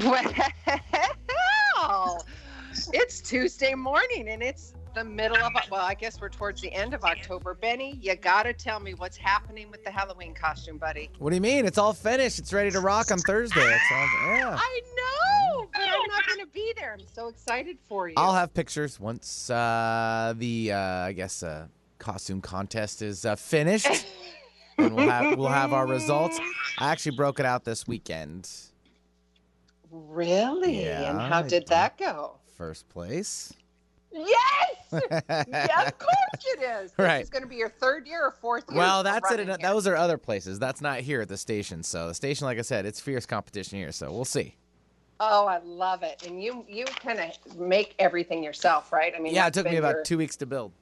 Well, 1.88 2.26
it's 2.92 3.20
Tuesday 3.20 3.74
morning 3.74 4.28
and 4.28 4.42
it's 4.42 4.74
the 4.94 5.04
middle 5.04 5.36
of 5.36 5.52
well, 5.70 5.80
I 5.84 5.94
guess 5.94 6.20
we're 6.20 6.28
towards 6.28 6.60
the 6.60 6.72
end 6.72 6.94
of 6.94 7.04
October. 7.04 7.54
Benny, 7.54 7.98
you 8.00 8.14
gotta 8.16 8.52
tell 8.52 8.80
me 8.80 8.94
what's 8.94 9.16
happening 9.16 9.70
with 9.70 9.84
the 9.84 9.90
Halloween 9.90 10.34
costume, 10.34 10.78
buddy. 10.78 11.10
What 11.18 11.30
do 11.30 11.36
you 11.36 11.40
mean? 11.40 11.64
It's 11.64 11.78
all 11.78 11.92
finished. 11.92 12.38
It's 12.38 12.52
ready 12.52 12.70
to 12.70 12.80
rock 12.80 13.10
on 13.10 13.18
Thursday. 13.18 13.60
It's 13.60 13.92
all, 13.92 14.08
yeah. 14.36 14.58
I 14.58 14.80
know, 14.96 15.68
but 15.72 15.82
I'm 15.82 16.08
not 16.08 16.26
gonna 16.28 16.46
be 16.46 16.72
there. 16.76 16.96
I'm 16.98 17.06
so 17.12 17.28
excited 17.28 17.78
for 17.88 18.08
you. 18.08 18.14
I'll 18.16 18.34
have 18.34 18.52
pictures 18.52 18.98
once 19.00 19.48
uh, 19.50 20.34
the 20.36 20.72
uh, 20.72 20.78
I 20.78 21.12
guess 21.12 21.42
uh, 21.42 21.66
costume 21.98 22.40
contest 22.40 23.02
is 23.02 23.24
uh, 23.24 23.36
finished, 23.36 24.06
and 24.78 24.94
we'll 24.94 25.08
have 25.08 25.38
we'll 25.38 25.48
have 25.48 25.72
our 25.72 25.86
results. 25.86 26.38
I 26.78 26.90
actually 26.90 27.16
broke 27.16 27.40
it 27.40 27.46
out 27.46 27.64
this 27.64 27.86
weekend. 27.86 28.48
Really? 29.90 30.84
Yeah, 30.84 31.10
and 31.10 31.20
how 31.20 31.42
did 31.42 31.66
that 31.68 31.98
go? 31.98 32.36
First 32.56 32.88
place. 32.88 33.52
Yes! 34.12 34.76
yeah, 34.92 35.86
of 35.86 35.98
course 35.98 36.44
it 36.44 36.62
is. 36.62 36.90
This 36.90 36.98
Right. 36.98 37.22
is 37.22 37.30
going 37.30 37.42
to 37.44 37.48
be 37.48 37.56
your 37.56 37.68
third 37.68 38.06
year 38.08 38.24
or 38.24 38.32
fourth 38.32 38.64
year. 38.68 38.78
Well, 38.78 39.02
that's 39.04 39.30
it. 39.30 39.38
here. 39.46 39.56
Those 39.62 39.86
are 39.86 39.94
other 39.96 40.18
places. 40.18 40.58
That's 40.58 40.80
not 40.80 40.98
here 41.00 41.20
at 41.20 41.28
the 41.28 41.36
station. 41.36 41.82
So 41.84 42.08
the 42.08 42.14
station, 42.14 42.44
like 42.46 42.58
I 42.58 42.62
said, 42.62 42.86
it's 42.86 42.98
fierce 43.00 43.24
competition 43.24 43.78
here. 43.78 43.92
So 43.92 44.10
we'll 44.12 44.24
see. 44.24 44.56
Oh, 45.20 45.46
I 45.46 45.58
love 45.64 46.02
it. 46.02 46.26
And 46.26 46.42
you 46.42 46.64
you 46.68 46.86
kind 46.86 47.20
of 47.20 47.56
make 47.58 47.94
everything 48.00 48.42
yourself, 48.42 48.92
right? 48.92 49.12
I 49.16 49.20
mean, 49.20 49.32
Yeah, 49.34 49.46
it 49.46 49.54
took 49.54 49.66
me 49.66 49.76
about 49.76 49.94
your- 49.96 50.04
two 50.04 50.18
weeks 50.18 50.34
to 50.36 50.46
build. 50.46 50.72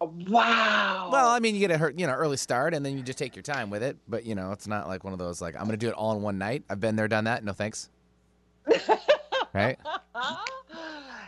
Oh, 0.00 0.12
wow. 0.28 1.10
Well, 1.12 1.28
I 1.28 1.38
mean, 1.38 1.54
you 1.54 1.60
get 1.60 1.70
a 1.70 1.78
hurt, 1.78 1.96
you 1.96 2.06
know, 2.08 2.12
early 2.14 2.36
start, 2.36 2.74
and 2.74 2.84
then 2.84 2.96
you 2.96 3.02
just 3.04 3.18
take 3.18 3.36
your 3.36 3.44
time 3.44 3.70
with 3.70 3.82
it. 3.84 3.96
But 4.08 4.24
you 4.26 4.34
know, 4.34 4.50
it's 4.50 4.66
not 4.66 4.88
like 4.88 5.04
one 5.04 5.12
of 5.12 5.20
those 5.20 5.40
like 5.40 5.54
I'm 5.54 5.60
going 5.66 5.72
to 5.72 5.76
do 5.76 5.88
it 5.88 5.94
all 5.94 6.16
in 6.16 6.22
one 6.22 6.38
night. 6.38 6.64
I've 6.68 6.80
been 6.80 6.96
there, 6.96 7.06
done 7.06 7.24
that. 7.24 7.44
No 7.44 7.52
thanks. 7.52 7.88
Right? 9.52 9.78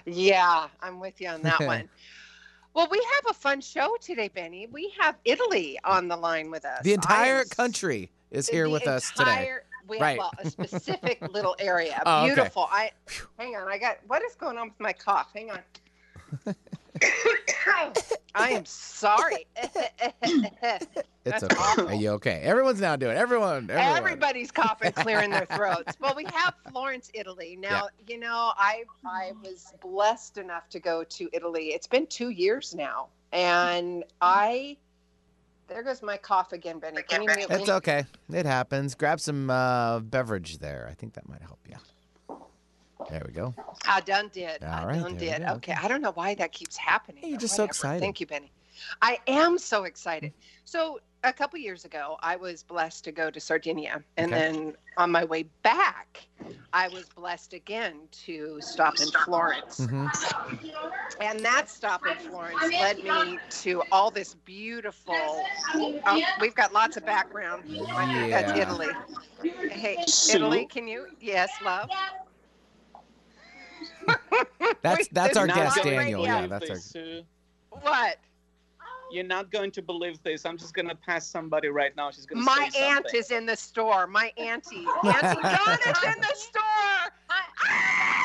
yeah, 0.05 0.69
I'm 0.81 1.01
with 1.01 1.21
you 1.21 1.29
on 1.29 1.43
that 1.43 1.61
one. 1.67 1.89
Well, 2.75 2.89
we 2.91 2.99
have 3.15 3.31
a 3.31 3.35
fun 3.35 3.61
show 3.61 3.97
today, 4.01 4.29
Benny. 4.29 4.67
We 4.71 4.93
have 4.99 5.17
Italy 5.25 5.79
on 5.85 6.09
the 6.09 6.17
line 6.17 6.51
with 6.51 6.65
us. 6.65 6.83
The 6.83 6.93
entire 6.93 7.41
am 7.41 7.49
country 7.49 8.11
is 8.31 8.49
here 8.49 8.69
with 8.69 8.87
us 8.87 9.11
today. 9.17 9.55
We, 9.89 10.01
Right. 10.01 10.19
Well, 10.19 10.33
a 10.39 10.51
specific 10.51 11.21
little 11.33 11.55
area. 11.59 12.03
Oh, 12.05 12.25
okay. 12.25 12.35
Beautiful. 12.35 12.69
I 12.71 12.91
hang 13.39 13.57
on. 13.57 13.69
I 13.69 13.79
got 13.79 13.99
what 14.09 14.23
is 14.23 14.35
going 14.35 14.59
on 14.59 14.69
with 14.69 14.81
my 14.81 14.93
cough? 14.93 15.31
Hang 15.35 15.51
on. 15.53 16.55
I 18.35 18.51
am 18.51 18.65
sorry. 18.65 19.47
It's 21.27 21.43
okay. 21.43 21.57
awful. 21.59 21.89
Are 21.89 21.95
you 21.95 22.11
okay? 22.11 22.41
Everyone's 22.45 22.81
now 22.81 22.95
doing. 22.95 23.17
Everyone, 23.17 23.69
everyone. 23.69 23.97
Everybody's 23.97 24.53
coughing, 24.53 24.93
clearing 24.93 25.31
their 25.31 25.47
throats. 25.57 25.97
Well, 25.99 26.15
we 26.15 26.25
have 26.33 26.55
Florence, 26.71 27.11
Italy. 27.15 27.57
Now, 27.61 27.89
you 28.07 28.19
know, 28.19 28.53
I 28.57 28.85
I 29.05 29.33
was 29.43 29.73
blessed 29.81 30.39
enough 30.39 30.69
to 30.69 30.79
go 30.79 31.03
to 31.03 31.29
Italy. 31.33 31.71
It's 31.71 31.89
been 31.89 32.07
two 32.07 32.29
years 32.29 32.77
now, 32.77 33.09
and 33.33 34.05
I 34.21 34.77
there 35.67 35.83
goes 35.83 36.01
my 36.03 36.17
cough 36.17 36.53
again, 36.53 36.79
Benny. 36.79 37.03
Can 37.03 37.23
you 37.23 37.31
mute? 37.35 37.51
It's 37.51 37.69
okay. 37.69 38.05
It 38.33 38.47
happens. 38.47 38.95
Grab 38.95 39.19
some 39.19 39.51
uh, 39.51 39.99
beverage 40.01 40.59
there. 40.59 40.87
I 40.89 40.95
think 40.95 41.15
that 41.15 41.29
might 41.29 41.43
help 41.43 41.59
you. 41.69 41.77
There 43.09 43.23
we 43.27 43.33
go. 43.33 43.55
I 43.89 44.01
done 44.01 44.29
did. 44.33 44.63
All 44.63 44.69
I 44.71 44.85
right, 44.87 45.01
done 45.01 45.17
did. 45.17 45.43
Okay. 45.43 45.75
I 45.81 45.89
don't 45.89 46.03
know 46.03 46.13
why 46.13 46.35
that 46.35 46.53
keeps 46.53 46.77
happening. 46.77 47.23
Hey, 47.23 47.29
you're 47.29 47.37
but 47.37 47.41
just 47.41 47.55
so 47.55 47.65
excited. 47.65 48.01
Thank 48.01 48.21
you, 48.21 48.27
Benny. 48.27 48.53
I 49.03 49.19
am 49.27 49.59
so 49.59 49.85
excited. 49.85 50.33
So 50.65 51.01
a 51.25 51.33
couple 51.33 51.59
years 51.59 51.85
ago, 51.85 52.17
I 52.23 52.37
was 52.37 52.63
blessed 52.63 53.05
to 53.05 53.13
go 53.13 53.31
to 53.31 53.41
Sardinia, 53.41 54.05
and 54.17 54.33
Okay. 54.33 54.53
then 54.53 54.77
on 54.97 55.11
my 55.11 55.25
way 55.25 55.45
back, 55.63 56.29
I 56.73 56.89
was 56.89 57.09
blessed 57.09 57.55
again 57.55 58.09
to 58.27 58.61
stop 58.61 59.01
in 59.01 59.11
Florence. 59.11 59.89
hmm 59.91 60.07
And 61.21 61.45
that 61.45 61.69
stop 61.71 62.07
in 62.07 62.17
Florence 62.19 62.73
led 62.75 63.03
me 63.03 63.43
to 63.63 63.83
all 63.93 64.11
this 64.11 64.35
beautiful. 64.35 65.49
Oh, 66.07 66.23
we've 66.37 66.55
got 66.55 66.73
lots 66.73 66.97
of 66.97 67.05
background. 67.05 67.65
I 67.97 68.07
think 68.07 68.29
that's 68.29 68.53
Italy. 68.55 69.01
Hey, 69.71 69.99
Italy, 70.29 70.67
can 70.67 70.87
you? 70.89 71.07
Yes, 71.21 71.61
love. 71.61 71.91
That's 74.83 75.09
that's 75.09 75.37
our 75.37 75.47
guest, 75.47 75.83
Daniel. 75.83 76.23
Yeah, 76.23 76.47
that's 76.47 76.71
our. 76.71 76.77
Sue. 76.77 77.23
What? 77.71 78.19
You're 79.11 79.25
not 79.25 79.51
going 79.53 79.71
to 79.73 79.83
believe 79.83 80.21
this. 80.23 80.45
I'm 80.45 80.59
just 80.59 80.75
gonna 80.75 80.95
pass 80.95 81.27
somebody 81.27 81.69
right 81.69 81.95
now. 81.97 82.11
She's 82.11 82.27
gonna 82.27 82.43
My 82.43 82.69
say 82.73 82.83
aunt 82.83 82.97
something. 83.07 83.21
is 83.21 83.31
in 83.31 83.47
the 83.47 83.57
store. 83.57 84.07
My 84.07 84.33
auntie, 84.37 84.85
Auntie 85.05 85.43
Dawn 85.43 85.79
is 85.87 86.03
in 86.05 86.21
the 86.21 86.35
store. 86.35 86.63
Ah! 87.31 88.23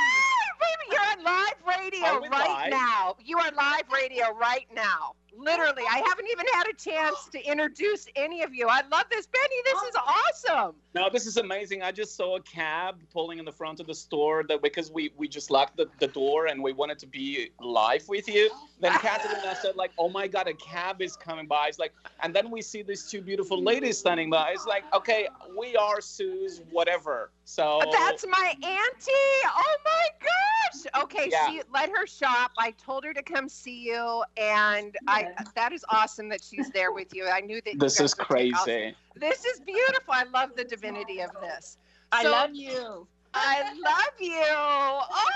Ah, 0.00 0.56
baby, 0.60 0.90
you're 0.90 1.00
on 1.00 1.24
live 1.24 1.54
radio 1.66 2.28
right 2.30 2.48
live? 2.48 2.70
now. 2.70 3.16
You 3.24 3.38
are 3.38 3.50
live 3.52 3.84
radio 3.92 4.34
right 4.38 4.66
now. 4.74 5.14
Literally, 5.36 5.82
I 5.90 6.02
haven't 6.06 6.26
even 6.30 6.46
had 6.52 6.66
a 6.68 6.74
chance 6.74 7.28
to 7.32 7.42
introduce 7.42 8.06
any 8.16 8.42
of 8.42 8.54
you. 8.54 8.68
I 8.68 8.82
love 8.90 9.04
this, 9.10 9.26
Benny. 9.26 9.62
This 9.64 9.82
is 9.82 9.94
awesome. 9.96 10.74
No, 10.94 11.08
this 11.10 11.26
is 11.26 11.38
amazing. 11.38 11.82
I 11.82 11.90
just 11.90 12.16
saw 12.16 12.36
a 12.36 12.42
cab 12.42 12.96
pulling 13.12 13.38
in 13.38 13.44
the 13.44 13.52
front 13.52 13.80
of 13.80 13.86
the 13.86 13.94
store 13.94 14.44
that 14.48 14.60
because 14.62 14.90
we, 14.90 15.10
we 15.16 15.28
just 15.28 15.50
locked 15.50 15.76
the, 15.76 15.88
the 16.00 16.08
door 16.08 16.46
and 16.46 16.62
we 16.62 16.72
wanted 16.72 16.98
to 17.00 17.06
be 17.06 17.50
live 17.60 18.06
with 18.08 18.28
you. 18.28 18.50
Then 18.80 18.92
Catalina 18.92 19.56
said 19.62 19.76
like, 19.76 19.92
"Oh 19.98 20.08
my 20.10 20.26
God, 20.26 20.48
a 20.48 20.54
cab 20.54 21.00
is 21.00 21.16
coming 21.16 21.46
by." 21.46 21.68
It's 21.68 21.78
like, 21.78 21.92
and 22.20 22.34
then 22.34 22.50
we 22.50 22.60
see 22.60 22.82
these 22.82 23.08
two 23.08 23.22
beautiful 23.22 23.62
ladies 23.62 23.98
standing 23.98 24.28
by. 24.28 24.50
It's 24.50 24.66
like, 24.66 24.84
okay, 24.92 25.28
we 25.56 25.76
are 25.76 26.00
Sue's 26.00 26.60
whatever. 26.70 27.30
So 27.44 27.80
That's 27.92 28.24
my 28.26 28.54
auntie. 28.62 29.12
Oh 29.46 29.76
my 29.84 30.08
gosh. 30.20 31.04
Okay, 31.04 31.28
Yeah. 31.30 31.48
she 31.48 31.62
let 31.72 31.90
her 31.90 32.06
shop. 32.06 32.52
I 32.58 32.72
told 32.72 33.04
her 33.04 33.12
to 33.14 33.22
come 33.22 33.48
see 33.48 33.82
you, 33.82 34.24
and 34.36 34.96
I 35.06 35.21
that 35.54 35.72
is 35.72 35.84
awesome 35.88 36.28
that 36.30 36.42
she's 36.42 36.70
there 36.70 36.92
with 36.92 37.14
you. 37.14 37.26
I 37.28 37.40
knew 37.40 37.60
that. 37.64 37.78
this 37.78 38.00
is 38.00 38.16
would 38.16 38.26
take 38.26 38.54
crazy. 38.54 38.96
This 39.16 39.44
is 39.44 39.60
beautiful. 39.60 40.14
I 40.14 40.24
love 40.24 40.50
the 40.56 40.64
divinity 40.64 41.20
of 41.20 41.30
this. 41.40 41.78
I 42.10 42.22
So- 42.24 42.30
love 42.30 42.54
you. 42.54 43.06
I 43.34 43.72
love 43.78 44.20
you. 44.20 44.34
Oh, 44.46 45.28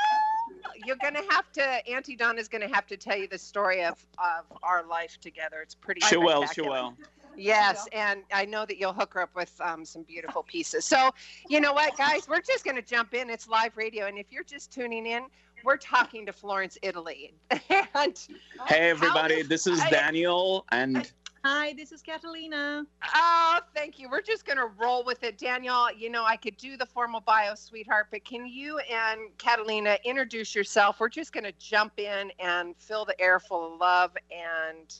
you're 0.85 0.97
gonna 0.97 1.23
have 1.31 1.51
to. 1.53 1.63
Auntie 1.89 2.17
Donna's 2.17 2.49
gonna 2.49 2.69
have 2.69 2.87
to 2.89 2.97
tell 2.97 3.17
you 3.17 3.27
the 3.27 3.39
story 3.39 3.83
of 3.85 4.05
of 4.19 4.45
our 4.63 4.85
life 4.85 5.19
together. 5.21 5.61
It's 5.63 5.75
pretty. 5.75 6.01
She 6.03 6.17
will. 6.17 6.43
She 6.43 6.47
spectacular. 6.49 6.83
will. 6.83 6.97
Yes, 7.39 7.87
and 7.93 8.23
I 8.33 8.47
know 8.47 8.65
that 8.65 8.79
you'll 8.79 8.95
hook 8.95 9.13
her 9.15 9.21
up 9.23 9.35
with 9.35 9.53
um, 9.61 9.85
some 9.85 10.03
beautiful 10.05 10.43
pieces. 10.43 10.87
So, 10.87 11.11
you 11.49 11.61
know 11.61 11.75
what, 11.75 11.95
guys, 11.99 12.27
we're 12.27 12.41
just 12.41 12.65
going 12.65 12.77
to 12.77 12.83
jump 12.83 13.13
in. 13.13 13.29
It's 13.29 13.47
live 13.47 13.77
radio, 13.77 14.07
and 14.07 14.17
if 14.17 14.27
you're 14.31 14.43
just 14.43 14.73
tuning 14.73 15.05
in, 15.07 15.25
we're 15.65 15.77
talking 15.77 16.27
to 16.27 16.33
Florence, 16.33 16.79
Italy. 16.83 17.35
and 17.51 18.27
Hey 18.67 18.91
everybody, 18.91 19.39
does- 19.39 19.49
this 19.49 19.67
is 19.67 19.81
I- 19.81 19.91
Daniel, 19.91 20.65
and 20.73 21.11
Hi, 21.45 21.75
this 21.75 21.93
is 21.93 22.03
Catalina. 22.03 22.85
oh, 23.15 23.61
thank 23.73 24.01
you. 24.01 24.09
We're 24.11 24.21
just 24.21 24.45
going 24.45 24.57
to 24.59 24.67
roll 24.67 25.05
with 25.05 25.23
it, 25.23 25.39
Daniel. 25.39 25.87
You 25.97 26.11
know, 26.11 26.25
I 26.25 26.35
could 26.35 26.57
do 26.57 26.77
the 26.77 26.87
formal 26.87 27.21
bio, 27.21 27.55
sweetheart, 27.55 28.09
but 28.11 28.25
can 28.25 28.49
you 28.49 28.79
and 28.81 29.21
Catalina 29.39 29.97
introduce 30.05 30.57
yourself? 30.57 30.99
We're 30.99 31.09
just 31.09 31.33
going 31.33 31.45
to 31.45 31.53
jump 31.61 32.01
in 32.01 32.33
and 32.41 32.75
fill 32.79 33.05
the 33.05 33.15
air 33.21 33.39
full 33.39 33.75
of 33.75 33.79
love 33.79 34.11
and 34.33 34.93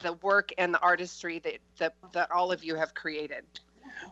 the 0.00 0.12
work 0.14 0.52
and 0.58 0.74
the 0.74 0.80
artistry 0.80 1.38
that 1.38 1.58
that, 1.78 1.94
that 2.12 2.30
all 2.30 2.52
of 2.52 2.62
you 2.62 2.74
have 2.74 2.92
created. 2.94 3.44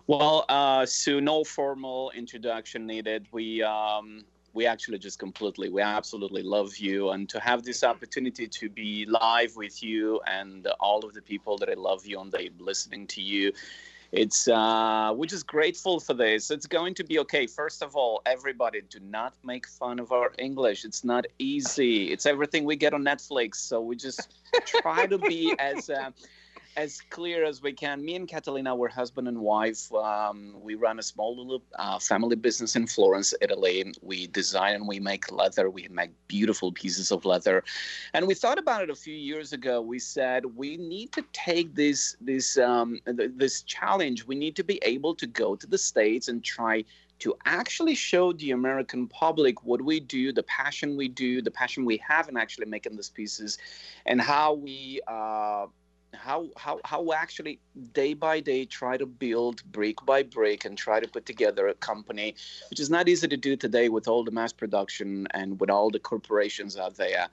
Well, 0.06 0.46
uh, 0.48 0.86
Sue, 0.86 1.20
no 1.20 1.44
formal 1.44 2.12
introduction 2.14 2.86
needed. 2.86 3.26
We 3.30 3.62
um, 3.62 4.24
we 4.58 4.66
actually 4.66 4.98
just 4.98 5.20
completely, 5.20 5.68
we 5.68 5.80
absolutely 5.80 6.42
love 6.42 6.76
you, 6.78 7.10
and 7.10 7.28
to 7.28 7.38
have 7.38 7.62
this 7.62 7.84
opportunity 7.84 8.48
to 8.48 8.68
be 8.68 9.06
live 9.06 9.54
with 9.54 9.84
you 9.84 10.20
and 10.26 10.66
all 10.80 11.04
of 11.06 11.14
the 11.14 11.22
people 11.22 11.56
that 11.58 11.68
I 11.70 11.74
love 11.74 12.04
you 12.04 12.18
and 12.20 12.32
they 12.32 12.50
listening 12.58 13.06
to 13.14 13.22
you. 13.22 13.52
It's 14.10 14.48
uh, 14.48 15.12
we're 15.14 15.26
just 15.36 15.46
grateful 15.46 16.00
for 16.00 16.14
this. 16.14 16.50
It's 16.50 16.66
going 16.66 16.94
to 16.94 17.04
be 17.04 17.20
okay. 17.20 17.46
First 17.46 17.82
of 17.82 17.94
all, 17.94 18.20
everybody, 18.26 18.80
do 18.80 18.98
not 18.98 19.32
make 19.44 19.68
fun 19.68 20.00
of 20.00 20.10
our 20.10 20.32
English. 20.38 20.84
It's 20.84 21.04
not 21.04 21.24
easy. 21.38 22.10
It's 22.12 22.26
everything 22.26 22.64
we 22.64 22.74
get 22.74 22.92
on 22.94 23.04
Netflix. 23.04 23.56
So 23.56 23.80
we 23.80 23.94
just 23.94 24.34
try 24.66 25.06
to 25.06 25.18
be 25.18 25.54
as 25.70 25.88
uh, 25.88 26.10
as 26.78 27.00
clear 27.10 27.44
as 27.44 27.60
we 27.60 27.72
can. 27.72 28.04
Me 28.04 28.14
and 28.14 28.28
Catalina 28.28 28.74
were 28.74 28.88
husband 28.88 29.26
and 29.26 29.40
wife. 29.40 29.92
Um, 29.92 30.54
we 30.60 30.76
run 30.76 31.00
a 31.00 31.02
small 31.02 31.36
little 31.36 31.60
uh, 31.76 31.98
family 31.98 32.36
business 32.36 32.76
in 32.76 32.86
Florence, 32.86 33.34
Italy. 33.40 33.92
We 34.00 34.28
design 34.28 34.76
and 34.76 34.86
we 34.86 35.00
make 35.00 35.32
leather. 35.32 35.70
We 35.70 35.88
make 35.90 36.10
beautiful 36.28 36.70
pieces 36.70 37.10
of 37.10 37.24
leather, 37.24 37.64
and 38.14 38.28
we 38.28 38.34
thought 38.34 38.58
about 38.60 38.84
it 38.84 38.90
a 38.90 38.94
few 38.94 39.14
years 39.14 39.52
ago. 39.52 39.80
We 39.80 39.98
said 39.98 40.44
we 40.44 40.76
need 40.76 41.10
to 41.12 41.24
take 41.32 41.74
this 41.74 42.16
this 42.20 42.56
um, 42.56 43.00
th- 43.04 43.32
this 43.34 43.62
challenge. 43.62 44.24
We 44.24 44.36
need 44.36 44.54
to 44.54 44.62
be 44.62 44.78
able 44.82 45.16
to 45.16 45.26
go 45.26 45.56
to 45.56 45.66
the 45.66 45.78
states 45.78 46.28
and 46.28 46.44
try 46.44 46.84
to 47.18 47.34
actually 47.44 47.96
show 47.96 48.32
the 48.34 48.52
American 48.52 49.08
public 49.08 49.64
what 49.64 49.82
we 49.82 49.98
do, 49.98 50.32
the 50.32 50.44
passion 50.44 50.96
we 50.96 51.08
do, 51.08 51.42
the 51.42 51.50
passion 51.50 51.84
we 51.84 51.96
have 51.96 52.28
in 52.28 52.36
actually 52.36 52.66
making 52.66 52.94
these 52.94 53.10
pieces, 53.10 53.58
and 54.06 54.20
how 54.20 54.54
we. 54.54 55.00
Uh, 55.08 55.66
how 56.14 56.48
how 56.56 56.80
how 56.84 57.12
actually 57.12 57.58
day 57.92 58.14
by 58.14 58.40
day 58.40 58.64
try 58.64 58.96
to 58.96 59.06
build 59.06 59.62
brick 59.72 59.96
by 60.06 60.22
brick 60.22 60.64
and 60.64 60.78
try 60.78 61.00
to 61.00 61.08
put 61.08 61.26
together 61.26 61.68
a 61.68 61.74
company 61.74 62.34
which 62.70 62.80
is 62.80 62.90
not 62.90 63.08
easy 63.08 63.28
to 63.28 63.36
do 63.36 63.56
today 63.56 63.88
with 63.88 64.08
all 64.08 64.24
the 64.24 64.30
mass 64.30 64.52
production 64.52 65.26
and 65.32 65.60
with 65.60 65.70
all 65.70 65.90
the 65.90 65.98
corporations 65.98 66.76
out 66.76 66.96
there. 66.96 67.28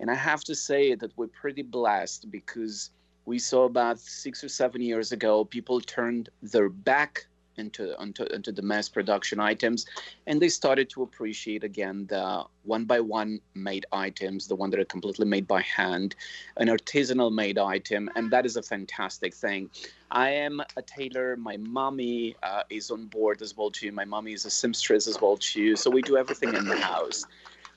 And 0.00 0.10
i 0.10 0.14
have 0.14 0.44
to 0.44 0.54
say 0.54 0.94
that 0.94 1.12
we're 1.16 1.28
pretty 1.28 1.62
blessed 1.62 2.30
because 2.30 2.90
we 3.24 3.38
saw 3.38 3.64
about 3.64 3.98
six 3.98 4.42
or 4.44 4.48
seven 4.48 4.80
years 4.80 5.12
ago 5.12 5.44
people 5.44 5.80
turned 5.80 6.28
their 6.42 6.68
back 6.68 7.26
into, 7.58 8.00
into, 8.00 8.24
into 8.34 8.52
the 8.52 8.62
mass 8.62 8.88
production 8.88 9.40
items. 9.40 9.86
And 10.26 10.40
they 10.40 10.48
started 10.48 10.88
to 10.90 11.02
appreciate 11.02 11.64
again 11.64 12.06
the 12.08 12.44
one 12.64 12.84
by 12.84 13.00
one 13.00 13.40
made 13.54 13.86
items 13.92 14.46
the 14.46 14.54
one 14.54 14.70
that 14.70 14.78
are 14.78 14.84
completely 14.84 15.26
made 15.26 15.46
by 15.46 15.62
hand 15.62 16.14
an 16.58 16.68
artisanal 16.68 17.32
made 17.32 17.56
item 17.56 18.10
and 18.14 18.30
that 18.30 18.44
is 18.44 18.56
a 18.56 18.62
fantastic 18.62 19.34
thing. 19.34 19.70
I 20.10 20.30
am 20.30 20.60
a 20.76 20.82
tailor. 20.82 21.36
My 21.36 21.56
mommy 21.56 22.36
uh, 22.42 22.62
is 22.70 22.90
on 22.90 23.06
board 23.06 23.42
as 23.42 23.56
well 23.56 23.70
too. 23.70 23.92
My 23.92 24.04
mommy 24.04 24.32
is 24.32 24.44
a 24.44 24.50
seamstress 24.50 25.06
as 25.06 25.20
well 25.20 25.36
too. 25.36 25.76
So 25.76 25.90
we 25.90 26.02
do 26.02 26.16
everything 26.16 26.54
in 26.54 26.64
the 26.66 26.76
house 26.76 27.26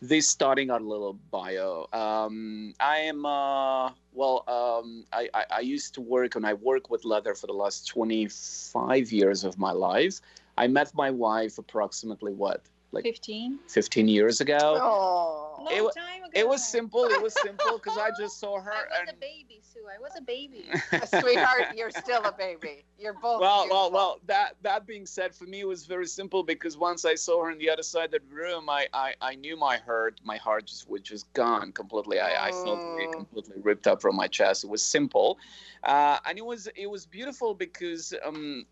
this 0.02 0.28
starting 0.28 0.72
our 0.72 0.80
little 0.80 1.14
bio. 1.30 1.88
Um, 1.94 2.74
I 2.80 2.98
am 2.98 3.26
uh, 3.26 3.92
well. 4.14 4.44
Um, 4.48 5.06
I, 5.14 5.30
I, 5.34 5.46
I 5.52 5.60
used 5.60 5.94
to 5.96 6.02
work 6.02 6.36
and 6.36 6.46
I 6.46 6.54
work 6.54 6.90
with 6.90 7.06
leather 7.06 7.36
for 7.36 7.48
the 7.48 7.54
last 7.54 7.88
twenty 7.88 8.28
five 8.28 9.12
years 9.12 9.44
of 9.44 9.58
my 9.60 9.72
life. 9.72 10.20
I 10.58 10.68
met 10.68 10.94
my 10.96 11.12
wife 11.12 11.58
approximately 11.58 12.34
what 12.34 12.62
like 12.92 13.04
15. 13.04 13.60
15 13.68 14.08
years 14.08 14.42
ago. 14.42 14.58
Oh. 14.82 15.48
Long 15.64 15.74
It 15.76 15.84
wa- 15.84 15.92
time 15.92 16.24
ago. 16.24 16.32
It 16.34 16.48
was 16.48 16.68
simple. 16.68 17.04
It 17.06 17.22
was 17.22 17.34
simple 17.40 17.78
because 17.78 17.98
I 17.98 18.10
just 18.20 18.40
saw 18.40 18.60
her. 18.60 18.72
I 18.72 18.76
was 18.90 19.00
and, 19.02 19.10
a 19.10 19.14
baby, 19.20 19.60
Sue. 19.62 19.82
I 19.96 20.00
was 20.02 20.12
a 20.18 20.22
baby. 20.22 20.66
Sweetheart, 21.22 21.76
you're 21.76 21.92
still 21.92 22.24
a 22.24 22.32
baby. 22.32 22.84
You're 22.98 23.14
both. 23.14 23.42
well, 23.42 23.68
well, 23.70 23.90
beautiful. 23.90 23.92
well. 23.92 24.20
That 24.26 24.56
that 24.64 24.88
being 24.88 25.06
said, 25.06 25.36
for 25.36 25.44
me 25.44 25.60
it 25.60 25.68
was 25.68 25.86
very 25.86 26.08
simple 26.08 26.42
because 26.44 26.78
once 26.78 27.06
I 27.06 27.14
saw 27.14 27.44
her 27.44 27.52
on 27.52 27.60
the 27.60 27.70
other 27.70 27.84
side 27.84 28.06
of 28.14 28.22
the 28.28 28.36
room, 28.36 28.70
I 28.70 28.88
I, 28.94 29.14
I 29.22 29.36
knew 29.36 29.56
my 29.56 29.78
heart, 29.78 30.20
my 30.24 30.38
heart 30.38 30.66
just 30.66 30.90
was 30.90 31.02
just 31.02 31.32
gone 31.34 31.72
completely. 31.74 32.20
I, 32.20 32.48
I 32.48 32.52
felt 32.52 32.80
it 32.80 33.10
Mm. 33.10 33.14
completely 33.14 33.62
ripped 33.62 33.86
up 33.86 34.02
from 34.02 34.16
my 34.16 34.28
chest. 34.28 34.64
It 34.64 34.70
was 34.70 34.82
simple, 34.82 35.38
uh, 35.84 36.18
and 36.26 36.38
it 36.40 36.46
was 36.46 36.68
it 36.76 36.88
was 36.90 37.06
beautiful 37.06 37.54
because 37.54 38.14
um, 38.26 38.66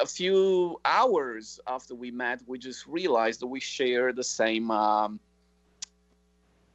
a 0.00 0.06
few 0.06 0.80
hours 0.84 1.60
after 1.66 1.94
we 1.94 2.10
met, 2.10 2.40
we 2.46 2.58
just 2.58 2.86
realized 2.86 3.40
that 3.40 3.46
we 3.46 3.60
share 3.60 4.12
the 4.12 4.24
same. 4.24 4.70
Um, 4.70 5.20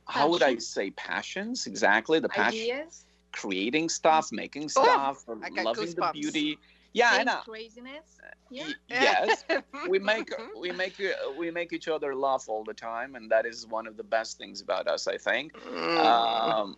how 0.07 0.29
would 0.29 0.41
I 0.43 0.57
say 0.57 0.91
passions? 0.91 1.67
Exactly 1.67 2.19
the 2.19 2.29
passion 2.29 2.61
Ideas, 2.61 3.05
creating 3.31 3.89
stuff, 3.89 4.31
making 4.31 4.69
stuff, 4.69 5.23
Oh, 5.27 5.39
I 5.43 5.49
got 5.49 5.65
loving 5.65 5.93
the 5.93 6.09
beauty. 6.13 6.57
Yeah, 6.93 7.09
I 7.11 7.17
things, 7.17 7.25
know. 7.27 7.39
craziness. 7.45 8.17
Yeah. 8.49 8.71
Yes, 8.87 9.45
we 9.87 9.99
make 10.11 10.31
we 10.59 10.71
make 10.71 10.99
uh, 10.99 11.31
we 11.37 11.51
make 11.51 11.71
each 11.71 11.87
other 11.87 12.15
laugh 12.15 12.45
all 12.47 12.63
the 12.63 12.73
time, 12.73 13.15
and 13.15 13.29
that 13.31 13.45
is 13.45 13.67
one 13.67 13.85
of 13.85 13.95
the 13.95 14.03
best 14.03 14.37
things 14.37 14.61
about 14.61 14.87
us. 14.87 15.07
I 15.07 15.17
think. 15.17 15.53
Mm. 15.53 15.99
Um, 15.99 16.77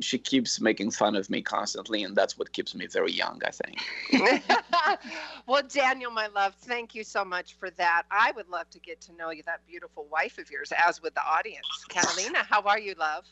she 0.00 0.18
keeps 0.18 0.60
making 0.60 0.90
fun 0.90 1.14
of 1.14 1.28
me 1.30 1.42
constantly, 1.42 2.02
and 2.02 2.16
that's 2.16 2.36
what 2.38 2.52
keeps 2.52 2.74
me 2.74 2.86
very 2.86 3.12
young. 3.12 3.40
I 3.46 3.50
think. 3.50 4.98
well, 5.46 5.62
Daniel, 5.68 6.10
my 6.10 6.28
love, 6.28 6.54
thank 6.62 6.94
you 6.94 7.04
so 7.04 7.24
much 7.24 7.54
for 7.54 7.70
that. 7.72 8.04
I 8.10 8.32
would 8.32 8.48
love 8.48 8.70
to 8.70 8.80
get 8.80 9.00
to 9.02 9.12
know 9.14 9.30
you, 9.30 9.42
that 9.44 9.60
beautiful 9.66 10.06
wife 10.10 10.38
of 10.38 10.50
yours, 10.50 10.72
as 10.76 11.02
would 11.02 11.14
the 11.14 11.24
audience. 11.24 11.66
Catalina, 11.88 12.38
how 12.48 12.62
are 12.62 12.78
you, 12.80 12.94
love? 12.98 13.24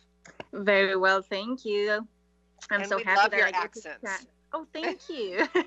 Very 0.52 0.96
well, 0.96 1.22
thank 1.22 1.64
you. 1.64 2.06
I'm 2.70 2.82
And 2.82 2.88
so 2.88 2.96
we 2.98 3.04
happy 3.04 3.16
love 3.16 3.30
that 3.30 3.36
your 3.38 3.46
I 3.48 3.50
get 3.50 3.72
to 3.72 3.88
accents. 3.88 4.02
chat. 4.02 4.26
Oh, 4.52 4.66
thank 4.72 5.08
you. 5.08 5.46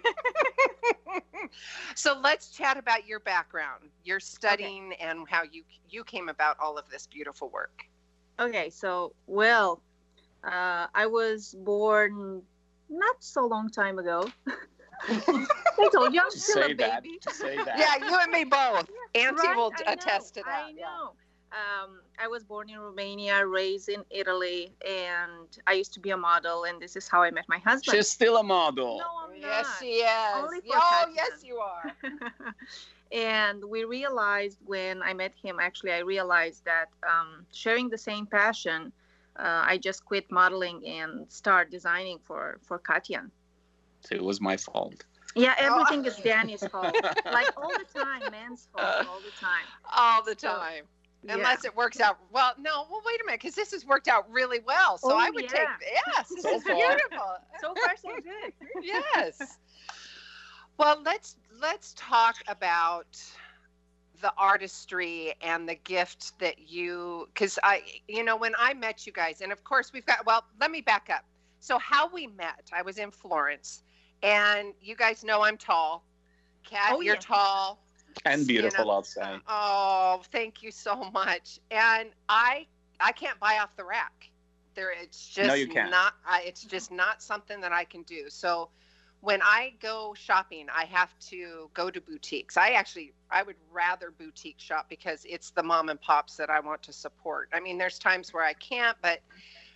so 1.96 2.20
let's 2.22 2.50
chat 2.50 2.78
about 2.78 3.08
your 3.08 3.20
background, 3.22 3.86
your 4.04 4.20
studying, 4.20 4.94
and 5.00 5.26
how 5.30 5.44
you 5.44 5.64
you 5.90 6.04
came 6.04 6.30
about 6.30 6.58
all 6.60 6.78
of 6.78 6.90
this 6.90 7.08
beautiful 7.08 7.50
work. 7.50 7.84
okay, 8.40 8.70
so 8.70 9.14
well, 9.28 9.82
uh, 10.44 10.88
I 10.94 11.06
was 11.06 11.56
born 11.60 12.42
not 12.90 13.16
so 13.24 13.46
long 13.46 13.70
time 13.70 14.00
ago. 14.00 14.30
I 15.08 15.90
told 15.92 16.14
you 16.14 16.22
I'm 16.22 16.32
still 16.32 16.64
say 16.64 16.72
a 16.72 16.76
baby. 16.76 17.20
Just 17.24 17.40
say 17.40 17.58
that. 17.66 17.78
Yeah, 17.78 18.08
you 18.08 18.18
and 18.20 18.32
me 18.32 18.44
both. 18.44 18.90
Auntie 19.16 19.48
Right, 19.48 19.56
will 19.56 19.72
I 19.88 19.94
attest 19.94 20.36
know, 20.36 20.42
to 20.42 20.46
that. 20.46 20.66
I 20.68 20.74
yeah. 20.76 21.08
Know. 21.54 21.84
Um, 21.84 22.00
I 22.20 22.28
was 22.28 22.44
born 22.44 22.70
in 22.70 22.80
Romania, 22.80 23.46
raised 23.46 23.90
in 23.90 24.04
Italy, 24.10 24.74
and 24.88 25.48
I 25.68 25.74
used 25.74 25.94
to 25.94 26.00
be 26.00 26.10
a 26.12 26.18
model, 26.18 26.64
and 26.66 26.82
this 26.82 26.96
is 26.96 27.08
how 27.08 27.22
I 27.22 27.32
met 27.32 27.46
my 27.48 27.60
husband. 27.60 27.96
She's 27.96 28.10
still 28.10 28.38
a 28.38 28.44
model. 28.44 28.98
no, 29.00 29.06
I'm 29.34 29.40
Yes, 29.40 29.66
not. 29.68 29.80
she 29.80 29.86
is. 29.88 30.36
Only 30.36 30.62
for 30.62 30.76
oh, 30.76 31.06
Tatiana. 31.06 31.14
yes, 31.16 31.44
you 31.44 31.58
are. 31.58 31.84
and 33.12 33.64
we 33.64 33.84
realized 33.84 34.58
when 34.66 35.02
I 35.04 35.14
met 35.14 35.34
him, 35.36 35.58
actually, 35.60 35.92
I 35.94 36.00
realized 36.00 36.66
that 36.66 36.90
um, 37.08 37.46
sharing 37.52 37.90
the 37.90 37.98
same 37.98 38.26
passion, 38.26 38.92
uh, 39.38 39.64
I 39.66 39.78
just 39.78 40.06
quit 40.06 40.32
modeling 40.32 40.86
and 40.88 41.32
start 41.32 41.72
designing 41.72 42.20
for 42.24 42.60
for 42.62 42.80
Katian. 42.80 43.30
So 44.02 44.16
it 44.16 44.24
was 44.24 44.40
my 44.42 44.58
fault. 44.58 45.06
Yeah, 45.36 45.56
Oh. 45.60 45.66
everything 45.68 46.06
is 46.06 46.16
Danny's 46.18 46.66
fault. 46.74 46.96
like 47.26 47.50
all 47.58 47.72
the 47.72 47.86
time, 48.00 48.22
man's 48.32 48.68
fault 48.72 49.08
all 49.08 49.20
the 49.20 49.32
time. 49.40 49.66
All 49.92 50.24
the 50.24 50.36
So, 50.38 50.50
time. 51.28 51.38
Yeah. 51.40 51.44
Unless 51.44 51.66
it 51.66 51.76
works 51.76 52.00
out 52.00 52.18
well, 52.32 52.54
no. 52.60 52.86
Well, 52.90 53.02
wait 53.06 53.20
a 53.22 53.26
minute, 53.26 53.42
because 53.42 53.56
this 53.56 53.72
has 53.72 53.86
worked 53.86 54.08
out 54.08 54.30
really 54.32 54.60
well. 54.66 54.98
So 54.98 55.12
Oh, 55.12 55.18
I 55.18 55.30
would 55.30 55.48
take 55.48 55.68
yes. 56.18 56.30
This 56.30 56.42
So 56.44 56.56
is 56.56 56.64
far. 56.64 56.76
beautiful. 56.76 57.36
so 57.62 57.74
far 57.76 57.96
so 57.98 58.10
good. 58.22 58.54
yes. 58.82 59.58
Well, 60.78 61.02
let's 61.04 61.36
let's 61.62 61.94
talk 61.98 62.36
about 62.48 63.18
the 64.22 64.34
artistry 64.38 65.34
and 65.42 65.68
the 65.68 65.76
gift 65.76 66.38
that 66.40 66.58
you 66.70 67.28
because 67.34 67.60
I 67.62 67.84
you 68.08 68.24
know 68.24 68.38
when 68.38 68.54
I 68.58 68.74
met 68.74 69.06
you 69.06 69.12
guys 69.12 69.42
and 69.42 69.52
of 69.52 69.64
course 69.66 69.92
we've 69.92 70.06
got 70.06 70.26
well 70.26 70.46
let 70.62 70.72
me 70.72 70.82
back 70.82 71.10
up. 71.14 71.26
So 71.60 71.78
how 71.78 72.10
we 72.14 72.28
met, 72.28 72.70
I 72.74 72.82
was 72.82 72.98
in 72.98 73.12
Florence 73.12 73.84
and 74.22 74.74
you 74.82 74.96
guys 74.96 75.24
know 75.24 75.44
I'm 75.44 75.58
tall. 75.58 76.06
Kat, 76.66 76.94
Oh, 76.94 77.02
you're 77.02 77.16
yeah. 77.16 77.20
tall. 77.20 77.83
And 78.26 78.42
you 78.42 78.48
beautiful, 78.48 78.86
know, 78.86 78.92
I'll 78.92 79.04
say. 79.04 79.38
Oh, 79.48 80.22
thank 80.32 80.64
you 80.64 80.72
so 80.72 81.10
much. 81.14 81.60
And 81.72 82.10
I 82.30 82.68
I 83.00 83.12
can't 83.12 83.40
buy 83.40 83.60
off 83.60 83.76
the 83.76 83.86
rack. 83.86 84.30
There 84.76 84.92
it's 84.92 85.28
just 85.28 85.48
No, 85.48 85.54
you 85.54 85.68
can't. 85.68 85.92
not 85.92 86.14
I, 86.26 86.44
it's 86.44 86.64
just 86.64 86.92
not 86.92 87.22
something 87.22 87.62
that 87.62 87.72
I 87.72 87.84
can 87.84 88.04
do. 88.04 88.30
So 88.30 88.70
when 89.22 89.42
I 89.42 89.74
go 89.82 90.14
shopping, 90.18 90.68
I 90.76 90.84
have 90.86 91.18
to 91.30 91.70
go 91.74 91.90
to 91.90 92.02
boutiques. 92.02 92.58
I 92.58 92.72
actually 92.72 93.14
I 93.32 93.44
would 93.44 93.56
rather 93.72 94.12
boutique 94.12 94.60
shop 94.60 94.88
because 94.90 95.26
it's 95.26 95.52
the 95.52 95.64
mom 95.64 95.90
and 95.90 96.02
pops 96.02 96.36
that 96.38 96.50
I 96.50 96.60
want 96.60 96.84
to 96.84 96.94
support. 96.94 97.50
I 97.54 97.60
mean, 97.60 97.78
there's 97.78 98.00
times 98.00 98.34
where 98.34 98.44
I 98.44 98.54
can't, 98.54 98.98
but 99.02 99.20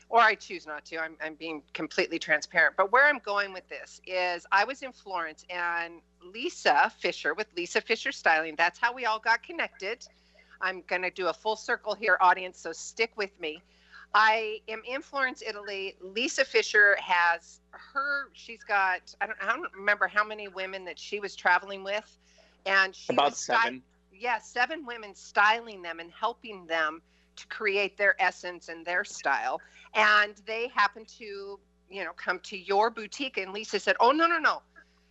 or 0.10 0.22
I 0.22 0.36
choose 0.36 0.65
not 0.65 0.86
to. 0.86 1.00
I'm, 1.00 1.17
I'm 1.22 1.36
being 1.36 1.62
completely 1.74 2.20
transparent. 2.20 2.75
But 2.77 2.91
where 2.91 3.06
I'm 3.06 3.20
going 3.20 3.53
with 3.53 3.67
this 3.67 4.01
is 4.08 4.46
I 4.51 4.63
was 4.63 4.82
in 4.82 4.91
Florence 4.91 5.46
and 5.50 6.01
Lisa 6.34 6.91
Fischer 7.00 7.34
with 7.34 7.48
Lisa 7.55 7.81
Fischer 7.81 8.12
Styling. 8.12 8.55
That's 8.57 8.79
how 8.79 8.93
we 8.93 9.05
all 9.05 9.19
got 9.19 9.43
connected. 9.43 10.07
I'm 10.62 10.81
going 10.88 11.03
to 11.03 11.12
do 11.12 11.27
a 11.27 11.34
full 11.34 11.55
circle 11.55 11.93
here, 11.93 12.17
audience, 12.22 12.60
so 12.60 12.72
stick 12.72 13.12
with 13.15 13.38
me. 13.39 13.62
I 14.13 14.62
am 14.67 14.81
in 14.88 15.01
Florence, 15.01 15.43
Italy. 15.46 15.96
Lisa 16.01 16.46
Fischer 16.46 16.96
has 17.00 17.60
her, 17.72 18.29
she's 18.34 18.63
got, 18.63 19.13
I 19.22 19.27
don't, 19.27 19.38
I 19.41 19.48
don't 19.55 19.72
remember 19.74 20.07
how 20.07 20.24
many 20.24 20.48
women 20.48 20.86
that 20.86 20.98
she 20.98 21.19
was 21.19 21.36
traveling 21.36 21.84
with. 21.84 22.10
And 22.65 22.96
she 22.96 23.13
About 23.13 23.31
was 23.31 23.38
seven. 23.39 23.84
yeah, 24.13 24.39
seven 24.39 24.86
women 24.86 25.13
styling 25.13 25.81
them 25.81 26.00
and 26.00 26.12
helping 26.12 26.65
them 26.65 27.01
to 27.36 27.48
create 27.48 27.98
their 27.98 28.19
essence 28.22 28.69
and 28.69 28.86
their 28.86 29.03
style. 29.03 29.62
And 29.93 30.36
they 30.46 30.69
happened 30.69 31.07
to, 31.19 31.60
you 31.89 32.03
know, 32.03 32.13
come 32.13 32.39
to 32.39 32.57
your 32.57 32.89
boutique. 32.89 33.38
And 33.38 33.53
Lisa 33.53 33.79
said, 33.79 33.96
Oh, 34.00 34.12
no, 34.12 34.25
no, 34.25 34.39
no. 34.39 34.62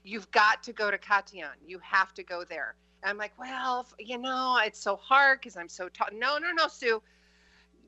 You've 0.06 0.30
got 0.30 0.62
to 0.64 0.72
go 0.72 0.90
to 0.90 0.98
Katian. 0.98 1.50
You 1.66 1.80
have 1.80 2.14
to 2.14 2.22
go 2.22 2.44
there. 2.48 2.76
And 3.02 3.10
I'm 3.10 3.18
like, 3.18 3.32
Well, 3.38 3.86
you 3.98 4.18
know, 4.18 4.58
it's 4.64 4.80
so 4.80 4.96
hard 4.96 5.40
because 5.40 5.56
I'm 5.56 5.68
so 5.68 5.88
tall. 5.88 6.08
No, 6.12 6.38
no, 6.38 6.52
no, 6.52 6.68
Sue. 6.68 7.02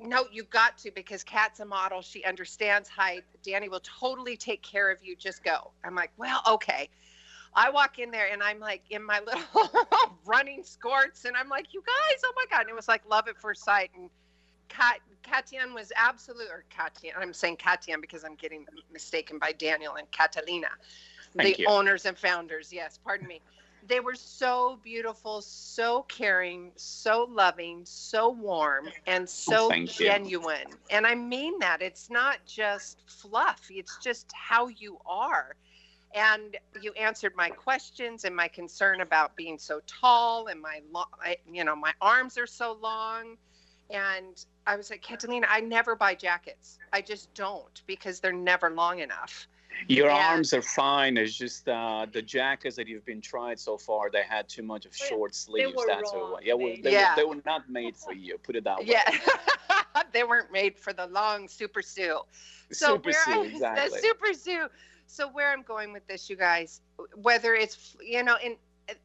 no, 0.01 0.27
you 0.33 0.45
got 0.45 0.79
to 0.79 0.91
because 0.95 1.25
Kat's 1.25 1.61
a 1.61 1.65
model. 1.65 2.03
She 2.03 2.25
understands 2.25 2.89
height. 2.89 3.25
Danny 3.45 3.69
will 3.69 3.83
totally 3.83 4.37
take 4.37 4.63
care 4.63 4.91
of 4.91 4.99
you. 5.03 5.17
Just 5.17 5.45
go. 5.45 5.73
I'm 5.85 5.95
like, 5.95 6.13
well, 6.17 6.43
okay. 6.49 6.91
I 7.55 7.71
walk 7.71 7.99
in 7.99 8.11
there 8.11 8.29
and 8.33 8.43
I'm 8.43 8.61
like 8.61 8.83
in 8.91 9.03
my 9.05 9.21
little 9.27 9.43
running 10.27 10.65
skirts 10.65 11.25
and 11.25 11.37
I'm 11.37 11.49
like, 11.49 11.73
you 11.75 11.83
guys, 11.87 12.21
oh 12.25 12.33
my 12.37 12.45
God. 12.51 12.63
And 12.63 12.71
it 12.71 12.77
was 12.77 12.89
like 12.89 13.03
love 13.09 13.29
at 13.29 13.39
first 13.41 13.65
sight. 13.65 13.91
And 13.97 14.11
Kat, 14.69 15.01
Katian 15.25 15.75
was 15.75 15.93
absolute, 15.97 16.49
or 16.51 16.65
Katian, 16.71 17.13
I'm 17.19 17.33
saying 17.33 17.57
Katian 17.57 18.01
because 18.01 18.25
I'm 18.25 18.35
getting 18.35 18.67
mistaken 18.93 19.39
by 19.39 19.53
Daniel 19.53 19.95
and 19.95 20.11
Catalina, 20.11 20.69
Thank 21.37 21.57
the 21.57 21.63
you. 21.63 21.69
owners 21.69 22.07
and 22.07 22.17
founders. 22.17 22.73
Yes, 22.73 22.99
pardon 23.03 23.27
me. 23.27 23.41
They 23.87 24.01
were 24.01 24.15
so 24.15 24.79
beautiful, 24.83 25.41
so 25.41 26.03
caring, 26.09 26.73
so 26.77 27.29
loving, 27.31 27.83
so 27.85 28.29
warm, 28.29 28.89
and 29.07 29.29
so 29.29 29.71
oh, 29.73 29.75
you. 29.75 29.87
genuine. 29.87 30.67
And 30.91 31.07
I 31.07 31.15
mean 31.15 31.59
that. 31.61 31.81
It's 31.81 32.11
not 32.11 32.39
just 32.45 32.99
fluff, 33.07 33.67
it's 33.71 33.97
just 34.03 34.31
how 34.33 34.69
you 34.69 34.99
are. 35.07 35.55
And 36.15 36.57
you 36.81 36.93
answered 36.93 37.35
my 37.37 37.51
questions 37.51 38.25
and 38.25 38.35
my 38.35 38.49
concern 38.49 39.03
about 39.03 39.37
being 39.37 39.59
so 39.59 39.81
tall 39.87 40.47
and 40.47 40.61
my, 40.61 40.81
lo- 40.91 41.05
I, 41.23 41.37
you 41.51 41.65
know, 41.65 41.77
my 41.77 41.93
arms 42.01 42.39
are 42.39 42.47
so 42.47 42.79
long. 42.83 43.37
And 43.91 44.45
I 44.67 44.77
was 44.77 44.91
like, 44.91 45.03
Catalina, 45.03 45.47
I 45.51 45.61
never 45.61 45.95
buy 45.95 46.15
jackets. 46.15 46.79
I 46.93 47.03
just 47.03 47.33
don't 47.35 47.83
because 47.87 48.21
they're 48.21 48.33
never 48.33 48.71
long 48.71 49.01
enough. 49.01 49.47
Your 49.87 50.09
Yeah. 50.09 50.31
arms 50.31 50.53
are 50.53 50.63
fine. 50.63 51.17
It's 51.17 51.35
just 51.37 51.69
uh, 51.69 52.07
the 52.11 52.23
jackets 52.23 52.77
that 52.77 52.89
you've 52.89 53.05
been 53.05 53.21
tried 53.21 53.59
so 53.59 53.79
far. 53.79 54.11
They 54.11 54.23
had 54.23 54.49
too 54.49 54.63
much 54.63 54.85
of 54.87 54.97
short 54.97 55.35
sleeves. 55.35 55.73
That's 55.87 56.13
wrong, 56.13 56.33
what. 56.33 56.45
Yeah, 56.45 56.55
well, 56.55 56.75
they, 56.83 56.93
Yeah. 56.93 57.11
Were, 57.15 57.17
they 57.17 57.25
were 57.25 57.43
not 57.47 57.69
made 57.71 57.97
for 57.97 58.13
you. 58.13 58.39
Put 58.39 58.57
it 58.57 58.65
that 58.65 58.79
way. 58.81 58.87
Yeah. 58.87 59.19
they 60.13 60.25
weren't 60.25 60.51
made 60.53 60.79
for 60.79 60.93
the 60.93 61.07
long 61.07 61.49
super 61.49 61.83
suit. 61.83 62.19
So 62.73 62.95
Super 62.95 63.11
where 63.11 63.25
Sue, 63.25 63.33
I, 63.43 63.47
exactly. 63.47 63.89
the 63.91 63.99
super 63.99 64.35
Sue. 64.35 64.67
So 65.07 65.29
where 65.29 65.51
I'm 65.53 65.63
going 65.63 65.93
with 65.93 66.07
this, 66.07 66.29
you 66.29 66.37
guys, 66.37 66.81
whether 67.15 67.55
it's 67.55 67.97
you 68.03 68.23
know, 68.23 68.37
in 68.43 68.57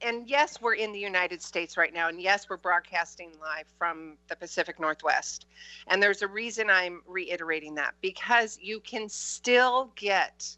and 0.01 0.29
yes, 0.29 0.61
we're 0.61 0.75
in 0.75 0.91
the 0.93 0.99
United 0.99 1.41
States 1.41 1.75
right 1.77 1.93
now, 1.93 2.07
and 2.07 2.21
yes, 2.21 2.49
we're 2.49 2.57
broadcasting 2.57 3.31
live 3.41 3.65
from 3.77 4.17
the 4.29 4.35
Pacific 4.35 4.79
Northwest, 4.79 5.45
and 5.87 6.01
there's 6.01 6.21
a 6.21 6.27
reason 6.27 6.69
I'm 6.69 7.01
reiterating 7.05 7.75
that 7.75 7.93
because 8.01 8.57
you 8.61 8.79
can 8.79 9.09
still 9.09 9.91
get 9.95 10.55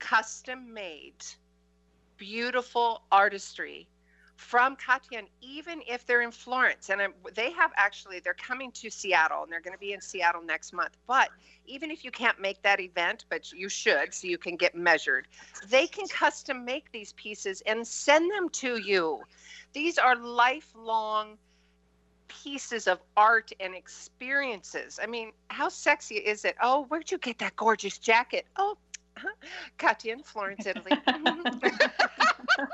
custom 0.00 0.74
made, 0.74 1.24
beautiful 2.16 3.02
artistry 3.12 3.86
from 4.36 4.74
Katian, 4.74 5.26
even 5.42 5.82
if 5.86 6.06
they're 6.06 6.22
in 6.22 6.30
Florence. 6.32 6.88
And 6.88 7.00
I'm, 7.00 7.12
they 7.34 7.52
have 7.52 7.72
actually, 7.76 8.20
they're 8.20 8.34
coming 8.34 8.72
to 8.72 8.90
Seattle 8.90 9.42
and 9.42 9.52
they're 9.52 9.60
going 9.60 9.74
to 9.74 9.78
be 9.78 9.92
in 9.92 10.00
Seattle 10.00 10.42
next 10.42 10.72
month. 10.72 10.96
But 11.06 11.28
even 11.66 11.90
if 11.90 12.04
you 12.04 12.10
can't 12.10 12.40
make 12.40 12.60
that 12.62 12.80
event, 12.80 13.26
but 13.28 13.52
you 13.52 13.68
should, 13.68 14.14
so 14.14 14.26
you 14.26 14.38
can 14.38 14.56
get 14.56 14.74
measured, 14.74 15.28
they 15.68 15.86
can 15.86 16.08
custom 16.08 16.64
make 16.64 16.90
these 16.90 17.12
pieces 17.12 17.62
and 17.66 17.86
send 17.86 18.32
them 18.32 18.48
to 18.48 18.78
you. 18.78 19.20
These 19.74 19.98
are 19.98 20.16
lifelong 20.16 21.36
pieces 22.28 22.86
of 22.86 23.00
art 23.16 23.52
and 23.60 23.74
experiences. 23.74 24.98
I 25.02 25.06
mean, 25.06 25.32
how 25.48 25.68
sexy 25.68 26.16
is 26.16 26.44
it? 26.44 26.56
Oh, 26.62 26.84
where'd 26.88 27.10
you 27.10 27.18
get 27.18 27.38
that 27.40 27.56
gorgeous 27.56 27.98
jacket? 27.98 28.46
Oh, 28.56 28.78
Katya 29.78 30.12
in 30.14 30.22
Florence, 30.22 30.66
Italy. 30.66 31.00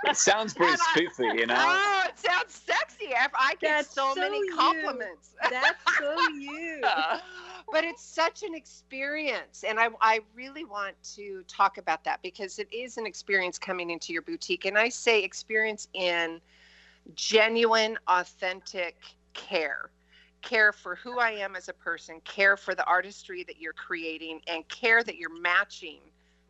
It 0.05 0.17
sounds 0.17 0.55
pretty 0.55 0.73
And 0.73 0.81
spiffy, 0.81 1.39
you 1.39 1.47
know. 1.47 1.57
Oh, 1.57 2.03
it 2.09 2.19
sounds 2.19 2.55
sexy. 2.55 3.15
I, 3.15 3.29
I 3.39 3.55
get 3.61 3.77
That's 3.77 3.95
so, 3.95 4.15
so 4.15 4.21
many 4.21 4.39
you. 4.39 4.47
compliments. 4.47 5.35
That's 5.49 5.85
so 5.99 6.19
you. 6.19 6.83
but 7.71 7.85
it's 7.85 8.03
such 8.03 8.43
an 8.43 8.55
experience. 8.55 9.65
And 9.67 9.79
I, 9.79 9.89
I 10.01 10.21
really 10.35 10.65
want 10.65 10.95
to 11.15 11.43
talk 11.49 11.79
about 11.79 12.05
that 12.05 12.21
because 12.23 12.59
it 12.59 12.73
is 12.73 12.97
an 12.99 13.07
experience 13.07 13.59
coming 13.59 13.91
into 13.91 14.13
your 14.13 14.23
boutique. 14.23 14.65
And 14.65 14.79
I 14.79 14.89
say 14.89 15.23
experience 15.23 15.89
in 15.95 16.41
genuine, 17.15 17.99
authentic 18.09 18.97
care. 19.35 19.91
Care 20.43 20.73
for 20.73 20.97
who 20.97 21.19
I 21.19 21.31
am 21.33 21.57
as 21.57 21.69
a 21.69 21.73
person, 21.75 22.21
care 22.25 22.57
for 22.57 22.75
the 22.75 22.85
artistry 22.85 23.45
that 23.45 23.59
you're 23.61 23.73
creating, 23.73 24.41
and 24.47 24.67
care 24.69 25.03
that 25.03 25.17
you're 25.17 25.41
matching 25.41 26.01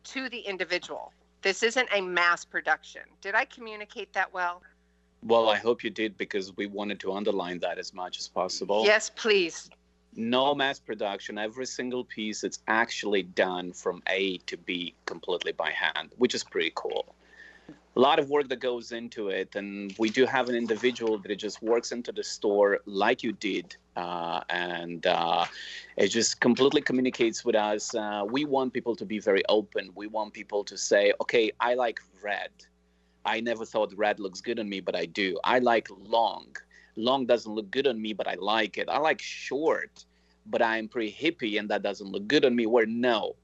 to 0.07 0.29
the 0.29 0.39
individual. 0.39 1.11
This 1.41 1.63
isn't 1.63 1.87
a 1.93 2.01
mass 2.01 2.45
production. 2.45 3.01
Did 3.21 3.35
I 3.35 3.45
communicate 3.45 4.13
that 4.13 4.33
well? 4.33 4.61
Well, 5.23 5.49
I 5.49 5.57
hope 5.57 5.83
you 5.83 5.89
did 5.89 6.17
because 6.17 6.55
we 6.55 6.67
wanted 6.67 6.99
to 7.01 7.11
underline 7.11 7.59
that 7.59 7.77
as 7.77 7.93
much 7.93 8.19
as 8.19 8.27
possible. 8.27 8.83
Yes, 8.85 9.11
please. 9.15 9.69
No 10.15 10.55
mass 10.55 10.79
production. 10.79 11.37
Every 11.37 11.65
single 11.65 12.03
piece 12.05 12.43
it's 12.43 12.59
actually 12.67 13.23
done 13.23 13.73
from 13.73 14.01
A 14.07 14.37
to 14.39 14.57
B 14.57 14.93
completely 15.05 15.51
by 15.51 15.71
hand, 15.71 16.09
which 16.17 16.33
is 16.33 16.43
pretty 16.43 16.71
cool. 16.75 17.15
A 17.95 17.99
lot 17.99 18.19
of 18.19 18.29
work 18.29 18.47
that 18.49 18.59
goes 18.59 18.91
into 18.91 19.29
it, 19.29 19.55
and 19.55 19.93
we 19.97 20.09
do 20.09 20.25
have 20.25 20.49
an 20.49 20.55
individual 20.55 21.17
that 21.17 21.35
just 21.35 21.61
works 21.63 21.91
into 21.91 22.11
the 22.11 22.23
store 22.23 22.79
like 22.85 23.23
you 23.23 23.31
did, 23.31 23.75
uh, 23.97 24.41
and 24.49 25.05
uh, 25.07 25.45
it 25.97 26.09
just 26.09 26.39
completely 26.39 26.81
communicates 26.81 27.43
with 27.43 27.55
us. 27.55 27.95
Uh, 27.95 28.23
we 28.29 28.45
want 28.45 28.71
people 28.71 28.95
to 28.95 29.05
be 29.05 29.19
very 29.19 29.43
open. 29.49 29.89
We 29.95 30.07
want 30.07 30.33
people 30.33 30.63
to 30.65 30.77
say, 30.77 31.13
"Okay, 31.19 31.51
I 31.59 31.73
like 31.73 31.99
red. 32.21 32.51
I 33.25 33.41
never 33.41 33.65
thought 33.65 33.91
red 33.97 34.19
looks 34.19 34.39
good 34.39 34.59
on 34.59 34.69
me, 34.69 34.79
but 34.79 34.95
I 34.95 35.05
do. 35.05 35.37
I 35.43 35.59
like 35.59 35.87
long. 35.97 36.55
Long 36.95 37.25
doesn't 37.25 37.51
look 37.51 37.69
good 37.71 37.87
on 37.87 38.01
me, 38.01 38.13
but 38.13 38.27
I 38.27 38.35
like 38.35 38.77
it. 38.77 38.87
I 38.87 38.99
like 38.99 39.21
short, 39.21 40.05
but 40.45 40.61
I'm 40.61 40.87
pretty 40.87 41.11
hippie, 41.11 41.59
and 41.59 41.67
that 41.69 41.81
doesn't 41.81 42.07
look 42.07 42.27
good 42.27 42.45
on 42.45 42.55
me. 42.55 42.67
Where 42.67 42.85
no." 42.85 43.35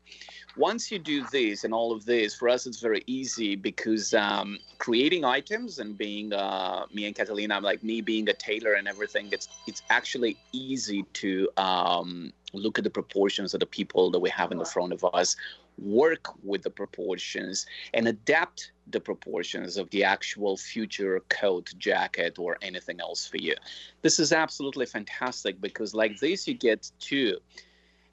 Once 0.55 0.91
you 0.91 1.00
do 1.00 1.25
this 1.31 1.63
and 1.63 1.74
all 1.74 1.91
of 1.91 2.05
this, 2.05 2.36
for 2.36 2.48
us 2.48 2.67
it's 2.67 2.79
very 2.79 3.03
easy 3.07 3.55
because 3.55 4.13
um, 4.13 4.60
creating 4.77 5.25
items 5.25 5.79
and 5.79 5.98
being 5.98 6.31
uh, 6.33 6.86
me 6.93 7.05
and 7.05 7.15
Catalina, 7.15 7.60
like 7.60 7.83
me 7.83 8.01
being 8.01 8.29
a 8.29 8.33
tailor 8.33 8.74
and 8.74 8.88
everything, 8.88 9.29
it's 9.31 9.48
it's 9.67 9.81
actually 9.89 10.38
easy 10.51 11.03
to 11.13 11.50
um, 11.57 12.31
look 12.53 12.77
at 12.77 12.83
the 12.83 12.89
proportions 12.89 13.53
of 13.53 13.60
the 13.60 13.65
people 13.65 14.12
that 14.12 14.19
we 14.19 14.29
have 14.29 14.51
in 14.51 14.57
the 14.57 14.65
front 14.65 14.93
of 14.93 15.03
us, 15.13 15.36
work 15.79 16.27
with 16.43 16.62
the 16.62 16.69
proportions, 16.69 17.65
and 17.93 18.07
adapt 18.07 18.72
the 18.88 19.00
proportions 19.00 19.77
of 19.77 19.89
the 19.89 20.03
actual 20.03 20.55
future 20.55 21.22
coat, 21.29 21.74
jacket, 21.79 22.38
or 22.38 22.57
anything 22.62 23.01
else 23.01 23.25
for 23.25 23.38
you. 23.38 23.55
This 24.01 24.19
is 24.19 24.31
absolutely 24.31 24.86
fantastic 24.86 25.60
because 25.60 25.95
like 25.95 26.19
this, 26.19 26.48
you 26.48 26.53
get 26.53 26.91
to 27.00 27.39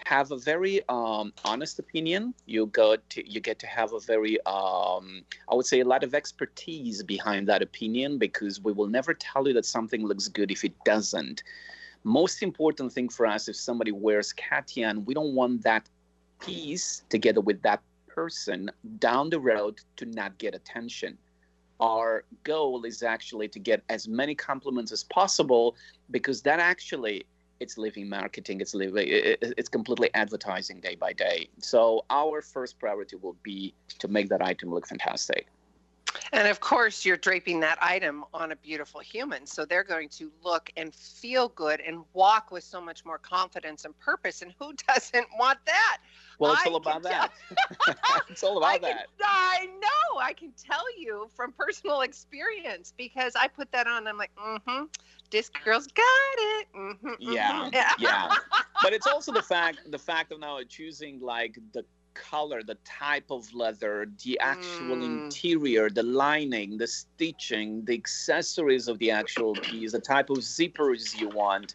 have 0.06 0.30
a 0.30 0.36
very 0.36 0.80
um, 0.88 1.32
honest 1.44 1.78
opinion. 1.78 2.34
You 2.46 2.66
got 2.66 3.08
to, 3.10 3.28
you 3.28 3.40
get 3.40 3.58
to 3.60 3.66
have 3.66 3.92
a 3.92 4.00
very 4.00 4.38
um, 4.46 5.22
I 5.48 5.54
would 5.54 5.66
say 5.66 5.80
a 5.80 5.84
lot 5.84 6.04
of 6.04 6.14
expertise 6.14 7.02
behind 7.02 7.48
that 7.48 7.62
opinion 7.62 8.18
because 8.18 8.60
we 8.60 8.72
will 8.72 8.88
never 8.88 9.14
tell 9.14 9.46
you 9.46 9.54
that 9.54 9.66
something 9.66 10.06
looks 10.06 10.28
good 10.28 10.50
if 10.50 10.64
it 10.64 10.74
doesn't. 10.84 11.42
Most 12.02 12.42
important 12.42 12.92
thing 12.92 13.08
for 13.08 13.26
us 13.26 13.48
if 13.48 13.56
somebody 13.56 13.92
wears 13.92 14.32
Katian, 14.32 15.04
we 15.04 15.14
don't 15.14 15.34
want 15.34 15.62
that 15.62 15.88
piece 16.40 17.02
together 17.10 17.40
with 17.40 17.60
that 17.62 17.82
person 18.08 18.70
down 18.98 19.30
the 19.30 19.38
road 19.38 19.80
to 19.96 20.06
not 20.06 20.38
get 20.38 20.54
attention. 20.54 21.18
Our 21.78 22.24
goal 22.44 22.84
is 22.84 23.02
actually 23.02 23.48
to 23.48 23.58
get 23.58 23.82
as 23.88 24.08
many 24.08 24.34
compliments 24.34 24.92
as 24.92 25.04
possible 25.04 25.76
because 26.10 26.42
that 26.42 26.58
actually 26.58 27.24
it's 27.60 27.78
living 27.78 28.08
marketing 28.08 28.60
it's 28.60 28.74
living 28.74 29.04
it's 29.06 29.68
completely 29.68 30.10
advertising 30.14 30.80
day 30.80 30.94
by 30.94 31.12
day 31.12 31.48
so 31.58 32.04
our 32.10 32.42
first 32.42 32.78
priority 32.78 33.16
will 33.16 33.36
be 33.42 33.74
to 33.98 34.08
make 34.08 34.28
that 34.28 34.42
item 34.42 34.70
look 34.70 34.86
fantastic 34.86 35.46
And 36.32 36.48
of 36.48 36.58
course, 36.58 37.04
you're 37.04 37.16
draping 37.16 37.60
that 37.60 37.78
item 37.80 38.24
on 38.34 38.50
a 38.52 38.56
beautiful 38.56 39.00
human. 39.00 39.46
So 39.46 39.64
they're 39.64 39.84
going 39.84 40.08
to 40.10 40.30
look 40.42 40.70
and 40.76 40.94
feel 40.94 41.48
good 41.50 41.80
and 41.80 42.04
walk 42.14 42.50
with 42.50 42.64
so 42.64 42.80
much 42.80 43.04
more 43.04 43.18
confidence 43.18 43.84
and 43.84 43.96
purpose. 44.00 44.42
And 44.42 44.52
who 44.58 44.72
doesn't 44.88 45.26
want 45.38 45.58
that? 45.66 45.98
well 46.40 46.54
it's 46.54 46.66
I 46.66 46.70
all 46.70 46.76
about 46.76 47.02
that 47.04 47.30
it's 48.28 48.42
all 48.42 48.64
I 48.64 48.76
about 48.76 48.90
can, 48.90 48.98
that 49.18 49.58
I 49.60 49.66
know. 49.66 50.18
I 50.20 50.32
can 50.32 50.52
tell 50.60 50.84
you 50.98 51.30
from 51.34 51.52
personal 51.52 52.00
experience 52.00 52.92
because 52.96 53.34
I 53.36 53.46
put 53.46 53.70
that 53.72 53.86
on. 53.86 54.08
I'm 54.08 54.16
like, 54.16 54.34
mm-hmm. 54.34 54.84
This 55.30 55.48
girl's 55.50 55.86
got 55.88 56.36
it. 56.38 56.66
Mm-hmm, 56.76 57.14
yeah. 57.18 57.70
yeah. 57.98 58.30
But 58.82 58.92
it's 58.92 59.06
also 59.06 59.32
the 59.32 59.42
fact 59.42 59.78
the 59.90 59.98
fact 59.98 60.32
of 60.32 60.40
now 60.40 60.58
choosing 60.68 61.20
like 61.20 61.58
the 61.72 61.84
color 62.14 62.62
the 62.62 62.76
type 62.84 63.30
of 63.30 63.52
leather 63.54 64.06
the 64.24 64.38
actual 64.40 64.98
Mm. 64.98 65.04
interior 65.04 65.88
the 65.90 66.02
lining 66.02 66.76
the 66.78 66.86
stitching 66.86 67.84
the 67.84 67.94
accessories 67.94 68.88
of 68.88 68.98
the 68.98 69.10
actual 69.10 69.56
piece 69.56 69.92
the 69.92 70.00
type 70.00 70.30
of 70.30 70.38
zippers 70.38 71.14
you 71.18 71.28
want 71.28 71.74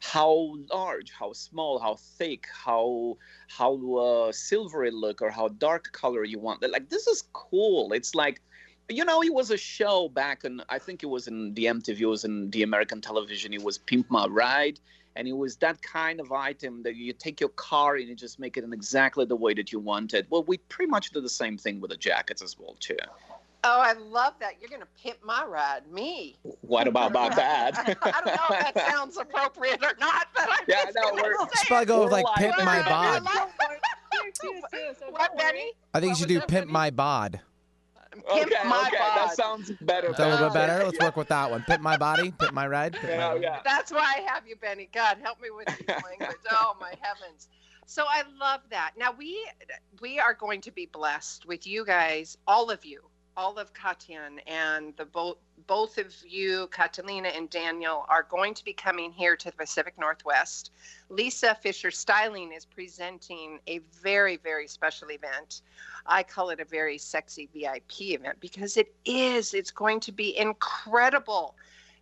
how 0.00 0.56
large 0.72 1.12
how 1.12 1.32
small 1.32 1.78
how 1.78 1.94
thick 1.96 2.46
how 2.64 3.16
how 3.48 3.72
uh, 3.96 4.32
silvery 4.32 4.90
look 4.90 5.22
or 5.22 5.30
how 5.30 5.48
dark 5.48 5.92
color 5.92 6.24
you 6.24 6.38
want. 6.38 6.62
Like 6.62 6.88
this 6.90 7.06
is 7.06 7.24
cool. 7.32 7.92
It's 7.92 8.14
like 8.14 8.40
you 8.88 9.04
know, 9.04 9.22
it 9.22 9.32
was 9.32 9.50
a 9.50 9.56
show 9.56 10.08
back 10.08 10.44
in, 10.44 10.62
I 10.68 10.78
think 10.78 11.02
it 11.02 11.06
was 11.06 11.26
in 11.28 11.54
the 11.54 11.64
MTV, 11.66 12.00
it 12.00 12.06
was 12.06 12.24
in 12.24 12.50
the 12.50 12.62
American 12.62 13.00
television. 13.00 13.52
It 13.52 13.62
was 13.62 13.78
Pimp 13.78 14.10
My 14.10 14.26
Ride. 14.26 14.78
and 15.16 15.26
it 15.26 15.32
was 15.36 15.56
that 15.56 15.80
kind 15.82 16.20
of 16.20 16.30
item 16.30 16.82
that 16.82 16.94
you 16.94 17.12
take 17.12 17.40
your 17.40 17.48
car 17.50 17.96
and 17.96 18.06
you 18.08 18.14
just 18.14 18.38
make 18.38 18.56
it 18.58 18.64
in 18.64 18.72
exactly 18.72 19.24
the 19.24 19.34
way 19.36 19.54
that 19.54 19.72
you 19.72 19.80
want 19.80 20.12
it. 20.14 20.26
Well, 20.30 20.44
we 20.44 20.58
pretty 20.58 20.90
much 20.90 21.10
do 21.10 21.20
the 21.22 21.28
same 21.28 21.56
thing 21.56 21.80
with 21.80 21.90
the 21.90 21.96
jackets 21.96 22.42
as 22.42 22.58
well 22.58 22.76
too. 22.80 22.98
Oh, 23.64 23.80
I 23.80 23.94
love 23.94 24.34
that. 24.40 24.60
You're 24.60 24.68
going 24.68 24.82
to 24.82 24.88
pimp 25.02 25.18
my 25.24 25.42
ride. 25.44 25.90
Me. 25.90 26.36
What 26.60 26.86
about, 26.86 27.10
about 27.12 27.34
that? 27.42 27.76
I 28.02 28.10
don't 28.12 28.26
know 28.26 28.56
if 28.58 28.74
that 28.74 28.86
sounds 28.90 29.16
appropriate 29.16 29.82
or 29.82 29.94
not, 29.98 30.28
but 30.34 30.48
I'm 30.48 30.64
Yeah, 30.68 30.84
just 30.84 30.94
no, 30.94 31.10
gonna 31.10 31.22
we're- 31.22 31.34
say 31.38 31.60
Should 31.60 31.66
probably 31.68 31.86
go 31.86 32.02
with 32.04 32.12
like 32.12 32.24
We're 32.38 32.52
pimp 32.52 32.64
my 32.64 32.82
bod. 32.88 33.22
live. 33.24 33.48
Here 34.22 34.30
too, 34.40 34.60
too, 34.70 34.92
so 35.00 35.06
What, 35.10 35.30
don't. 35.30 35.38
Benny? 35.38 35.72
I 35.94 35.98
think 36.00 36.10
you 36.10 36.16
should 36.16 36.28
do 36.28 36.40
pimp 36.42 36.68
my 36.70 36.90
bod. 36.90 37.40
Pimp 38.22 38.52
okay, 38.52 38.68
my 38.68 38.84
okay, 38.88 38.98
bod. 38.98 39.16
that 39.16 39.36
sounds 39.36 39.70
better. 39.80 40.08
That's 40.08 40.20
a 40.20 40.28
little 40.28 40.48
bit 40.48 40.54
better? 40.54 40.84
Let's 40.84 40.98
work 41.00 41.16
with 41.16 41.28
that 41.28 41.50
one. 41.50 41.62
Pimp 41.64 41.82
my 41.82 41.96
body, 41.96 42.32
pimp 42.32 42.52
my 42.52 42.66
ride. 42.66 42.92
Pimp 42.94 43.04
my 43.04 43.10
Yeah, 43.10 43.28
ride. 43.32 43.42
yeah. 43.42 43.60
That's 43.64 43.90
why 43.92 44.16
I 44.18 44.20
have 44.32 44.46
you, 44.46 44.56
Benny. 44.56 44.88
God, 44.92 45.18
help 45.22 45.40
me 45.40 45.48
with 45.50 45.68
these 45.68 45.86
language. 46.04 46.38
Oh 46.50 46.76
my 46.80 46.92
heavens. 47.00 47.48
So 47.86 48.04
I 48.08 48.22
love 48.40 48.60
that. 48.70 48.92
Now 48.98 49.12
we 49.16 49.46
we 50.00 50.18
are 50.18 50.34
going 50.34 50.60
to 50.62 50.72
be 50.72 50.86
blessed 50.86 51.46
with 51.46 51.66
you 51.66 51.84
guys, 51.84 52.36
all 52.46 52.70
of 52.70 52.84
you, 52.84 53.02
all 53.36 53.58
of 53.58 53.72
Katian 53.74 54.38
and 54.46 54.96
the 54.96 55.04
both 55.04 55.36
both 55.66 55.98
of 55.98 56.14
you, 56.26 56.68
Catalina 56.68 57.28
and 57.28 57.50
Daniel, 57.50 58.06
are 58.08 58.22
going 58.22 58.54
to 58.54 58.64
be 58.64 58.72
coming 58.72 59.10
here 59.10 59.36
to 59.36 59.50
the 59.50 59.56
Pacific 59.56 59.94
Northwest. 59.98 60.70
Lisa 61.08 61.56
Fischer 61.60 61.90
Styling 61.90 62.52
is 62.52 62.64
presenting 62.64 63.58
a 63.66 63.80
very, 64.02 64.36
very 64.36 64.68
special 64.68 65.10
event. 65.10 65.62
I 66.06 66.22
call 66.22 66.50
it 66.50 66.60
a 66.60 66.64
very 66.64 66.98
sexy 66.98 67.48
VIP 67.52 68.00
event 68.00 68.38
because 68.40 68.76
it 68.76 68.94
is. 69.04 69.54
It's 69.54 69.72
going 69.72 70.00
to 70.00 70.12
be 70.12 70.36
incredible. 70.38 71.56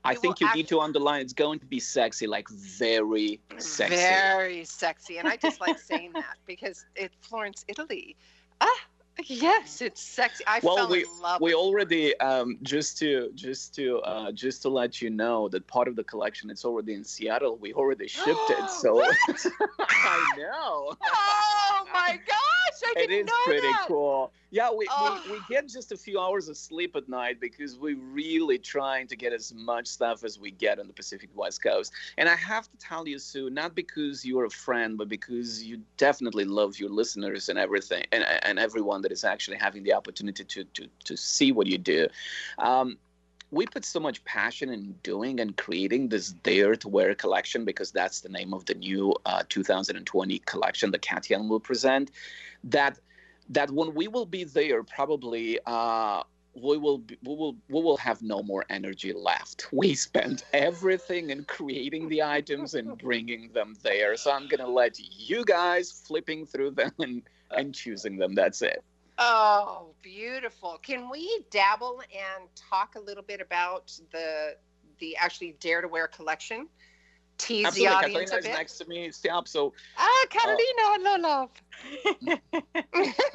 I 0.05 0.13
You 0.13 0.19
think 0.19 0.41
you 0.41 0.53
need 0.55 0.69
to 0.69 0.81
underline 0.81 1.23
it's 1.23 1.33
going 1.33 1.59
to 1.61 1.67
be 1.67 1.81
sexy, 1.81 2.27
like 2.27 2.49
very 2.51 3.41
sexy. 3.57 3.97
Very 3.97 4.65
sexy. 4.67 5.17
And 5.17 5.27
I 5.27 5.37
just 5.37 5.63
like 5.63 5.79
saying 5.79 6.13
that 6.13 6.37
because 6.47 6.85
it's 6.95 7.17
Florence, 7.27 7.65
Italy. 7.69 8.15
Ah, 8.61 8.81
yes, 9.27 9.81
it's 9.81 10.03
sexy. 10.03 10.45
I 10.47 10.61
well, 10.63 10.77
fell 10.77 10.89
we 10.89 11.01
in 11.01 11.07
love 11.23 11.41
we 11.41 11.55
already 11.55 12.19
um, 12.21 12.59
just 12.63 12.99
to 12.99 13.31
just 13.35 13.75
to 13.77 13.99
uh, 14.01 14.33
just 14.33 14.63
to 14.63 14.69
let 14.69 15.01
you 15.01 15.11
know 15.11 15.49
that 15.51 15.67
part 15.67 15.89
of 15.89 15.97
the 15.97 16.05
collection 16.05 16.51
it's 16.51 16.65
already 16.65 16.95
in 16.95 17.05
Seattle. 17.05 17.57
We 17.59 17.73
already 17.75 18.09
shipped 18.09 18.51
it, 18.51 18.71
so 18.81 19.03
I 19.81 20.35
know. 20.37 20.97
Oh 21.03 21.87
my 21.93 22.19
gosh, 22.27 22.37
I 22.83 22.95
It 22.97 23.11
is 23.11 23.31
pretty 23.45 23.61
that. 23.69 23.85
cool. 23.87 24.33
Yeah, 24.51 24.71
we, 24.73 24.87
Oh. 24.91 25.21
we, 25.27 25.33
we 25.33 25.41
get 25.49 25.69
just 25.69 25.93
a 25.93 25.97
few 25.97 26.19
hours 26.21 26.49
of 26.49 26.57
sleep 26.57 26.95
at 26.97 27.09
night 27.09 27.41
because 27.41 27.77
we're 27.77 27.97
really 27.99 28.59
trying 28.59 29.07
to 29.09 29.17
get 29.17 29.33
as 29.33 29.53
much 29.55 29.87
stuff 29.87 30.23
as 30.25 30.39
we 30.39 30.51
get 30.53 30.79
on 30.79 30.87
the 30.87 30.93
Pacific 30.93 31.29
West 31.35 31.63
Coast. 31.63 31.93
And 32.19 32.29
I 32.29 32.37
have 32.37 32.71
to 32.71 32.77
tell 32.79 33.07
you, 33.09 33.19
Sue, 33.19 33.51
not 33.51 33.75
because 33.75 34.25
you're 34.25 34.45
a 34.45 34.51
friend, 34.51 34.97
but 34.97 35.09
because 35.09 35.63
you 35.65 35.81
definitely 35.97 36.45
love 36.45 36.79
your 36.79 36.91
listeners 36.91 37.49
and 37.49 37.59
everything, 37.59 38.05
and, 38.13 38.25
and 38.43 38.59
everyone 38.59 39.03
that 39.03 39.13
is 39.13 39.25
actually 39.25 39.57
having 39.57 39.83
the 39.83 39.93
opportunity 39.93 40.45
to, 40.45 40.65
to, 40.65 40.89
to 41.05 41.17
see 41.17 41.51
what 41.53 41.67
you 41.67 41.79
do. 41.79 42.09
Um, 42.59 42.97
we 43.51 43.67
put 43.67 43.85
so 43.85 44.01
much 44.01 44.25
passion 44.25 44.69
in 44.71 44.95
doing 45.05 45.39
and 45.39 45.57
creating 45.57 46.09
this 46.09 46.31
Dare 46.33 46.75
to 46.77 46.89
Wear 46.89 47.15
collection 47.15 47.65
because 47.65 47.93
that's 47.93 48.21
the 48.21 48.29
name 48.29 48.53
of 48.53 48.65
the 48.65 48.75
new 48.75 49.15
uh, 49.27 49.45
2020 49.49 50.39
collection 50.41 50.91
that 50.91 51.03
Katian 51.03 51.49
will 51.49 51.61
present. 51.61 52.11
That 52.65 52.99
that 53.51 53.71
when 53.71 53.95
we 53.95 54.09
will 54.09 54.27
be 54.27 54.45
there, 54.45 54.83
probably 54.83 55.59
uh, 55.67 56.23
we 56.55 56.79
will 56.79 56.99
be, 56.99 57.19
we 57.23 57.35
will 57.35 57.57
we 57.69 57.83
will 57.83 57.97
have 57.97 58.23
no 58.23 58.43
more 58.43 58.65
energy 58.71 59.13
left. 59.13 59.69
We 59.73 59.95
spent 59.95 60.45
everything 60.53 61.31
in 61.31 61.45
creating 61.45 62.09
the 62.09 62.23
items 62.23 62.75
and 62.75 62.97
bringing 63.07 63.53
them 63.53 63.77
there. 63.83 64.17
So 64.17 64.33
I'm 64.33 64.49
gonna 64.49 64.69
let 64.69 64.99
you 64.99 65.45
guys 65.45 65.91
flipping 66.07 66.47
through 66.47 66.73
them 66.73 66.93
and 66.99 67.23
and 67.51 67.75
choosing 67.75 68.19
them. 68.19 68.35
That's 68.35 68.63
it. 68.63 68.83
Oh, 69.19 69.95
beautiful. 70.03 70.79
Can 70.83 71.09
we 71.09 71.45
dabble 71.51 72.03
and 72.13 72.49
talk 72.57 72.97
a 72.97 73.01
little 73.01 73.23
bit 73.23 73.41
about 73.41 73.93
the 74.13 74.57
the 74.99 75.17
actually 75.17 75.57
Dare 75.61 75.83
to 75.83 75.89
Wear 75.89 76.07
collection? 76.07 76.69
Tease 77.37 77.67
Absolutely, 77.67 77.89
the 77.89 77.95
audience 77.97 78.31
Catalina 78.31 78.35
a 78.35 78.39
is 78.39 78.45
bit. 78.45 78.53
next 78.53 78.79
to 78.79 78.85
me. 78.87 79.11
Stop. 79.11 79.49
So 79.49 79.73
Ah, 79.99 80.25
Catalina, 80.31 81.21
love, 81.21 81.51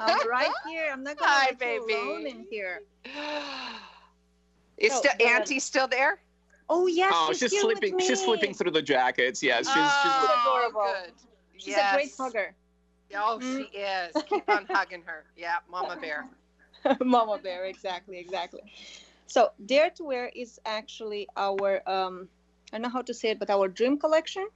I'm 0.00 0.28
right 0.28 0.50
here. 0.66 0.90
I'm 0.92 1.02
not 1.04 1.18
gonna 1.18 1.30
Hi, 1.30 1.46
let 1.48 1.58
baby. 1.58 1.92
alone 1.92 2.26
in 2.26 2.46
here. 2.50 2.82
love. 3.14 3.44
Is 4.78 4.92
still, 4.94 5.12
the- 5.18 5.26
Auntie 5.26 5.58
still 5.60 5.86
there? 5.86 6.20
Oh 6.68 6.86
yes, 6.86 7.12
oh, 7.14 7.28
she's, 7.32 7.38
she's 7.40 7.52
here 7.52 7.66
with 7.66 7.82
me. 7.82 7.92
She's 7.98 8.22
flipping 8.22 8.54
through 8.54 8.70
the 8.70 8.80
jackets. 8.82 9.42
Yes, 9.42 9.66
she's 9.66 9.74
she's. 9.74 9.82
oh, 9.84 10.68
adorable. 10.70 10.94
Good. 11.04 11.12
She's 11.58 11.76
a 11.76 11.90
great 11.92 12.12
hugger. 12.16 12.54
Oh, 13.14 13.40
she 13.40 13.64
is. 13.76 14.14
Keep 14.28 14.48
on 14.48 14.66
hugging 14.70 15.02
her. 15.04 15.24
Yeah, 15.36 15.56
Mama 15.70 15.96
Bear. 16.00 16.26
Mama 17.04 17.38
bear, 17.42 17.64
exactly, 17.66 18.18
exactly. 18.18 18.60
So 19.26 19.50
Dare 19.66 19.90
to 19.90 20.04
Wear 20.04 20.30
is 20.34 20.58
actually 20.64 21.28
our 21.36 21.82
um 21.88 22.28
I 22.72 22.76
don't 22.76 22.82
know 22.82 22.88
how 22.90 23.02
to 23.02 23.14
say 23.14 23.30
it, 23.30 23.38
but 23.38 23.50
our 23.50 23.68
dream 23.68 23.98
collection. 23.98 24.48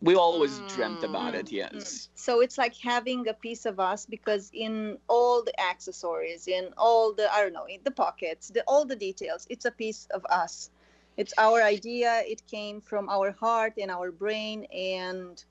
We 0.00 0.14
always 0.14 0.60
dreamt 0.60 1.02
about 1.04 1.34
it. 1.34 1.46
Mm, 1.46 1.52
Yes. 1.52 2.08
So 2.14 2.40
it's 2.40 2.58
like 2.58 2.76
having 2.76 3.28
a 3.28 3.34
piece 3.34 3.64
of 3.66 3.78
us 3.80 4.06
because 4.06 4.50
in 4.52 4.98
all 5.08 5.42
the 5.44 5.58
accessories, 5.60 6.48
in 6.48 6.72
all 6.76 7.12
the 7.14 7.32
I 7.32 7.42
don't 7.42 7.52
know, 7.52 7.66
in 7.66 7.80
the 7.84 7.90
pockets, 7.90 8.48
the 8.48 8.62
all 8.66 8.84
the 8.84 8.96
details, 8.96 9.46
it's 9.50 9.64
a 9.64 9.70
piece 9.70 10.06
of 10.12 10.24
us. 10.26 10.70
It's 11.16 11.32
our 11.38 11.62
idea. 11.62 12.22
It 12.26 12.46
came 12.46 12.80
from 12.80 13.08
our 13.08 13.30
heart 13.32 13.74
and 13.78 13.90
our 13.90 14.10
brain, 14.10 14.64
and 14.72 15.42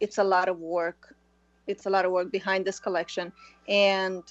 it's 0.00 0.18
a 0.18 0.24
lot 0.24 0.48
of 0.48 0.58
work. 0.60 1.14
It's 1.66 1.86
a 1.86 1.90
lot 1.90 2.04
of 2.04 2.12
work 2.12 2.30
behind 2.30 2.64
this 2.66 2.78
collection, 2.80 3.32
and 3.68 4.22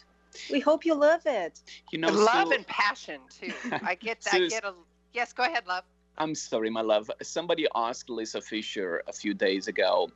we 0.49 0.59
hope 0.59 0.85
you 0.85 0.95
love 0.95 1.21
it. 1.25 1.63
You 1.91 1.99
know, 1.99 2.11
love 2.11 2.47
Sue, 2.49 2.51
and 2.51 2.65
passion 2.67 3.21
too. 3.29 3.53
I 3.83 3.95
get 3.95 4.23
that. 4.23 4.35
I 4.35 4.39
get 4.47 4.63
a 4.63 4.73
yes. 5.13 5.33
Go 5.33 5.43
ahead, 5.43 5.67
love. 5.67 5.83
I'm 6.19 6.35
sorry, 6.35 6.69
my 6.69 6.81
love. 6.81 7.09
Somebody 7.21 7.65
asked 7.75 8.09
Lisa 8.09 8.41
Fischer 8.41 9.01
a 9.07 9.13
few 9.13 9.33
days 9.33 9.69
ago, 9.69 10.09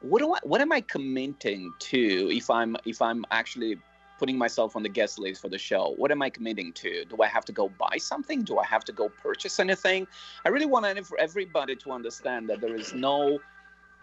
"What 0.00 0.20
do 0.20 0.34
I? 0.34 0.38
What 0.42 0.62
am 0.62 0.72
I 0.72 0.80
committing 0.80 1.72
to 1.90 2.30
if 2.32 2.48
I'm 2.48 2.76
if 2.86 3.02
I'm 3.02 3.24
actually 3.30 3.78
putting 4.18 4.38
myself 4.38 4.76
on 4.76 4.82
the 4.82 4.88
guest 4.88 5.18
list 5.18 5.42
for 5.42 5.50
the 5.50 5.58
show? 5.58 5.94
What 5.98 6.10
am 6.10 6.22
I 6.22 6.30
committing 6.30 6.72
to? 6.74 7.04
Do 7.04 7.22
I 7.22 7.26
have 7.26 7.44
to 7.46 7.52
go 7.52 7.68
buy 7.68 7.98
something? 7.98 8.44
Do 8.44 8.58
I 8.58 8.64
have 8.64 8.84
to 8.84 8.92
go 8.92 9.08
purchase 9.08 9.60
anything? 9.60 10.06
I 10.46 10.48
really 10.48 10.66
want 10.66 10.86
everybody 11.18 11.76
to 11.76 11.92
understand 11.92 12.48
that 12.48 12.60
there 12.60 12.74
is 12.74 12.94
no 12.94 13.38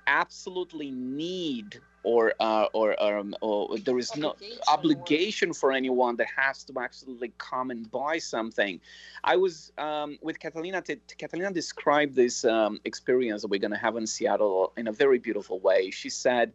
absolutely 0.05 0.91
need 0.91 1.79
or 2.03 2.33
uh, 2.39 2.65
or 2.73 3.01
um, 3.01 3.35
or 3.41 3.77
there 3.79 3.97
is 3.97 4.15
no 4.15 4.35
Obligation. 4.67 5.53
for 5.53 5.71
anyone 5.71 6.15
that 6.17 6.27
has 6.35 6.63
to 6.65 6.73
actually 6.79 7.33
come 7.37 7.71
and 7.71 7.89
buy 7.91 8.17
something. 8.17 8.79
I 9.23 9.35
was 9.35 9.71
um, 9.77 10.17
with 10.21 10.39
Catalina. 10.39 10.81
To, 10.83 10.95
Catalina 11.17 11.51
described 11.51 12.15
this 12.15 12.45
um, 12.45 12.79
experience 12.85 13.41
that 13.41 13.49
we're 13.49 13.59
going 13.59 13.71
to 13.71 13.77
have 13.77 13.95
in 13.97 14.07
Seattle 14.07 14.73
in 14.77 14.87
a 14.87 14.91
very 14.91 15.19
beautiful 15.19 15.59
way. 15.59 15.91
She 15.91 16.09
said 16.09 16.53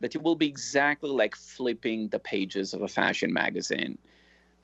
that 0.00 0.14
it 0.14 0.22
will 0.22 0.36
be 0.36 0.46
exactly 0.46 1.10
like 1.10 1.34
flipping 1.34 2.08
the 2.08 2.18
pages 2.20 2.72
of 2.72 2.82
a 2.82 2.88
fashion 2.88 3.32
magazine. 3.32 3.98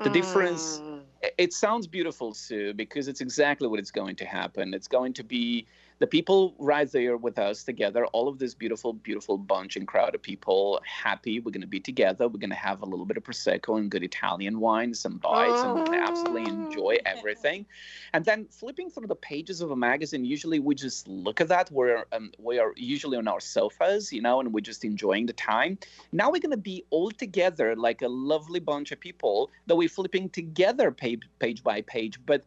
The 0.02 0.10
difference 0.10 0.80
Mm. 0.80 1.02
it- 1.22 1.34
it 1.38 1.52
sounds 1.52 1.86
beautiful, 1.86 2.34
Sue, 2.34 2.74
because 2.74 3.08
it's 3.08 3.20
exactly 3.20 3.66
what 3.66 3.78
it's 3.78 3.90
going 3.90 4.16
to 4.16 4.24
happen. 4.26 4.74
It's 4.74 4.88
going 4.88 5.12
to 5.14 5.24
be 5.24 5.66
the 6.00 6.06
people 6.06 6.54
right 6.58 6.90
there 6.90 7.16
with 7.16 7.38
us 7.38 7.62
together, 7.62 8.06
all 8.06 8.28
of 8.28 8.38
this 8.38 8.54
beautiful, 8.54 8.92
beautiful 8.92 9.38
bunch 9.38 9.76
and 9.76 9.86
crowd 9.86 10.14
of 10.14 10.22
people 10.22 10.80
happy. 10.84 11.38
We're 11.40 11.52
going 11.52 11.60
to 11.60 11.66
be 11.66 11.80
together. 11.80 12.26
We're 12.26 12.40
going 12.40 12.50
to 12.50 12.56
have 12.56 12.82
a 12.82 12.86
little 12.86 13.06
bit 13.06 13.16
of 13.16 13.22
Prosecco 13.22 13.78
and 13.78 13.90
good 13.90 14.02
Italian 14.02 14.58
wine, 14.60 14.92
some 14.94 15.18
bites, 15.18 15.62
and 15.62 15.74
we're 15.74 15.84
going 15.84 15.98
to 16.00 16.04
absolutely 16.04 16.50
enjoy 16.50 16.98
everything. 17.06 17.64
And 18.12 18.24
then 18.24 18.46
flipping 18.50 18.90
through 18.90 19.06
the 19.06 19.14
pages 19.14 19.60
of 19.60 19.70
a 19.70 19.76
magazine, 19.76 20.24
usually 20.24 20.58
we 20.58 20.74
just 20.74 21.06
look 21.06 21.40
at 21.40 21.48
that. 21.48 21.70
We're, 21.70 22.04
um, 22.12 22.32
we 22.38 22.58
are 22.58 22.72
usually 22.76 23.16
on 23.16 23.28
our 23.28 23.40
sofas, 23.40 24.12
you 24.12 24.20
know, 24.20 24.40
and 24.40 24.52
we're 24.52 24.60
just 24.60 24.84
enjoying 24.84 25.26
the 25.26 25.32
time. 25.32 25.78
Now 26.12 26.30
we're 26.30 26.40
going 26.40 26.50
to 26.50 26.56
be 26.56 26.84
all 26.90 27.10
together 27.10 27.76
like 27.76 28.02
a 28.02 28.08
lovely 28.08 28.60
bunch 28.60 28.90
of 28.90 28.98
people 28.98 29.50
that 29.66 29.76
we're 29.76 29.88
flipping 29.88 30.28
together 30.28 30.90
page, 30.90 31.22
page 31.38 31.62
by 31.62 31.82
page. 31.82 32.18
But 32.26 32.44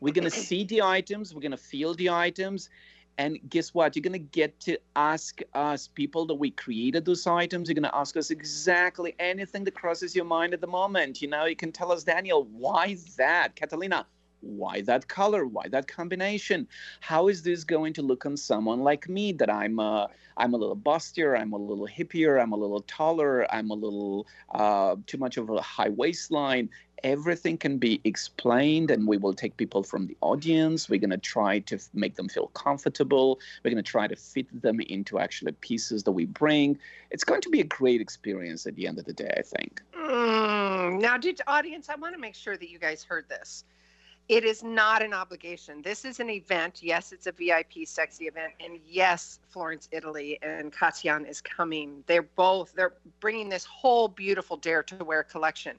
we're 0.00 0.14
going 0.14 0.24
to 0.24 0.30
see 0.30 0.64
the 0.64 0.82
items, 0.82 1.34
we're 1.34 1.40
going 1.40 1.50
to 1.50 1.56
feel 1.56 1.94
the 1.94 2.10
items. 2.10 2.70
And 3.18 3.38
guess 3.48 3.74
what? 3.74 3.96
You're 3.96 4.02
going 4.02 4.12
to 4.12 4.18
get 4.18 4.60
to 4.60 4.78
ask 4.94 5.40
us, 5.54 5.88
people 5.88 6.24
that 6.26 6.34
we 6.34 6.52
created 6.52 7.04
those 7.04 7.26
items, 7.26 7.68
you're 7.68 7.74
going 7.74 7.82
to 7.82 7.96
ask 7.96 8.16
us 8.16 8.30
exactly 8.30 9.16
anything 9.18 9.64
that 9.64 9.74
crosses 9.74 10.14
your 10.14 10.24
mind 10.24 10.54
at 10.54 10.60
the 10.60 10.68
moment. 10.68 11.20
You 11.20 11.26
know, 11.26 11.44
you 11.46 11.56
can 11.56 11.72
tell 11.72 11.90
us, 11.90 12.04
Daniel, 12.04 12.44
why 12.44 12.96
that? 13.16 13.56
Catalina, 13.56 14.06
why 14.40 14.82
that 14.82 15.08
color? 15.08 15.46
Why 15.46 15.66
that 15.68 15.88
combination? 15.88 16.68
How 17.00 17.26
is 17.26 17.42
this 17.42 17.64
going 17.64 17.92
to 17.94 18.02
look 18.02 18.24
on 18.24 18.36
someone 18.36 18.80
like 18.80 19.08
me 19.08 19.32
that 19.32 19.50
I'm 19.50 19.80
uh, 19.80 20.06
I'm 20.36 20.54
a 20.54 20.56
little 20.56 20.76
bustier, 20.76 21.38
I'm 21.38 21.52
a 21.52 21.56
little 21.56 21.88
hippier, 21.88 22.40
I'm 22.40 22.52
a 22.52 22.56
little 22.56 22.82
taller, 22.82 23.52
I'm 23.52 23.70
a 23.70 23.74
little 23.74 24.28
uh, 24.54 24.94
too 25.06 25.18
much 25.18 25.36
of 25.36 25.50
a 25.50 25.60
high 25.60 25.88
waistline. 25.88 26.70
Everything 27.04 27.56
can 27.56 27.78
be 27.78 28.00
explained 28.04 28.90
and 28.90 29.06
we 29.06 29.16
will 29.16 29.34
take 29.34 29.56
people 29.56 29.82
from 29.82 30.06
the 30.06 30.16
audience 30.20 30.88
we're 30.88 30.98
going 30.98 31.10
to 31.10 31.16
try 31.18 31.58
to 31.60 31.76
f- 31.76 31.88
make 31.94 32.16
them 32.16 32.28
feel 32.28 32.48
comfortable 32.48 33.38
we're 33.64 33.70
going 33.70 33.82
to 33.82 33.90
try 33.90 34.06
to 34.06 34.16
fit 34.16 34.46
them 34.62 34.80
into 34.80 35.18
actually 35.18 35.52
pieces 35.52 36.02
that 36.02 36.12
we 36.12 36.24
bring 36.24 36.78
it's 37.10 37.24
going 37.24 37.40
to 37.40 37.50
be 37.50 37.60
a 37.60 37.64
great 37.64 38.00
experience 38.00 38.66
at 38.66 38.74
the 38.76 38.86
end 38.86 38.98
of 38.98 39.04
the 39.04 39.12
day 39.12 39.32
i 39.36 39.42
think 39.42 39.82
Mm, 40.08 41.00
now, 41.00 41.18
did 41.18 41.40
audience, 41.46 41.88
I 41.90 41.94
want 41.96 42.14
to 42.14 42.20
make 42.20 42.34
sure 42.34 42.56
that 42.56 42.70
you 42.70 42.78
guys 42.78 43.04
heard 43.04 43.28
this. 43.28 43.64
It 44.28 44.44
is 44.44 44.62
not 44.62 45.02
an 45.02 45.12
obligation. 45.14 45.82
This 45.82 46.04
is 46.04 46.20
an 46.20 46.30
event. 46.30 46.82
Yes, 46.82 47.12
it's 47.12 47.26
a 47.26 47.32
VIP 47.32 47.86
sexy 47.86 48.26
event, 48.26 48.52
and 48.60 48.78
yes, 48.86 49.40
Florence, 49.48 49.88
Italy, 49.90 50.38
and 50.42 50.72
Katian 50.72 51.28
is 51.28 51.40
coming. 51.40 52.04
They're 52.06 52.22
both. 52.22 52.72
They're 52.74 52.94
bringing 53.20 53.48
this 53.48 53.64
whole 53.64 54.06
beautiful 54.08 54.56
Dare 54.56 54.82
to 54.84 55.02
Wear 55.04 55.22
collection. 55.22 55.78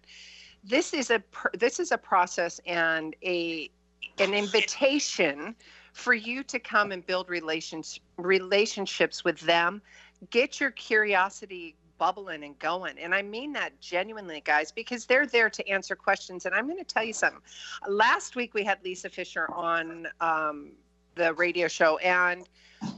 This 0.64 0.94
is 0.94 1.10
a 1.10 1.24
this 1.54 1.80
is 1.80 1.92
a 1.92 1.98
process 1.98 2.60
and 2.66 3.16
a 3.24 3.70
an 4.18 4.34
invitation 4.34 5.56
for 5.94 6.14
you 6.14 6.44
to 6.44 6.60
come 6.60 6.92
and 6.92 7.06
build 7.06 7.30
relations 7.30 8.00
relationships 8.18 9.24
with 9.24 9.40
them. 9.42 9.82
Get 10.30 10.60
your 10.60 10.72
curiosity 10.72 11.76
bubbling 12.00 12.44
and 12.44 12.58
going. 12.58 12.98
And 12.98 13.14
I 13.14 13.22
mean 13.22 13.54
that 13.54 13.80
genuinely, 13.80 14.42
guys, 14.44 14.72
because 14.72 15.06
they're 15.06 15.28
there 15.28 15.50
to 15.50 15.68
answer 15.70 15.96
questions. 15.96 16.46
And 16.46 16.56
I'm 16.56 16.66
going 16.66 16.80
to 16.80 16.84
tell 16.84 17.04
you 17.04 17.14
something. 17.14 17.42
Last 17.88 18.36
week 18.36 18.54
we 18.56 18.64
had 18.64 18.80
Lisa 18.84 19.10
Fischer 19.10 19.52
on 19.54 20.08
um, 20.22 20.72
the 21.16 21.34
radio 21.34 21.68
show, 21.68 21.98
and 21.98 22.48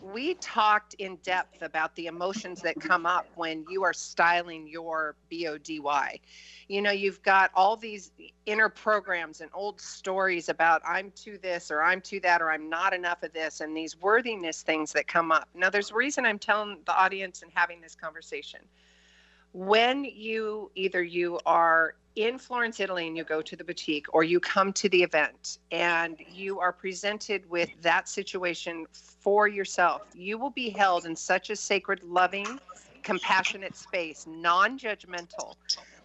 we 0.02 0.36
talked 0.36 0.93
in 0.95 1.15
depth 1.17 1.62
about 1.62 1.95
the 1.95 2.06
emotions 2.06 2.62
that 2.62 2.80
come 2.80 3.06
up 3.06 3.26
when 3.36 3.65
you 3.69 3.84
are 3.84 3.93
styling 3.93 4.67
your 4.67 5.15
BODY. 5.32 6.21
You 6.67 6.82
know, 6.82 6.91
you've 6.91 7.21
got 7.24 7.52
all 7.56 7.76
these 7.76 8.12
inner 8.45 8.69
programs 8.69 9.41
and 9.41 9.50
old 9.54 9.82
stories 9.82 10.50
about 10.50 10.82
I'm 10.86 11.12
to 11.24 11.38
this 11.39 11.71
or 11.71 11.82
I'm 11.82 12.00
to 12.02 12.19
that 12.21 12.41
or 12.41 12.52
I'm 12.52 12.69
not 12.69 12.93
enough 12.93 13.24
of 13.24 13.34
this 13.34 13.62
and 13.62 13.76
these 13.76 14.00
worthiness 14.00 14.62
things 14.62 14.93
that 14.93 15.08
come 15.08 15.32
up. 15.32 15.50
Now, 15.56 15.69
there's 15.69 15.91
a 15.91 15.95
reason 15.95 16.26
I'm 16.26 16.39
telling 16.39 16.78
the 16.86 16.95
audience 16.95 17.41
and 17.41 17.52
having 17.54 17.82
this 17.82 17.95
conversation 17.95 18.62
when 19.54 20.06
you 20.06 20.72
either 20.76 21.04
you 21.04 21.40
are 21.46 21.96
in 22.16 22.38
Florence, 22.38 22.80
Italy, 22.80 23.08
and 23.08 23.16
you 23.16 23.24
go 23.24 23.42
to 23.42 23.56
the 23.56 23.64
boutique, 23.64 24.06
or 24.14 24.24
you 24.24 24.40
come 24.40 24.74
to 24.74 24.90
the 24.90 25.02
event 25.02 25.60
and 25.72 26.18
you 26.34 26.60
are 26.60 26.74
presented 26.74 27.50
with 27.50 27.70
that 27.82 28.10
situation 28.10 28.86
for 28.94 29.48
yourself, 29.48 30.02
you 30.14 30.38
will 30.38 30.50
be 30.50 30.70
held 30.70 31.06
in 31.06 31.16
such 31.16 31.50
a 31.50 31.56
sacred, 31.56 32.04
loving, 32.04 32.60
compassionate 33.04 33.76
space, 33.76 34.26
non 34.28 34.78
judgmental. 34.78 35.56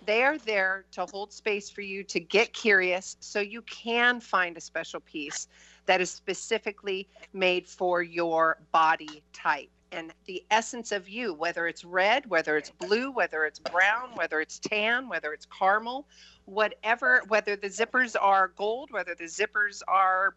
They 0.05 0.23
are 0.23 0.39
there 0.39 0.85
to 0.93 1.07
hold 1.07 1.33
space 1.33 1.69
for 1.69 1.81
you 1.81 2.05
to 2.05 2.21
get 2.21 2.53
curious 2.53 3.17
so 3.19 3.41
you 3.41 3.63
can 3.63 4.21
find 4.21 4.57
a 4.57 4.61
special 4.61 5.01
piece 5.01 5.49
that 5.87 6.01
is 6.01 6.11
specifically 6.11 7.09
made 7.33 7.67
for 7.67 8.03
your 8.03 8.59
body 8.71 9.23
type 9.33 9.71
and 9.97 10.13
the 10.27 10.45
essence 10.51 10.93
of 10.93 11.09
you, 11.09 11.35
whether 11.35 11.67
it's 11.67 11.85
red, 11.85 12.27
whether 12.27 12.57
it's 12.57 12.71
blue, 12.71 13.11
whether 13.11 13.45
it's 13.45 13.59
brown, 13.59 14.11
whether 14.15 14.41
it's 14.41 14.59
tan, 14.59 15.09
whether 15.09 15.33
it's 15.33 15.47
caramel, 15.47 16.07
whatever, 16.45 17.23
whether 17.29 17.57
the 17.57 17.69
zippers 17.69 18.15
are 18.21 18.49
gold, 18.57 18.91
whether 18.93 19.15
the 19.15 19.25
zippers 19.25 19.83
are 19.89 20.37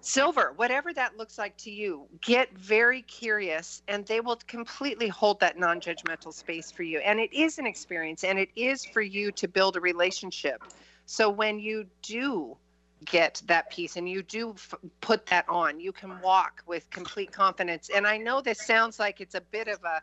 silver, 0.00 0.52
whatever 0.56 0.94
that 0.94 1.16
looks 1.16 1.36
like 1.36 1.56
to 1.58 1.70
you, 1.70 2.06
get 2.22 2.56
very 2.56 3.02
curious 3.02 3.82
and 3.88 4.06
they 4.06 4.20
will 4.20 4.36
completely 4.46 5.08
hold 5.08 5.40
that 5.40 5.58
non 5.58 5.80
judgmental 5.80 6.32
space 6.32 6.70
for 6.70 6.84
you. 6.84 7.00
And 7.00 7.20
it 7.20 7.32
is 7.32 7.58
an 7.58 7.66
experience 7.66 8.24
and 8.24 8.38
it 8.38 8.50
is 8.56 8.84
for 8.84 9.02
you 9.02 9.30
to 9.32 9.48
build 9.48 9.76
a 9.76 9.80
relationship. 9.80 10.62
So 11.06 11.28
when 11.28 11.58
you 11.58 11.86
do 12.02 12.56
get 13.04 13.42
that 13.46 13.70
piece 13.70 13.96
and 13.96 14.08
you 14.08 14.22
do 14.22 14.50
f- 14.50 14.74
put 15.00 15.26
that 15.26 15.48
on. 15.48 15.80
You 15.80 15.92
can 15.92 16.20
walk 16.20 16.62
with 16.66 16.88
complete 16.90 17.32
confidence. 17.32 17.90
And 17.94 18.06
i 18.06 18.16
know 18.16 18.40
this 18.40 18.58
sounds 18.58 18.98
like 18.98 19.20
it's 19.20 19.34
a 19.34 19.40
bit 19.40 19.68
of 19.68 19.82
a 19.84 20.02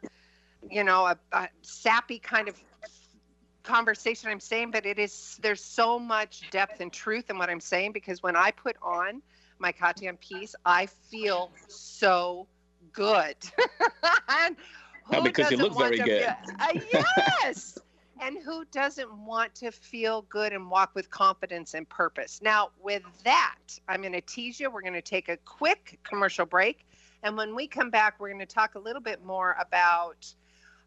you 0.70 0.84
know 0.84 1.06
a, 1.06 1.18
a 1.32 1.50
sappy 1.62 2.20
kind 2.20 2.48
of 2.48 2.60
conversation 3.64 4.30
i'm 4.30 4.40
saying 4.40 4.72
but 4.72 4.86
it 4.86 4.98
is 4.98 5.38
there's 5.42 5.64
so 5.64 6.00
much 6.00 6.50
depth 6.52 6.80
and 6.80 6.92
truth 6.94 7.30
in 7.30 7.38
what 7.38 7.50
i'm 7.50 7.60
saying 7.60 7.92
because 7.92 8.24
when 8.24 8.36
i 8.36 8.50
put 8.50 8.78
on 8.82 9.22
my 9.60 9.72
Katian 9.72 10.20
piece 10.20 10.56
i 10.66 10.86
feel 10.86 11.52
so 11.68 12.48
good. 12.94 13.36
And 14.30 14.56
oh, 15.12 15.22
because 15.22 15.52
you 15.52 15.58
look 15.58 15.78
very 15.78 15.98
good. 15.98 16.24
uh, 16.24 16.74
yes 16.92 17.78
and 18.22 18.38
who 18.44 18.66
doesn't 18.66 19.12
want 19.26 19.54
to 19.56 19.72
feel 19.72 20.24
good 20.24 20.54
and 20.54 20.70
walk 20.70 20.92
with 20.96 21.10
confidence 21.10 21.74
and 21.74 21.88
purpose? 21.90 22.40
Now, 22.42 22.72
with 22.82 23.04
that, 23.24 23.58
I'm 23.88 24.02
going 24.02 24.14
to 24.14 24.22
tease 24.22 24.60
you. 24.60 24.70
We're 24.70 24.82
going 24.82 24.94
to 24.94 25.02
take 25.02 25.30
a 25.30 25.38
quick 25.38 26.00
commercial 26.04 26.46
break. 26.46 26.86
And 27.24 27.36
when 27.36 27.56
we 27.56 27.68
come 27.68 27.90
back, 27.90 28.20
we're 28.20 28.30
going 28.30 28.40
to 28.40 28.46
talk 28.46 28.76
a 28.76 28.80
little 28.80 29.02
bit 29.02 29.24
more 29.24 29.56
about 29.60 30.34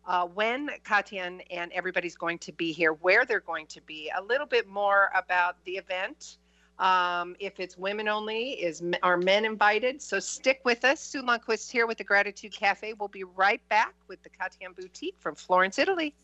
uh, 0.06 0.26
when 0.26 0.70
Katian 0.84 1.40
and 1.50 1.72
everybody's 1.72 2.16
going 2.16 2.38
to 2.38 2.52
be 2.52 2.72
here, 2.72 2.92
where 2.94 3.24
they're 3.24 3.40
going 3.40 3.66
to 3.68 3.80
be, 3.82 4.10
a 4.16 4.22
little 4.22 4.46
bit 4.46 4.68
more 4.68 5.10
about 5.14 5.56
the 5.64 5.72
event. 5.72 6.38
Um, 6.78 7.36
if 7.38 7.60
it's 7.60 7.76
women 7.76 8.08
only, 8.08 8.52
is 8.52 8.82
are 9.02 9.18
men 9.18 9.44
invited? 9.44 10.00
So 10.00 10.18
stick 10.18 10.62
with 10.64 10.84
us. 10.84 11.00
Sue 11.00 11.22
Lundquist 11.22 11.70
here 11.70 11.86
with 11.86 11.98
the 11.98 12.04
Gratitude 12.04 12.52
Cafe. 12.52 12.94
We'll 12.94 13.08
be 13.08 13.24
right 13.24 13.60
back 13.68 13.94
with 14.08 14.22
the 14.22 14.30
Katian 14.30 14.74
Boutique 14.74 15.16
from 15.20 15.34
Florence, 15.34 15.78
Italy. 15.78 16.14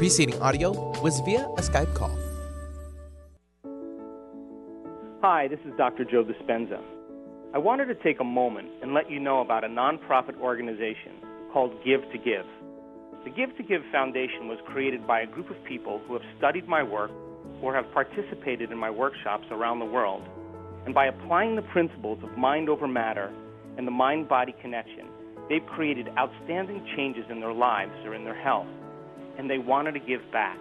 Preceding 0.00 0.40
audio 0.40 0.70
was 1.02 1.20
via 1.26 1.44
a 1.58 1.60
Skype 1.60 1.94
call. 1.94 2.16
Hi, 5.20 5.46
this 5.46 5.58
is 5.66 5.74
Dr. 5.76 6.06
Joe 6.06 6.24
Dispenza. 6.24 6.80
I 7.52 7.58
wanted 7.58 7.84
to 7.92 7.94
take 7.96 8.18
a 8.18 8.24
moment 8.24 8.68
and 8.80 8.94
let 8.94 9.10
you 9.10 9.20
know 9.20 9.42
about 9.42 9.62
a 9.62 9.68
nonprofit 9.68 10.40
organization 10.40 11.12
called 11.52 11.72
Give 11.84 12.00
to 12.12 12.16
Give. 12.16 12.46
The 13.24 13.30
Give 13.36 13.54
to 13.58 13.62
Give 13.62 13.82
Foundation 13.92 14.48
was 14.48 14.56
created 14.68 15.06
by 15.06 15.20
a 15.20 15.26
group 15.26 15.50
of 15.50 15.62
people 15.64 16.00
who 16.06 16.14
have 16.14 16.22
studied 16.38 16.66
my 16.66 16.82
work 16.82 17.10
or 17.60 17.74
have 17.74 17.84
participated 17.92 18.72
in 18.72 18.78
my 18.78 18.88
workshops 18.88 19.44
around 19.50 19.80
the 19.80 19.84
world. 19.84 20.22
And 20.86 20.94
by 20.94 21.08
applying 21.08 21.56
the 21.56 21.68
principles 21.76 22.20
of 22.24 22.38
mind 22.38 22.70
over 22.70 22.88
matter 22.88 23.30
and 23.76 23.86
the 23.86 23.90
mind 23.90 24.30
body 24.30 24.54
connection, 24.62 25.08
they've 25.50 25.66
created 25.66 26.08
outstanding 26.16 26.86
changes 26.96 27.26
in 27.28 27.40
their 27.40 27.52
lives 27.52 27.92
or 28.06 28.14
in 28.14 28.24
their 28.24 28.42
health 28.42 28.66
and 29.38 29.48
they 29.48 29.58
wanted 29.58 29.92
to 29.92 30.00
give 30.00 30.20
back. 30.32 30.58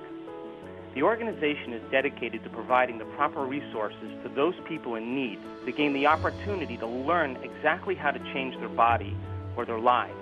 The 0.96 1.04
organization 1.04 1.74
is 1.74 1.84
dedicated 1.92 2.44
to 2.44 2.50
providing 2.50 2.98
the 2.98 3.06
proper 3.16 3.46
resources 3.46 4.10
to 4.24 4.30
those 4.30 4.56
people 4.68 4.96
in 4.96 5.16
need 5.16 5.40
to 5.66 5.72
gain 5.72 5.94
the 5.94 6.08
opportunity 6.08 6.78
to 6.78 6.88
learn 6.88 7.38
exactly 7.44 7.96
how 7.96 8.12
to 8.12 8.20
change 8.34 8.58
their 8.60 8.70
body 8.70 9.16
or 9.56 9.66
their 9.66 9.80
lives. 9.80 10.18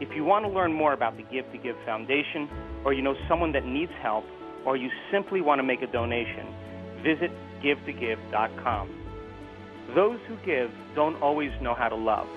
If 0.00 0.14
you 0.14 0.24
want 0.24 0.44
to 0.44 0.50
learn 0.50 0.72
more 0.72 0.92
about 0.92 1.16
the 1.16 1.24
Give 1.24 1.50
to 1.52 1.58
Give 1.58 1.76
Foundation, 1.84 2.48
or 2.84 2.92
you 2.92 3.02
know 3.02 3.14
someone 3.28 3.52
that 3.52 3.66
needs 3.66 3.92
help, 4.00 4.24
or 4.64 4.76
you 4.76 4.90
simply 5.10 5.40
want 5.40 5.58
to 5.58 5.62
make 5.62 5.82
a 5.82 5.86
donation, 5.86 6.46
visit 7.02 7.30
givetogive.com. 7.62 8.88
Those 9.94 10.20
who 10.28 10.36
give 10.46 10.70
don't 10.94 11.20
always 11.22 11.50
know 11.60 11.74
how 11.74 11.88
to 11.88 11.96
love. 11.96 12.28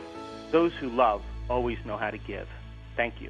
Those 0.51 0.71
who 0.79 0.89
love 0.89 1.21
always 1.49 1.77
know 1.85 1.97
how 1.97 2.09
to 2.09 2.17
give. 2.17 2.47
Thank 2.95 3.15
you. 3.21 3.29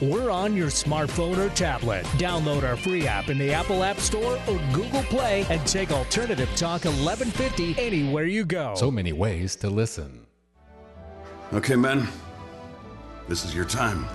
we're 0.00 0.30
on 0.30 0.54
your 0.54 0.68
smartphone 0.68 1.38
or 1.38 1.48
tablet. 1.54 2.04
Download 2.16 2.62
our 2.62 2.76
free 2.76 3.06
app 3.06 3.28
in 3.28 3.38
the 3.38 3.52
Apple 3.52 3.82
App 3.82 3.98
Store 3.98 4.40
or 4.48 4.60
Google 4.72 5.02
Play 5.04 5.46
and 5.50 5.64
take 5.66 5.90
Alternative 5.90 6.48
Talk 6.56 6.84
1150 6.84 7.76
anywhere 7.78 8.24
you 8.24 8.44
go. 8.44 8.74
So 8.74 8.90
many 8.90 9.12
ways 9.12 9.56
to 9.56 9.70
listen. 9.70 10.26
Okay, 11.52 11.76
men. 11.76 12.08
This 13.28 13.44
is 13.44 13.54
your 13.54 13.64
time. 13.64 14.06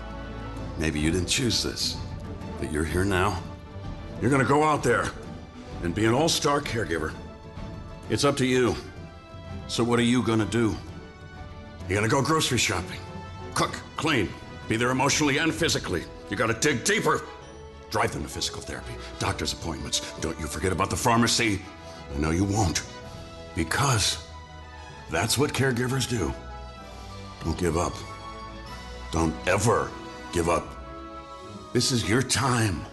Maybe 0.77 0.99
you 0.99 1.11
didn't 1.11 1.29
choose 1.29 1.63
this, 1.63 1.97
but 2.59 2.71
you're 2.71 2.83
here 2.83 3.05
now. 3.05 3.41
You're 4.21 4.31
gonna 4.31 4.43
go 4.43 4.63
out 4.63 4.83
there 4.83 5.05
and 5.83 5.93
be 5.93 6.05
an 6.05 6.13
all 6.13 6.29
star 6.29 6.61
caregiver. 6.61 7.13
It's 8.09 8.23
up 8.23 8.37
to 8.37 8.45
you. 8.45 8.75
So, 9.67 9.83
what 9.83 9.99
are 9.99 10.03
you 10.03 10.21
gonna 10.23 10.45
do? 10.45 10.75
You're 11.87 11.97
gonna 11.97 12.09
go 12.09 12.21
grocery 12.21 12.57
shopping. 12.57 12.99
Cook, 13.53 13.73
clean, 13.97 14.29
be 14.67 14.77
there 14.77 14.91
emotionally 14.91 15.37
and 15.37 15.53
physically. 15.53 16.03
You 16.29 16.37
gotta 16.37 16.53
dig 16.53 16.83
deeper. 16.83 17.23
Drive 17.91 18.13
them 18.13 18.23
to 18.23 18.29
physical 18.29 18.61
therapy, 18.61 18.93
doctor's 19.19 19.53
appointments. 19.53 20.01
Don't 20.19 20.37
you 20.39 20.47
forget 20.47 20.71
about 20.71 20.89
the 20.89 20.95
pharmacy. 20.95 21.61
I 22.13 22.19
know 22.19 22.31
you 22.31 22.43
won't. 22.43 22.83
Because 23.55 24.17
that's 25.09 25.37
what 25.37 25.53
caregivers 25.53 26.09
do. 26.09 26.33
Don't 27.43 27.57
give 27.57 27.77
up. 27.77 27.93
Don't 29.11 29.35
ever 29.47 29.91
give 30.33 30.49
up. 30.49 30.67
This 31.73 31.91
is 31.91 32.09
your 32.09 32.21
time 32.21 32.85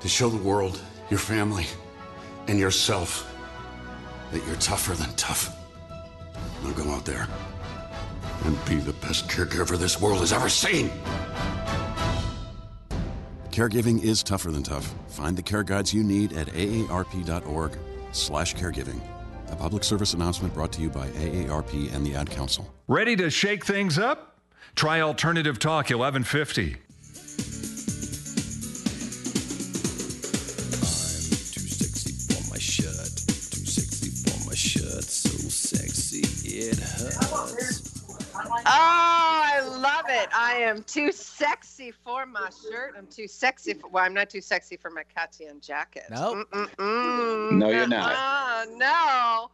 to 0.00 0.08
show 0.08 0.28
the 0.28 0.36
world, 0.36 0.80
your 1.10 1.18
family, 1.18 1.66
and 2.48 2.58
yourself 2.58 3.34
that 4.30 4.44
you're 4.46 4.56
tougher 4.56 4.94
than 4.94 5.12
tough. 5.14 5.56
Now 6.62 6.72
go 6.72 6.90
out 6.90 7.04
there 7.04 7.26
and 8.44 8.64
be 8.64 8.76
the 8.76 8.92
best 8.94 9.28
caregiver 9.28 9.76
this 9.76 10.00
world 10.00 10.20
has 10.20 10.32
ever 10.32 10.48
seen. 10.48 10.90
Caregiving 13.50 14.02
is 14.02 14.22
tougher 14.22 14.50
than 14.50 14.62
tough. 14.62 14.94
Find 15.08 15.36
the 15.36 15.42
care 15.42 15.64
guides 15.64 15.92
you 15.92 16.04
need 16.04 16.32
at 16.32 16.46
aarp.org 16.48 17.78
slash 18.12 18.54
caregiving. 18.54 19.00
A 19.50 19.56
public 19.56 19.82
service 19.82 20.14
announcement 20.14 20.54
brought 20.54 20.72
to 20.72 20.82
you 20.82 20.90
by 20.90 21.08
AARP 21.08 21.92
and 21.92 22.06
the 22.06 22.14
Ad 22.14 22.30
Council. 22.30 22.72
Ready 22.86 23.16
to 23.16 23.30
shake 23.30 23.64
things 23.64 23.98
up? 23.98 24.38
Try 24.76 25.00
Alternative 25.00 25.58
Talk 25.58 25.86
1150. 25.90 26.76
Oh, 38.66 39.42
I 39.44 39.60
love 39.60 40.06
it. 40.08 40.28
I 40.34 40.54
am 40.54 40.82
too 40.82 41.12
sexy 41.12 41.90
for 41.90 42.26
my 42.26 42.50
shirt. 42.70 42.94
I'm 42.96 43.06
too 43.06 43.28
sexy 43.28 43.74
for, 43.74 43.88
well, 43.88 44.04
I'm 44.04 44.14
not 44.14 44.30
too 44.30 44.40
sexy 44.40 44.76
for 44.76 44.90
my 44.90 45.04
Katian 45.16 45.60
jacket. 45.60 46.04
Nope. 46.10 46.48
No, 46.78 47.70
you're 47.70 47.86
not. 47.86 48.12
Uh, 48.16 48.66
no. 48.76 49.50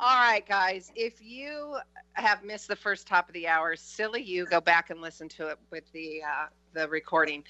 All 0.00 0.16
right, 0.16 0.46
guys. 0.46 0.92
If 0.94 1.20
you 1.20 1.76
have 2.14 2.44
missed 2.44 2.68
the 2.68 2.76
first 2.76 3.06
top 3.06 3.28
of 3.28 3.34
the 3.34 3.48
hour, 3.48 3.74
silly 3.76 4.22
you, 4.22 4.46
go 4.46 4.60
back 4.60 4.90
and 4.90 5.00
listen 5.00 5.28
to 5.30 5.48
it 5.48 5.58
with 5.70 5.90
the 5.92 6.22
uh, 6.22 6.46
the 6.72 6.88
recording. 6.88 7.42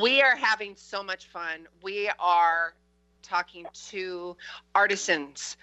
We 0.00 0.22
are 0.22 0.36
having 0.36 0.76
so 0.76 1.02
much 1.02 1.26
fun. 1.26 1.66
We 1.82 2.10
are 2.18 2.74
talking 3.22 3.66
to 3.88 4.36
artisans. 4.74 5.56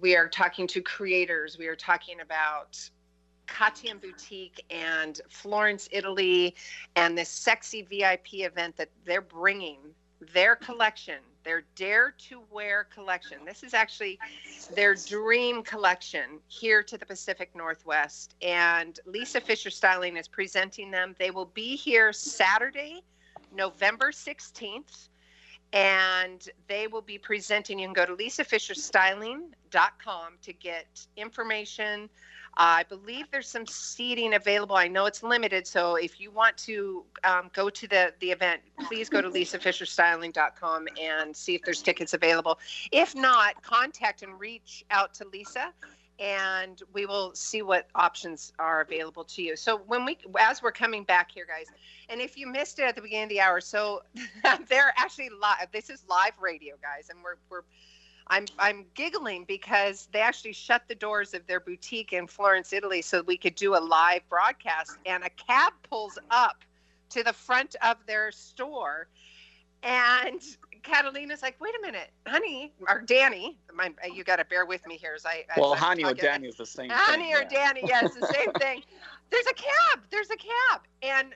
We 0.00 0.16
are 0.16 0.28
talking 0.28 0.66
to 0.68 0.80
creators. 0.80 1.58
We 1.58 1.66
are 1.66 1.76
talking 1.76 2.20
about 2.22 2.78
Katian 3.46 4.00
Boutique 4.00 4.64
and 4.70 5.20
Florence, 5.28 5.88
Italy, 5.92 6.54
and 6.94 7.16
this 7.16 7.28
sexy 7.28 7.82
VIP 7.82 8.34
event 8.34 8.76
that 8.76 8.88
they're 9.04 9.20
bringing 9.20 9.78
their 10.32 10.56
collection, 10.56 11.18
their 11.44 11.64
Dare 11.74 12.14
to 12.28 12.42
Wear 12.50 12.84
collection. 12.84 13.44
This 13.44 13.62
is 13.62 13.74
actually 13.74 14.18
their 14.74 14.94
dream 14.94 15.62
collection 15.62 16.40
here 16.48 16.82
to 16.82 16.98
the 16.98 17.06
Pacific 17.06 17.50
Northwest. 17.54 18.34
And 18.42 18.98
Lisa 19.06 19.40
Fischer 19.40 19.70
Styling 19.70 20.16
is 20.16 20.26
presenting 20.26 20.90
them. 20.90 21.14
They 21.18 21.30
will 21.30 21.46
be 21.46 21.76
here 21.76 22.12
Saturday, 22.12 23.04
November 23.54 24.10
16th. 24.10 25.08
And 25.72 26.48
they 26.68 26.86
will 26.86 27.02
be 27.02 27.18
presenting. 27.18 27.80
You 27.80 27.88
can 27.88 27.92
go 27.92 28.06
to 28.06 28.16
lisafischerstyling.com 28.16 30.32
to 30.42 30.52
get 30.52 31.06
information, 31.16 32.08
I 32.56 32.84
believe 32.84 33.26
there's 33.30 33.48
some 33.48 33.66
seating 33.66 34.34
available. 34.34 34.76
I 34.76 34.88
know 34.88 35.04
it's 35.04 35.22
limited, 35.22 35.66
so 35.66 35.96
if 35.96 36.18
you 36.18 36.30
want 36.30 36.56
to 36.58 37.04
um, 37.24 37.50
go 37.52 37.68
to 37.68 37.86
the, 37.86 38.14
the 38.20 38.30
event, 38.30 38.62
please 38.86 39.10
go 39.10 39.20
to 39.20 39.28
lisafischerstyling.com 39.28 40.88
and 41.00 41.36
see 41.36 41.54
if 41.54 41.62
there's 41.62 41.82
tickets 41.82 42.14
available. 42.14 42.58
If 42.92 43.14
not, 43.14 43.62
contact 43.62 44.22
and 44.22 44.38
reach 44.40 44.84
out 44.90 45.12
to 45.14 45.26
Lisa 45.28 45.72
and 46.18 46.82
we 46.92 47.04
will 47.04 47.34
see 47.34 47.62
what 47.62 47.88
options 47.94 48.52
are 48.58 48.80
available 48.80 49.24
to 49.24 49.42
you. 49.42 49.56
So 49.56 49.78
when 49.86 50.04
we 50.04 50.16
as 50.38 50.62
we're 50.62 50.72
coming 50.72 51.04
back 51.04 51.30
here 51.30 51.46
guys, 51.46 51.66
and 52.08 52.20
if 52.20 52.38
you 52.38 52.46
missed 52.46 52.78
it 52.78 52.84
at 52.84 52.94
the 52.94 53.02
beginning 53.02 53.24
of 53.24 53.30
the 53.30 53.40
hour, 53.40 53.60
so 53.60 54.02
they're 54.68 54.94
actually 54.96 55.28
live. 55.40 55.68
This 55.72 55.90
is 55.90 56.04
live 56.08 56.32
radio 56.40 56.76
guys 56.80 57.10
and 57.10 57.18
we're 57.22 57.36
we're 57.50 57.64
I'm 58.28 58.46
I'm 58.58 58.86
giggling 58.94 59.44
because 59.46 60.08
they 60.12 60.20
actually 60.20 60.52
shut 60.52 60.82
the 60.88 60.94
doors 60.94 61.32
of 61.34 61.46
their 61.46 61.60
boutique 61.60 62.12
in 62.12 62.26
Florence, 62.26 62.72
Italy, 62.72 63.02
so 63.02 63.22
we 63.22 63.36
could 63.36 63.54
do 63.54 63.76
a 63.76 63.78
live 63.78 64.22
broadcast. 64.28 64.98
And 65.06 65.24
a 65.24 65.30
cab 65.30 65.72
pulls 65.88 66.18
up 66.30 66.64
to 67.10 67.22
the 67.22 67.32
front 67.32 67.76
of 67.82 67.96
their 68.06 68.32
store, 68.32 69.06
and 69.84 70.40
Catalina's 70.82 71.42
like, 71.42 71.60
"Wait 71.60 71.74
a 71.78 71.82
minute, 71.82 72.10
honey, 72.26 72.72
or 72.88 73.00
Danny, 73.00 73.58
my, 73.72 73.94
uh, 74.04 74.12
you 74.12 74.24
got 74.24 74.36
to 74.36 74.44
bear 74.44 74.66
with 74.66 74.84
me 74.88 74.96
here." 74.96 75.14
As 75.14 75.24
I 75.24 75.44
well, 75.56 75.74
as 75.74 75.80
honey 75.80 76.04
or. 76.04 76.12
Danny 76.12 76.48
is 76.48 76.56
the 76.56 76.66
same. 76.66 76.88
Thing. 76.88 76.98
Honey 76.98 77.24
thing, 77.24 77.34
or 77.34 77.42
yeah. 77.42 77.72
Danny, 77.72 77.82
yes, 77.86 78.12
the 78.14 78.26
same 78.26 78.52
thing. 78.58 78.82
There's 79.30 79.46
a 79.46 79.54
cab. 79.54 80.00
There's 80.10 80.30
a 80.30 80.36
cab, 80.36 80.80
and 81.02 81.32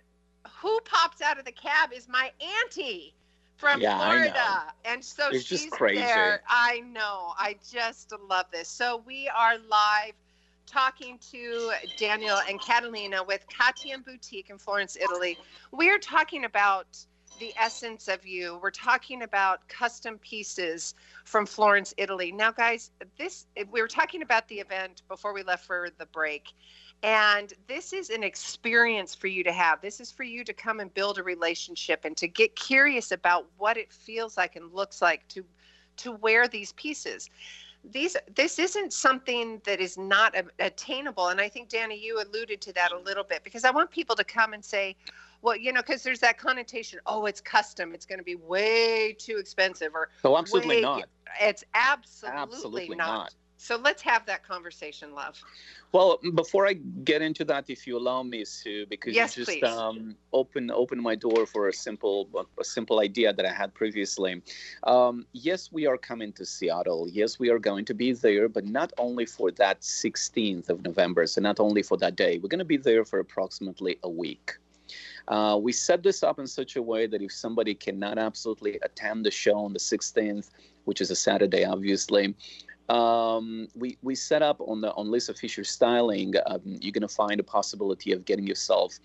who 0.60 0.80
pops 0.80 1.22
out 1.22 1.38
of 1.38 1.44
the 1.44 1.52
cab 1.52 1.92
is 1.92 2.08
my 2.08 2.32
auntie 2.62 3.14
from 3.60 3.80
Yeah, 3.80 3.98
Florida, 3.98 4.72
and 4.86 5.04
so 5.04 5.28
It's 5.28 5.44
just 5.44 5.64
she's 5.64 5.72
there. 5.78 6.42
I 6.48 6.80
know. 6.80 7.34
I 7.36 7.56
just 7.70 8.12
love 8.28 8.46
this. 8.50 8.68
So 8.68 9.02
we 9.06 9.28
are 9.28 9.58
live 9.58 10.14
talking 10.66 11.18
to 11.30 11.72
Daniel 11.98 12.38
and 12.48 12.58
Catalina 12.60 13.22
with 13.22 13.44
Katian 13.48 14.02
Boutique 14.04 14.48
in 14.48 14.56
Florence, 14.56 14.96
Italy. 14.96 15.36
We 15.72 15.90
are 15.90 15.98
talking 15.98 16.46
about 16.46 16.86
the 17.38 17.52
essence 17.58 18.08
of 18.08 18.26
you. 18.26 18.58
We're 18.62 18.70
talking 18.70 19.22
about 19.22 19.68
custom 19.68 20.18
pieces 20.18 20.94
from 21.24 21.44
Florence, 21.44 21.92
Italy. 21.98 22.32
Now, 22.32 22.52
guys, 22.52 22.92
this 23.18 23.46
we 23.70 23.82
were 23.82 23.88
talking 23.88 24.22
about 24.22 24.48
the 24.48 24.56
event 24.56 25.02
before 25.08 25.34
we 25.34 25.42
left 25.42 25.66
for 25.66 25.88
the 25.98 26.06
break. 26.06 26.52
And 27.02 27.52
this 27.66 27.92
is 27.92 28.10
an 28.10 28.22
experience 28.22 29.14
for 29.14 29.26
you 29.26 29.42
to 29.44 29.52
have. 29.52 29.80
This 29.80 30.00
is 30.00 30.12
for 30.12 30.22
you 30.22 30.44
to 30.44 30.52
come 30.52 30.80
and 30.80 30.92
build 30.92 31.18
a 31.18 31.22
relationship 31.22 32.04
and 32.04 32.16
to 32.18 32.28
get 32.28 32.56
curious 32.56 33.10
about 33.10 33.46
what 33.56 33.78
it 33.78 33.90
feels 33.92 34.36
like 34.36 34.56
and 34.56 34.72
looks 34.72 35.00
like 35.00 35.26
to 35.28 35.44
to 35.96 36.12
wear 36.12 36.46
these 36.48 36.72
pieces. 36.74 37.28
These 37.90 38.16
this 38.34 38.58
isn't 38.58 38.92
something 38.92 39.62
that 39.64 39.80
is 39.80 39.96
not 39.96 40.34
a- 40.36 40.44
attainable 40.58 41.28
and 41.28 41.40
I 41.40 41.48
think 41.48 41.70
Danny 41.70 41.98
you 41.98 42.20
alluded 42.22 42.60
to 42.62 42.72
that 42.74 42.92
a 42.92 42.98
little 42.98 43.24
bit 43.24 43.44
because 43.44 43.64
I 43.64 43.70
want 43.70 43.90
people 43.90 44.16
to 44.16 44.24
come 44.24 44.52
and 44.52 44.62
say 44.64 44.94
well, 45.42 45.56
you 45.56 45.72
know, 45.72 45.80
because 45.80 46.02
there's 46.02 46.20
that 46.20 46.36
connotation. 46.36 47.00
Oh, 47.06 47.24
it's 47.24 47.40
custom. 47.40 47.94
It's 47.94 48.04
going 48.04 48.18
to 48.18 48.24
be 48.24 48.34
way 48.34 49.16
too 49.18 49.38
expensive, 49.38 49.94
or 49.94 50.10
Oh, 50.22 50.36
absolutely 50.36 50.76
way- 50.76 50.80
not. 50.82 51.08
It's 51.40 51.64
absolutely, 51.72 52.40
Absolutely 52.42 52.96
not. 52.96 53.06
not. 53.06 53.34
So 53.62 53.76
let's 53.76 54.00
have 54.02 54.24
that 54.24 54.42
conversation, 54.42 55.14
love. 55.14 55.38
Well, 55.92 56.18
before 56.34 56.66
I 56.66 56.72
get 57.04 57.20
into 57.20 57.44
that, 57.44 57.66
if 57.68 57.86
you 57.86 57.98
allow 57.98 58.22
me, 58.22 58.42
Sue, 58.46 58.86
because 58.86 59.14
Yes, 59.14 59.36
you 59.36 59.44
just 59.44 59.62
um, 59.62 60.16
open 60.32 60.70
open 60.70 60.98
my 61.00 61.14
door 61.14 61.44
for 61.44 61.68
a 61.68 61.72
simple 61.72 62.26
a 62.58 62.64
simple 62.64 63.00
idea 63.00 63.34
that 63.34 63.44
I 63.44 63.52
had 63.52 63.74
previously. 63.74 64.40
Um, 64.84 65.26
yes, 65.32 65.70
we 65.70 65.86
are 65.86 65.98
coming 65.98 66.32
to 66.34 66.46
Seattle. 66.46 67.06
Yes, 67.10 67.38
we 67.38 67.50
are 67.50 67.58
going 67.58 67.84
to 67.84 67.92
be 67.92 68.12
there, 68.12 68.48
but 68.48 68.64
not 68.64 68.94
only 68.96 69.26
for 69.26 69.50
that 69.52 69.82
16th 69.82 70.70
of 70.70 70.82
November. 70.82 71.26
So 71.26 71.42
not 71.42 71.60
only 71.60 71.82
for 71.82 71.98
that 71.98 72.16
day. 72.16 72.38
We're 72.38 72.48
going 72.48 72.60
to 72.60 72.64
be 72.64 72.78
there 72.78 73.04
for 73.04 73.18
approximately 73.18 73.98
a 74.02 74.08
week. 74.08 74.54
Uh, 75.28 75.58
we 75.60 75.70
set 75.70 76.02
this 76.02 76.22
up 76.22 76.38
in 76.38 76.46
such 76.46 76.76
a 76.76 76.82
way 76.82 77.06
that 77.06 77.20
if 77.20 77.30
somebody 77.30 77.74
cannot 77.74 78.16
absolutely 78.18 78.78
attend 78.82 79.24
the 79.24 79.30
show 79.30 79.58
on 79.58 79.72
the 79.74 79.78
16th, 79.78 80.50
which 80.86 81.00
is 81.00 81.10
a 81.10 81.14
Saturday, 81.14 81.64
obviously, 81.64 82.34
um, 82.90 83.68
we 83.76 83.96
we 84.02 84.14
set 84.14 84.42
up 84.42 84.60
on 84.60 84.80
the 84.80 84.92
on 84.94 85.10
Lisa 85.10 85.32
Fischer 85.32 85.64
styling. 85.64 86.34
Um, 86.46 86.60
you're 86.80 86.92
gonna 86.92 87.08
find 87.08 87.38
a 87.38 87.44
possibility 87.44 88.12
of 88.12 88.24
getting 88.24 88.46
yourself 88.46 88.98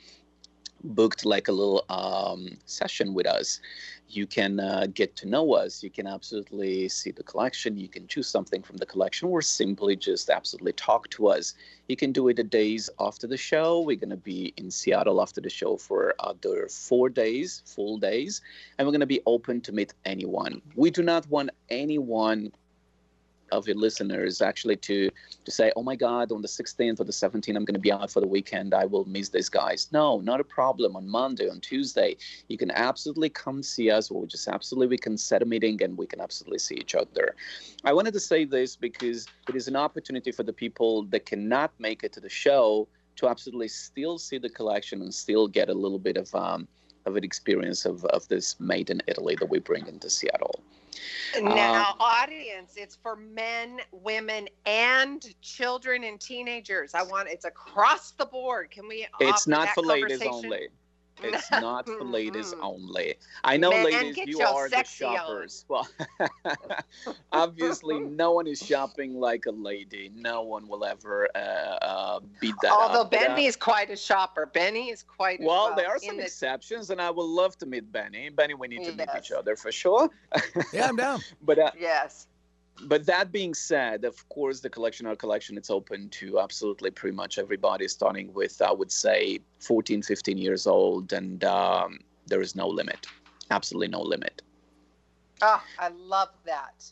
booked 0.83 1.25
like 1.25 1.47
a 1.47 1.51
little 1.51 1.83
um, 1.89 2.57
session 2.65 3.13
with 3.13 3.25
us. 3.27 3.59
You 4.07 4.27
can 4.27 4.59
uh, 4.59 4.87
get 4.93 5.15
to 5.17 5.27
know 5.27 5.53
us. 5.53 5.81
You 5.83 5.89
can 5.89 6.05
absolutely 6.05 6.89
see 6.89 7.11
the 7.11 7.23
collection. 7.23 7.77
You 7.77 7.87
can 7.87 8.07
choose 8.07 8.27
something 8.27 8.61
from 8.61 8.77
the 8.77 8.85
collection, 8.85 9.29
or 9.29 9.41
simply 9.41 9.95
just 9.95 10.29
absolutely 10.29 10.73
talk 10.73 11.09
to 11.11 11.27
us. 11.27 11.53
You 11.87 11.95
can 11.95 12.11
do 12.11 12.27
it 12.29 12.37
the 12.37 12.43
days 12.43 12.89
after 12.99 13.27
the 13.27 13.37
show. 13.37 13.81
We're 13.81 13.97
gonna 13.97 14.17
be 14.17 14.51
in 14.57 14.71
Seattle 14.71 15.21
after 15.21 15.41
the 15.41 15.49
show 15.49 15.77
for 15.77 16.15
other 16.19 16.67
four 16.69 17.09
days, 17.09 17.61
full 17.65 17.99
days, 17.99 18.41
and 18.77 18.87
we're 18.87 18.93
gonna 18.93 19.05
be 19.05 19.21
open 19.27 19.61
to 19.61 19.71
meet 19.71 19.93
anyone. 20.05 20.61
We 20.75 20.89
do 20.89 21.03
not 21.03 21.29
want 21.29 21.51
anyone 21.69 22.51
of 23.51 23.67
your 23.67 23.75
listeners 23.75 24.41
actually 24.41 24.75
to 24.77 25.10
to 25.45 25.51
say, 25.51 25.71
oh 25.75 25.84
my 25.84 25.95
God, 25.95 26.31
on 26.31 26.41
the 26.41 26.47
16th 26.47 26.99
or 26.99 27.03
the 27.03 27.12
17th, 27.12 27.55
I'm 27.55 27.65
going 27.65 27.75
to 27.75 27.79
be 27.79 27.91
out 27.91 28.10
for 28.12 28.19
the 28.19 28.27
weekend. 28.27 28.73
I 28.73 28.86
will 28.86 29.05
miss 29.05 29.29
these 29.29 29.49
guys. 29.49 29.88
No, 29.91 30.19
not 30.21 30.39
a 30.39 30.43
problem. 30.43 30.95
On 30.95 31.08
Monday, 31.08 31.49
on 31.49 31.60
Tuesday, 31.60 32.17
you 32.47 32.58
can 32.58 32.71
absolutely 32.71 33.29
come 33.29 33.62
see 33.62 33.91
us, 33.91 34.10
or 34.10 34.25
just 34.25 34.47
absolutely 34.47 34.88
we 34.88 34.97
can 34.97 35.17
set 35.17 35.41
a 35.41 35.45
meeting 35.45 35.81
and 35.84 35.97
we 35.97 36.08
can 36.08 36.19
absolutely 36.19 36.60
see 36.60 36.75
each 36.75 36.95
other. 36.95 37.36
I 37.84 37.93
wanted 37.93 38.13
to 38.13 38.19
say 38.19 38.45
this 38.45 38.75
because 38.75 39.27
it 39.47 39.55
is 39.55 39.67
an 39.67 39.75
opportunity 39.75 40.31
for 40.31 40.43
the 40.43 40.53
people 40.53 41.03
that 41.05 41.25
cannot 41.25 41.71
make 41.79 42.03
it 42.03 42.12
to 42.13 42.19
the 42.19 42.29
show 42.29 42.88
to 43.17 43.29
absolutely 43.29 43.67
still 43.67 44.17
see 44.17 44.38
the 44.38 44.49
collection 44.49 45.01
and 45.01 45.13
still 45.13 45.47
get 45.47 45.69
a 45.69 45.73
little 45.73 45.99
bit 45.99 46.17
of 46.17 46.34
um, 46.36 46.67
of 47.05 47.15
an 47.15 47.23
experience 47.23 47.85
of, 47.85 48.03
of 48.05 48.27
this 48.27 48.59
made 48.59 48.89
in 48.89 49.01
Italy 49.07 49.35
that 49.39 49.49
we 49.49 49.59
bring 49.59 49.87
into 49.87 50.09
Seattle. 50.09 50.59
Now, 51.41 51.91
Um, 51.91 51.97
audience, 51.99 52.73
it's 52.77 52.95
for 52.95 53.15
men, 53.15 53.81
women, 53.91 54.47
and 54.65 55.25
children 55.41 56.03
and 56.05 56.19
teenagers. 56.19 56.93
I 56.93 57.03
want 57.03 57.27
it's 57.27 57.45
across 57.45 58.11
the 58.11 58.25
board. 58.25 58.71
Can 58.71 58.87
we? 58.87 59.05
It's 59.19 59.45
not 59.45 59.69
for 59.69 59.81
ladies 59.81 60.21
only. 60.21 60.69
It's 61.23 61.49
not 61.51 61.86
for 61.88 62.04
ladies 62.04 62.54
only. 62.62 63.15
I 63.43 63.58
know, 63.58 63.69
Man, 63.71 63.86
ladies, 63.86 64.17
you 64.28 64.41
are 64.41 64.69
the 64.69 64.78
sexy 64.78 65.06
on. 65.06 65.15
shoppers. 65.15 65.65
Well, 65.67 65.88
obviously, 67.32 67.99
no 68.01 68.32
one 68.32 68.47
is 68.47 68.60
shopping 68.60 69.15
like 69.15 69.45
a 69.45 69.51
lady. 69.51 70.12
No 70.15 70.41
one 70.43 70.67
will 70.67 70.84
ever 70.86 71.28
uh, 71.36 71.38
uh, 71.38 72.19
beat 72.39 72.56
that 72.62 72.71
Although 72.71 73.01
up. 73.01 73.12
But, 73.12 73.21
uh, 73.23 73.28
Benny 73.30 73.45
is 73.45 73.56
quite 73.56 73.89
a 73.89 73.95
shopper. 73.95 74.45
Benny 74.47 74.89
is 74.89 75.04
quite. 75.04 75.39
a 75.41 75.45
well, 75.45 75.73
there 75.75 75.88
are 75.88 75.95
in 75.95 76.01
some 76.01 76.17
the- 76.17 76.23
exceptions, 76.23 76.89
and 76.89 77.01
I 77.01 77.10
would 77.10 77.23
love 77.23 77.58
to 77.60 77.65
meet 77.65 77.91
Benny. 77.91 78.30
Benny, 78.30 78.54
we 78.54 78.67
need 78.67 78.84
to 78.86 78.93
meet 78.93 79.10
each 79.17 79.32
other 79.32 79.56
for 79.56 79.71
sure. 79.71 80.10
Yeah, 80.73 80.88
I'm 80.89 80.95
down. 80.95 81.21
but 81.41 81.60
uh, 81.60 81.71
Yes. 81.80 82.28
But 82.83 83.05
that 83.05 83.31
being 83.31 83.53
said, 83.53 84.03
of 84.03 84.27
course, 84.29 84.59
the 84.59 84.69
collection, 84.69 85.05
our 85.05 85.15
collection, 85.15 85.57
it's 85.57 85.69
open 85.69 86.09
to 86.09 86.39
absolutely 86.39 86.91
pretty 86.91 87.15
much 87.15 87.38
everybody, 87.38 87.88
starting 87.88 88.33
with, 88.33 88.61
I 88.61 88.71
would 88.71 88.91
say, 88.91 89.39
14, 89.59 90.01
15 90.01 90.38
years 90.38 90.67
old, 90.67 91.13
and 91.13 91.43
um, 91.45 91.99
there 92.27 92.41
is 92.41 92.55
no 92.55 92.67
limit. 92.67 93.07
Absolutely 93.49 93.88
no 93.88 94.01
limit. 94.01 94.41
Oh, 95.41 95.63
I 95.79 95.89
love 95.89 96.29
that. 96.45 96.91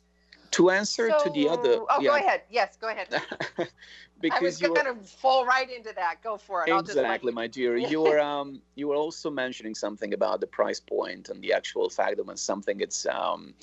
To 0.51 0.69
answer 0.69 1.09
to 1.09 1.29
the 1.31 1.49
other, 1.49 1.79
Oh, 1.89 1.99
yeah, 1.99 2.09
go 2.11 2.15
ahead. 2.15 2.41
Yes, 2.49 2.77
go 2.79 2.87
ahead. 2.87 3.07
I 3.59 3.67
because 4.21 4.41
was 4.43 4.61
you 4.61 4.67
going 4.73 4.85
to 4.85 5.03
fall 5.03 5.45
right 5.45 5.69
into 5.69 5.91
that. 5.95 6.17
Go 6.23 6.37
for 6.37 6.63
it. 6.63 6.71
I'll 6.71 6.83
just 6.83 6.95
exactly, 6.95 7.31
my 7.31 7.47
dear. 7.47 7.75
You 7.75 8.01
were 8.01 8.19
um, 8.31 8.61
you 8.75 8.87
were 8.87 8.95
also 8.95 9.31
mentioning 9.31 9.73
something 9.73 10.13
about 10.13 10.41
the 10.41 10.47
price 10.47 10.79
point 10.79 11.29
and 11.29 11.41
the 11.41 11.53
actual 11.53 11.89
fact 11.89 12.17
that 12.17 12.25
when 12.27 12.37
something 12.37 12.81
it's 12.81 13.07
um, 13.07 13.55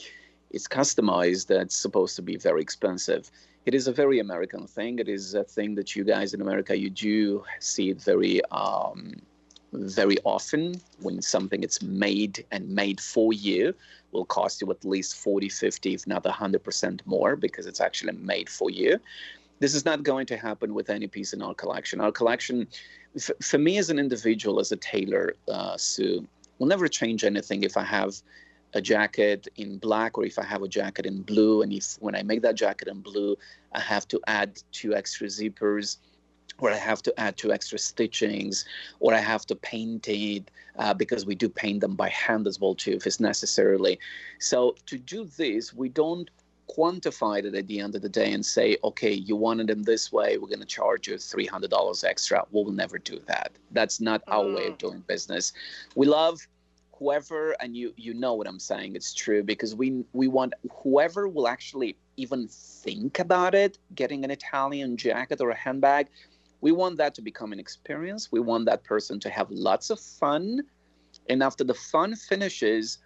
it's 0.50 0.68
customized, 0.68 1.46
that's 1.46 1.76
supposed 1.76 2.16
to 2.16 2.22
be 2.22 2.36
very 2.36 2.62
expensive. 2.62 3.30
It 3.66 3.74
is 3.74 3.88
a 3.88 3.92
very 3.92 4.18
American 4.18 4.66
thing. 4.66 4.98
It 4.98 5.08
is 5.08 5.34
a 5.34 5.44
thing 5.44 5.74
that 5.76 5.94
you 5.94 6.02
guys 6.04 6.34
in 6.34 6.40
America 6.40 6.76
you 6.76 6.90
do 6.90 7.44
see 7.60 7.90
it 7.90 8.00
very 8.00 8.40
um, 8.50 9.12
very 9.72 10.16
often 10.24 10.74
when 11.00 11.22
something 11.22 11.62
it's 11.62 11.80
made 11.82 12.44
and 12.50 12.68
made 12.68 13.00
for 13.00 13.32
you 13.32 13.74
will 14.12 14.24
cost 14.24 14.60
you 14.60 14.70
at 14.70 14.84
least 14.84 15.16
40 15.16 15.48
50 15.48 15.94
if 15.94 16.06
not 16.06 16.24
100% 16.24 17.00
more 17.06 17.36
because 17.36 17.66
it's 17.66 17.80
actually 17.80 18.12
made 18.14 18.48
for 18.48 18.70
you 18.70 18.98
this 19.60 19.74
is 19.74 19.84
not 19.84 20.02
going 20.02 20.26
to 20.26 20.36
happen 20.36 20.74
with 20.74 20.90
any 20.90 21.06
piece 21.06 21.32
in 21.32 21.42
our 21.42 21.54
collection 21.54 22.00
our 22.00 22.10
collection 22.10 22.66
f- 23.14 23.30
for 23.42 23.58
me 23.58 23.78
as 23.78 23.90
an 23.90 23.98
individual 23.98 24.58
as 24.58 24.72
a 24.72 24.76
tailor 24.76 25.34
uh, 25.48 25.76
sue 25.76 26.26
will 26.58 26.66
never 26.66 26.88
change 26.88 27.22
anything 27.22 27.62
if 27.62 27.76
i 27.76 27.84
have 27.84 28.14
a 28.74 28.80
jacket 28.80 29.48
in 29.56 29.78
black 29.78 30.16
or 30.16 30.24
if 30.24 30.38
i 30.38 30.44
have 30.44 30.62
a 30.62 30.68
jacket 30.68 31.06
in 31.06 31.22
blue 31.22 31.62
and 31.62 31.72
if 31.72 31.96
when 32.00 32.14
i 32.14 32.22
make 32.22 32.42
that 32.42 32.54
jacket 32.54 32.88
in 32.88 33.00
blue 33.00 33.36
i 33.72 33.80
have 33.80 34.06
to 34.06 34.20
add 34.26 34.60
two 34.72 34.94
extra 34.94 35.26
zippers 35.26 35.96
or 36.60 36.70
I 36.70 36.76
have 36.76 37.02
to 37.02 37.20
add 37.20 37.36
two 37.36 37.52
extra 37.52 37.78
stitchings, 37.78 38.64
or 39.00 39.14
I 39.14 39.18
have 39.18 39.46
to 39.46 39.56
paint 39.56 40.08
it 40.08 40.50
uh, 40.76 40.94
because 40.94 41.26
we 41.26 41.34
do 41.34 41.48
paint 41.48 41.80
them 41.80 41.94
by 41.94 42.08
hand 42.10 42.46
as 42.46 42.60
well 42.60 42.74
too, 42.74 42.92
if 42.92 43.06
it's 43.06 43.20
necessarily. 43.20 43.98
So 44.38 44.76
to 44.86 44.98
do 44.98 45.24
this, 45.24 45.72
we 45.72 45.88
don't 45.88 46.30
quantify 46.68 47.44
it 47.44 47.54
at 47.54 47.66
the 47.66 47.80
end 47.80 47.96
of 47.96 48.02
the 48.02 48.08
day 48.08 48.32
and 48.32 48.46
say, 48.46 48.76
okay, 48.84 49.12
you 49.12 49.34
wanted 49.34 49.66
them 49.66 49.82
this 49.82 50.12
way, 50.12 50.38
we're 50.38 50.46
going 50.46 50.60
to 50.60 50.66
charge 50.66 51.08
you 51.08 51.18
three 51.18 51.46
hundred 51.46 51.70
dollars 51.70 52.04
extra. 52.04 52.44
We'll 52.52 52.70
never 52.70 52.98
do 52.98 53.18
that. 53.26 53.52
That's 53.72 54.00
not 54.00 54.22
our 54.28 54.46
way 54.46 54.68
of 54.68 54.78
doing 54.78 55.02
business. 55.06 55.52
We 55.96 56.06
love 56.06 56.46
whoever 57.00 57.56
and 57.60 57.76
you 57.76 57.92
you 57.96 58.14
know 58.14 58.34
what 58.34 58.46
i'm 58.46 58.60
saying 58.60 58.94
it's 58.94 59.12
true 59.12 59.42
because 59.42 59.74
we 59.74 60.04
we 60.12 60.28
want 60.28 60.54
whoever 60.70 61.26
will 61.26 61.48
actually 61.48 61.96
even 62.16 62.46
think 62.46 63.18
about 63.18 63.54
it 63.54 63.78
getting 63.96 64.24
an 64.24 64.30
italian 64.30 64.96
jacket 64.96 65.40
or 65.40 65.50
a 65.50 65.56
handbag 65.56 66.06
we 66.60 66.72
want 66.72 66.98
that 66.98 67.14
to 67.14 67.22
become 67.22 67.52
an 67.52 67.60
experience. 67.60 68.30
We 68.30 68.40
want 68.40 68.66
that 68.66 68.84
person 68.84 69.18
to 69.20 69.30
have 69.30 69.50
lots 69.50 69.90
of 69.90 69.98
fun. 69.98 70.62
And 71.28 71.42
after 71.42 71.64
the 71.64 71.74
fun 71.74 72.14
finishes 72.14 72.98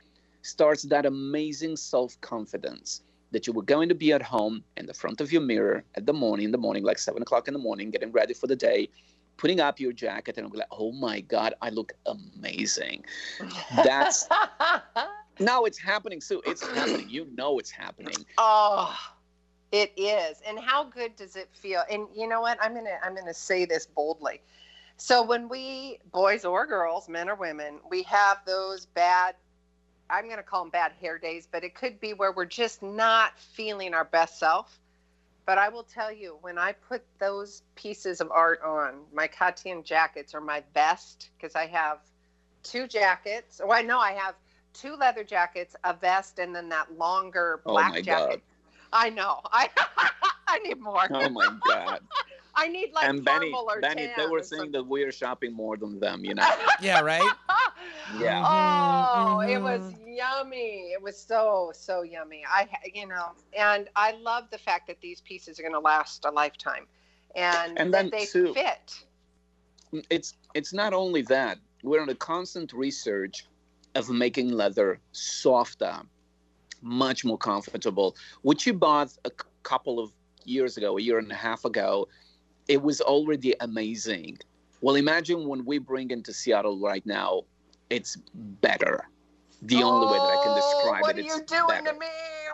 starts 0.42 0.82
that 0.84 1.06
amazing 1.06 1.76
self-confidence 1.76 3.02
that 3.30 3.46
you 3.46 3.52
were 3.52 3.62
going 3.62 3.88
to 3.88 3.94
be 3.94 4.12
at 4.12 4.22
home 4.22 4.62
in 4.76 4.86
the 4.86 4.94
front 4.94 5.20
of 5.20 5.32
your 5.32 5.40
mirror 5.40 5.84
at 5.94 6.06
the 6.06 6.12
morning 6.12 6.44
in 6.46 6.52
the 6.52 6.58
morning 6.58 6.84
like 6.84 6.98
seven 6.98 7.22
o'clock 7.22 7.48
in 7.48 7.54
the 7.54 7.58
morning 7.58 7.90
getting 7.90 8.12
ready 8.12 8.34
for 8.34 8.46
the 8.46 8.54
day 8.54 8.88
putting 9.36 9.60
up 9.60 9.80
your 9.80 9.92
jacket 9.92 10.38
and 10.38 10.46
I'm 10.46 10.52
like, 10.52 10.68
oh 10.70 10.92
my 10.92 11.20
God, 11.20 11.54
I 11.62 11.70
look 11.70 11.92
amazing. 12.06 13.04
That's 13.84 14.28
now 15.40 15.64
it's 15.64 15.78
happening, 15.78 16.20
Sue. 16.20 16.42
It's 16.46 16.66
happening. 16.66 17.08
You 17.08 17.26
know 17.36 17.58
it's 17.58 17.70
happening. 17.70 18.16
Oh, 18.38 18.96
it 19.72 19.92
is. 19.96 20.40
And 20.46 20.58
how 20.58 20.84
good 20.84 21.16
does 21.16 21.36
it 21.36 21.48
feel? 21.52 21.82
And 21.90 22.06
you 22.14 22.28
know 22.28 22.40
what? 22.40 22.58
I'm 22.60 22.74
gonna 22.74 22.98
I'm 23.02 23.14
gonna 23.14 23.34
say 23.34 23.64
this 23.64 23.86
boldly. 23.86 24.40
So 24.96 25.22
when 25.22 25.48
we 25.48 25.98
boys 26.12 26.44
or 26.44 26.66
girls, 26.66 27.08
men 27.08 27.28
or 27.28 27.34
women, 27.34 27.80
we 27.90 28.04
have 28.04 28.38
those 28.46 28.86
bad 28.86 29.34
I'm 30.10 30.28
gonna 30.28 30.42
call 30.42 30.62
them 30.62 30.70
bad 30.70 30.92
hair 31.00 31.18
days, 31.18 31.48
but 31.50 31.64
it 31.64 31.74
could 31.74 31.98
be 31.98 32.12
where 32.12 32.32
we're 32.32 32.44
just 32.44 32.82
not 32.82 33.38
feeling 33.38 33.94
our 33.94 34.04
best 34.04 34.38
self. 34.38 34.78
But 35.46 35.58
I 35.58 35.68
will 35.68 35.82
tell 35.82 36.10
you, 36.10 36.38
when 36.40 36.56
I 36.58 36.72
put 36.72 37.02
those 37.18 37.62
pieces 37.74 38.20
of 38.20 38.30
art 38.30 38.62
on, 38.62 39.00
my 39.12 39.28
Katian 39.28 39.84
jackets 39.84 40.34
are 40.34 40.40
my 40.40 40.62
vest, 40.72 41.30
because 41.36 41.54
I 41.54 41.66
have 41.66 41.98
two 42.62 42.86
jackets. 42.86 43.60
Oh, 43.62 43.70
I 43.70 43.82
know 43.82 43.98
I 43.98 44.12
have 44.12 44.34
two 44.72 44.94
leather 44.96 45.22
jackets, 45.22 45.76
a 45.84 45.94
vest, 45.94 46.38
and 46.38 46.54
then 46.54 46.68
that 46.70 46.96
longer 46.98 47.60
black 47.64 47.90
Oh 47.90 47.90
black 47.90 47.90
my 47.92 48.00
jacket. 48.00 48.42
I 48.92 49.10
know. 49.10 49.40
I 49.52 49.68
I 50.46 50.58
need 50.60 50.80
more. 50.80 51.06
Oh 51.10 51.28
my 51.28 51.48
God. 51.66 52.00
I 52.56 52.68
need 52.68 52.92
like 52.92 53.08
and 53.08 53.24
Benny, 53.24 53.50
caramel 53.50 53.66
or 53.68 53.80
Benny, 53.80 54.06
tan 54.06 54.14
they 54.16 54.26
were 54.26 54.38
or 54.38 54.42
saying 54.42 54.70
that 54.72 54.86
we 54.86 55.02
are 55.02 55.12
shopping 55.12 55.52
more 55.52 55.76
than 55.76 55.98
them, 56.00 56.24
you 56.24 56.34
know. 56.34 56.46
Yeah, 56.80 57.00
right? 57.00 57.22
yeah. 58.20 58.42
Oh, 58.46 59.40
it 59.40 59.60
was 59.62 59.80
Mm-hmm. 59.80 60.08
yummy. 60.12 60.92
It 60.92 61.02
was 61.02 61.18
so 61.18 61.72
so 61.74 62.02
yummy. 62.02 62.44
I 62.48 62.68
you 62.92 63.06
know, 63.06 63.32
and 63.56 63.88
I 63.96 64.12
love 64.12 64.44
the 64.50 64.58
fact 64.58 64.86
that 64.88 65.00
these 65.00 65.20
pieces 65.20 65.58
are 65.58 65.62
going 65.62 65.72
to 65.74 65.80
last 65.80 66.24
a 66.24 66.30
lifetime, 66.30 66.86
and, 67.34 67.78
And 67.78 67.92
that 67.94 68.02
then, 68.02 68.10
they 68.10 68.24
Sue- 68.26 68.54
fit. 68.54 69.04
it's 70.10 70.34
it's 70.54 70.72
not 70.72 70.92
only 70.92 71.22
that 71.22 71.58
we're 71.82 72.00
on 72.00 72.08
a 72.08 72.14
constant 72.14 72.72
research 72.72 73.46
of 73.94 74.08
making 74.10 74.50
leather 74.50 75.00
softer 75.12 75.96
much 76.82 77.24
more 77.24 77.38
comfortable 77.38 78.14
which 78.42 78.66
you 78.66 78.72
bought 78.74 79.10
a 79.24 79.30
couple 79.62 79.98
of 80.00 80.10
years 80.44 80.76
ago 80.76 80.98
a 80.98 81.00
year 81.00 81.18
and 81.18 81.30
a 81.30 81.34
half 81.34 81.64
ago 81.64 82.06
it 82.68 82.82
was 82.82 83.00
already 83.00 83.54
amazing 83.60 84.38
well 84.80 84.94
imagine 84.96 85.46
when 85.48 85.64
we 85.64 85.78
bring 85.78 86.10
into 86.10 86.32
seattle 86.32 86.78
right 86.78 87.04
now 87.06 87.42
it's 87.90 88.16
better 88.34 89.08
the 89.62 89.82
only 89.82 90.06
way 90.06 90.18
that 90.18 90.30
i 90.30 90.36
can 90.42 90.52
oh, 90.52 90.54
describe 90.54 90.98
Oh, 90.98 91.00
what 91.02 91.16
it 91.16 91.18
are 91.18 91.20
it's 91.26 91.36
you 91.36 91.44
doing 91.44 91.66
better. 91.68 91.92
to 91.92 91.98
me? 91.98 92.06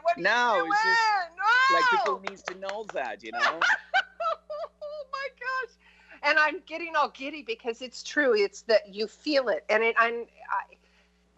What 0.02 0.18
are 0.18 0.20
no 0.22 0.56
you 0.56 0.60
doing? 0.62 0.72
it's 0.72 0.82
just 0.84 1.72
like 1.72 1.84
No! 1.92 1.98
people 1.98 2.20
needs 2.30 2.42
to 2.44 2.54
know 2.58 2.86
that 2.94 3.22
you 3.22 3.32
know 3.32 3.38
oh 3.42 5.04
my 5.12 5.28
gosh 5.38 5.74
and 6.22 6.38
i'm 6.38 6.60
getting 6.66 6.94
all 6.96 7.10
giddy 7.10 7.42
because 7.42 7.80
it's 7.82 8.02
true 8.02 8.34
it's 8.34 8.62
that 8.62 8.92
you 8.92 9.06
feel 9.06 9.48
it 9.48 9.64
and 9.68 9.82
it 9.82 9.94
i'm 9.98 10.26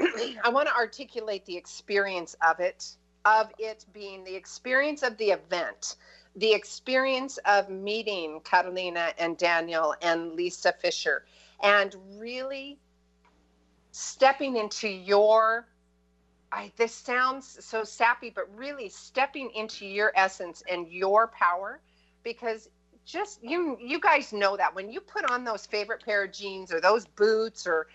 i, 0.00 0.34
I 0.44 0.48
want 0.48 0.68
to 0.68 0.74
articulate 0.74 1.44
the 1.46 1.56
experience 1.56 2.34
of 2.46 2.60
it 2.60 2.96
of 3.24 3.50
it 3.58 3.86
being 3.92 4.24
the 4.24 4.34
experience 4.34 5.02
of 5.02 5.16
the 5.16 5.30
event 5.30 5.96
the 6.36 6.52
experience 6.52 7.38
of 7.44 7.68
meeting 7.68 8.40
catalina 8.44 9.12
and 9.18 9.36
daniel 9.36 9.94
and 10.02 10.32
lisa 10.32 10.72
fischer 10.72 11.24
and 11.62 11.94
really 12.16 12.78
stepping 13.90 14.56
into 14.56 14.88
your 14.88 15.66
I, 16.52 16.70
this 16.76 16.92
sounds 16.92 17.64
so 17.64 17.82
sappy, 17.82 18.28
but 18.28 18.44
really 18.54 18.90
stepping 18.90 19.50
into 19.54 19.86
your 19.86 20.12
essence 20.14 20.62
and 20.70 20.86
your 20.86 21.28
power, 21.28 21.80
because 22.22 22.68
just 23.04 23.42
you 23.42 23.76
you 23.80 23.98
guys 23.98 24.32
know 24.32 24.56
that 24.56 24.74
when 24.74 24.90
you 24.90 25.00
put 25.00 25.28
on 25.30 25.44
those 25.44 25.66
favorite 25.66 26.04
pair 26.04 26.24
of 26.24 26.32
jeans 26.32 26.72
or 26.72 26.80
those 26.80 27.06
boots 27.06 27.66
or 27.66 27.88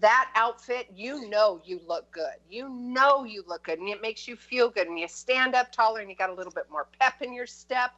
that 0.00 0.30
outfit, 0.34 0.88
you 0.94 1.28
know 1.28 1.60
you 1.64 1.80
look 1.86 2.10
good. 2.10 2.34
You 2.50 2.68
know 2.68 3.24
you 3.24 3.44
look 3.46 3.64
good, 3.64 3.78
and 3.78 3.88
it 3.88 4.02
makes 4.02 4.26
you 4.26 4.36
feel 4.36 4.68
good, 4.70 4.88
and 4.88 4.98
you 4.98 5.06
stand 5.08 5.54
up 5.54 5.70
taller, 5.72 6.00
and 6.00 6.10
you 6.10 6.16
got 6.16 6.30
a 6.30 6.34
little 6.34 6.52
bit 6.52 6.64
more 6.70 6.88
pep 6.98 7.22
in 7.22 7.32
your 7.32 7.46
step. 7.46 7.92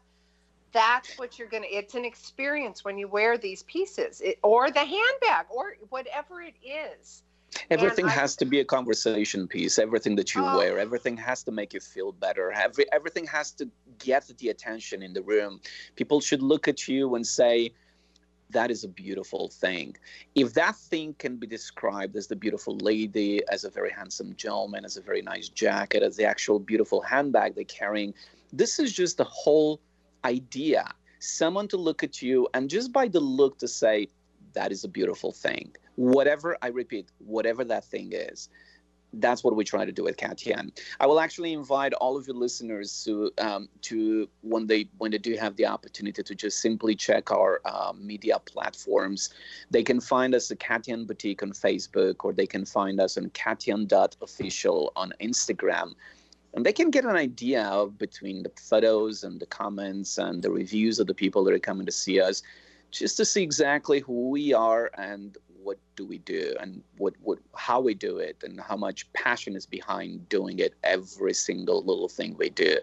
That's 0.73 1.19
what 1.19 1.39
you're 1.39 1.49
gonna. 1.49 1.67
It's 1.71 1.95
an 1.95 2.05
experience 2.05 2.85
when 2.85 2.99
you 2.99 3.09
wear 3.09 3.39
these 3.39 3.63
pieces, 3.63 4.21
it, 4.21 4.39
or 4.43 4.71
the 4.71 4.81
handbag, 4.81 5.47
or 5.49 5.77
whatever 5.89 6.43
it 6.43 6.55
is. 6.63 7.23
Everything 7.71 8.05
I- 8.07 8.11
has 8.11 8.37
to 8.37 8.45
be 8.45 8.61
a 8.61 8.65
conversation 8.65 9.49
piece. 9.49 9.79
Everything 9.79 10.17
that 10.17 10.35
you 10.35 10.45
Oh. 10.45 10.59
wear, 10.59 10.79
everything 10.79 11.17
has 11.17 11.43
to 11.45 11.53
make 11.53 11.73
you 11.73 11.81
feel 11.81 12.13
better. 12.13 12.53
Every, 12.53 12.85
everything 12.93 13.27
has 13.27 13.53
to 13.53 13.71
get 13.99 14.27
the 14.39 14.51
attention 14.51 15.03
in 15.03 15.15
the 15.15 15.23
room. 15.23 15.61
People 15.95 16.21
should 16.21 16.43
look 16.43 16.69
at 16.69 16.87
you 16.89 17.15
and 17.15 17.27
say, 17.27 17.73
that 18.51 18.71
is 18.71 18.85
a 18.85 18.89
beautiful 18.89 19.49
thing. 19.49 19.97
If 20.35 20.55
that 20.55 20.77
thing 20.77 21.15
can 21.19 21.37
be 21.37 21.47
described 21.47 22.17
as 22.17 22.27
the 22.29 22.37
beautiful 22.37 22.77
lady, 22.77 23.43
as 23.49 23.65
a 23.65 23.71
very 23.71 23.91
handsome 23.91 24.35
gentleman, 24.37 24.85
as 24.85 24.97
a 24.97 25.03
very 25.03 25.23
nice 25.23 25.49
jacket, 25.49 26.03
as 26.03 26.17
the 26.17 26.25
actual 26.25 26.59
beautiful 26.59 27.01
handbag 27.01 27.55
they're 27.55 27.65
carrying, 27.65 28.15
this 28.53 28.79
is 28.79 28.93
just 28.93 29.17
the 29.17 29.25
whole 29.25 29.81
idea. 30.25 30.89
Someone 31.19 31.67
to 31.69 31.77
look 31.77 32.03
at 32.03 32.23
you 32.23 32.49
and 32.55 32.71
just 32.71 32.93
by 32.93 33.09
the 33.09 33.21
look 33.21 33.59
to 33.59 33.69
say, 33.69 34.09
that 34.53 34.73
is 34.73 34.85
a 34.85 34.89
beautiful 34.89 35.33
thing. 35.33 35.75
Whatever, 35.97 36.57
I 36.63 36.69
repeat, 36.69 37.11
whatever 37.19 37.65
that 37.65 37.85
thing 37.85 38.13
is 38.13 38.49
that's 39.21 39.43
what 39.45 39.57
we 39.57 39.65
try 39.65 39.85
to 39.85 39.93
do 39.93 40.05
with 40.05 40.17
Katian. 40.17 40.71
I 41.01 41.07
will 41.07 41.21
actually 41.21 41.53
invite 41.53 41.93
all 41.95 42.17
of 42.17 42.27
your 42.27 42.37
listeners 42.37 43.05
to 43.05 43.31
um, 43.39 43.69
to 43.83 44.29
when 44.43 44.67
they 44.67 44.89
when 44.99 45.11
they 45.11 45.19
do 45.19 45.37
have 45.37 45.57
the 45.57 45.67
opportunity 45.67 46.23
to 46.23 46.35
just 46.35 46.61
simply 46.61 46.95
check 46.95 47.31
our 47.31 47.61
uh, 47.65 47.93
media 47.97 48.39
platforms. 48.45 49.31
They 49.71 49.83
can 49.83 50.01
find 50.01 50.35
us 50.35 50.51
at 50.51 50.59
Katian 50.59 51.07
Boutique 51.07 51.43
on 51.43 51.53
Facebook, 51.53 52.25
or 52.25 52.33
they 52.33 52.47
can 52.47 52.65
find 52.65 53.01
us 53.01 53.17
on 53.17 53.31
Katian.official 53.31 54.93
on 54.97 55.13
Instagram. 55.21 55.95
And 56.55 56.65
they 56.65 56.73
can 56.73 56.91
get 56.91 57.05
an 57.05 57.17
idea 57.17 57.65
of 57.65 57.99
between 57.99 58.43
the 58.43 58.51
photos 58.59 59.25
and 59.25 59.39
the 59.39 59.47
comments 59.47 60.17
and 60.17 60.43
the 60.43 60.51
reviews 60.51 60.99
of 60.99 61.07
the 61.07 61.13
people 61.13 61.45
that 61.45 61.53
are 61.53 61.59
coming 61.59 61.85
to 61.85 61.93
see 61.93 62.19
us, 62.19 62.43
just 62.91 63.19
to 63.19 63.27
see 63.27 63.43
exactly 63.43 64.01
who 64.01 64.31
we 64.31 64.55
are 64.55 64.91
and 64.97 65.37
what 65.67 65.79
do 65.97 66.07
we 66.07 66.19
do 66.19 66.55
and 66.61 66.83
what, 66.99 67.15
what 67.23 67.39
how 67.55 67.81
we 67.81 67.93
do 67.93 68.19
it 68.19 68.37
and 68.45 68.61
how 68.61 68.77
much 68.77 69.13
passion 69.13 69.57
is 69.57 69.67
behind 69.67 70.29
doing 70.29 70.59
it 70.61 70.75
every 70.85 71.35
single 71.35 71.83
little 71.85 72.09
thing 72.09 72.37
we 72.39 72.49
do. 72.49 72.79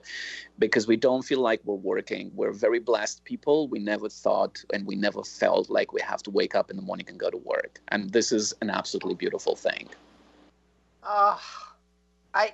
Because 0.59 0.85
we 0.85 0.97
don't 0.97 1.23
feel 1.23 1.39
like 1.39 1.61
we're 1.63 1.75
working. 1.75 2.31
We're 2.35 2.51
very 2.51 2.79
blessed 2.79 3.23
people. 3.23 3.67
We 3.67 3.79
never 3.79 4.09
thought 4.09 4.63
and 4.73 4.85
we 4.85 4.95
never 4.95 5.23
felt 5.23 5.69
like 5.69 5.93
we 5.93 6.01
have 6.01 6.21
to 6.23 6.31
wake 6.31 6.55
up 6.55 6.69
in 6.69 6.75
the 6.75 6.83
morning 6.83 7.07
and 7.07 7.17
go 7.17 7.29
to 7.29 7.37
work. 7.37 7.79
And 7.87 8.11
this 8.11 8.31
is 8.31 8.53
an 8.61 8.69
absolutely 8.69 9.15
beautiful 9.15 9.55
thing. 9.55 9.87
Oh 11.03 11.41
i 12.33 12.51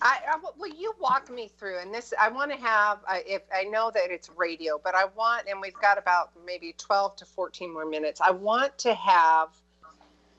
I, 0.00 0.18
I 0.34 0.36
will 0.36 0.68
you 0.68 0.94
walk 1.00 1.30
me 1.30 1.50
through 1.58 1.78
and 1.78 1.94
this 1.94 2.12
I 2.20 2.28
want 2.28 2.50
to 2.50 2.58
have 2.58 2.98
I, 3.08 3.22
if 3.26 3.42
I 3.54 3.64
know 3.64 3.90
that 3.94 4.10
it's 4.10 4.28
radio 4.36 4.80
but 4.82 4.94
I 4.94 5.06
want 5.06 5.46
and 5.48 5.60
we've 5.60 5.78
got 5.80 5.98
about 5.98 6.30
maybe 6.44 6.74
12 6.76 7.16
to 7.16 7.24
14 7.24 7.72
more 7.72 7.86
minutes 7.86 8.20
I 8.20 8.30
want 8.30 8.76
to 8.78 8.94
have 8.94 9.48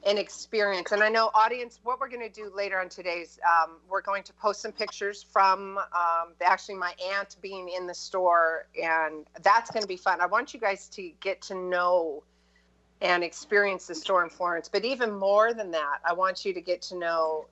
an 0.05 0.17
experience 0.19 0.91
and 0.91 1.01
I 1.01 1.09
know 1.09 1.31
audience 1.33 1.79
what 1.83 1.99
we're 1.99 2.09
going 2.09 2.21
to 2.21 2.29
do 2.29 2.51
later 2.55 2.79
on 2.79 2.87
today's 2.87 3.39
um, 3.45 3.77
we're 3.89 4.01
going 4.01 4.23
to 4.23 4.33
post 4.33 4.61
some 4.61 4.71
pictures 4.71 5.23
from 5.23 5.77
um, 5.77 6.33
actually 6.41 6.75
my 6.75 6.93
aunt 7.13 7.35
being 7.41 7.69
in 7.69 7.87
the 7.87 7.95
store 7.95 8.67
and 8.81 9.25
that's 9.41 9.71
going 9.71 9.81
to 9.81 9.87
be 9.87 9.97
fun 9.97 10.21
I 10.21 10.27
want 10.27 10.53
you 10.53 10.59
guys 10.59 10.87
to 10.89 11.11
get 11.19 11.41
to 11.43 11.55
know 11.55 12.23
and 13.01 13.23
experience 13.23 13.87
the 13.87 13.95
store 13.95 14.23
in 14.23 14.29
Florence 14.29 14.69
but 14.69 14.85
even 14.85 15.11
more 15.11 15.53
than 15.55 15.71
that 15.71 15.97
I 16.05 16.13
want 16.13 16.45
you 16.45 16.53
to 16.53 16.61
get 16.61 16.83
to 16.83 16.97
know 16.97 17.47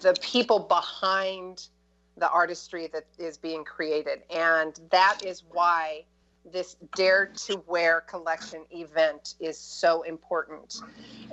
the 0.00 0.14
people 0.22 0.58
behind 0.58 1.68
the 2.16 2.30
artistry 2.30 2.88
that 2.92 3.06
is 3.18 3.38
being 3.38 3.64
created. 3.64 4.22
And 4.30 4.78
that 4.90 5.20
is 5.24 5.44
why 5.50 6.04
this 6.50 6.76
Dare 6.96 7.26
to 7.46 7.62
Wear 7.66 8.02
collection 8.02 8.64
event 8.70 9.34
is 9.40 9.58
so 9.58 10.02
important. 10.02 10.80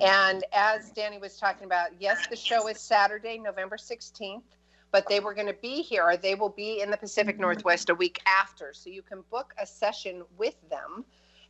And 0.02 0.44
as 0.54 0.92
Danny 0.92 1.18
was 1.18 1.38
talking 1.38 1.66
about, 1.66 1.90
yes, 2.00 2.28
the 2.28 2.36
show 2.36 2.68
is 2.68 2.80
Saturday, 2.80 3.38
November 3.38 3.78
16th, 3.78 4.44
but 4.92 5.08
they 5.08 5.20
were 5.20 5.34
going 5.34 5.48
to 5.48 5.54
be 5.54 5.82
here, 5.82 6.04
or 6.04 6.18
they 6.18 6.36
will 6.36 6.50
be 6.50 6.82
in 6.82 6.92
the 6.92 6.98
Pacific 6.98 7.40
Northwest 7.40 7.90
a 7.90 7.96
week 7.96 8.22
after. 8.26 8.74
So 8.74 8.90
you 8.90 9.02
can 9.02 9.24
book 9.32 9.54
a 9.62 9.66
session 9.66 10.24
with 10.38 10.56
them 10.70 11.06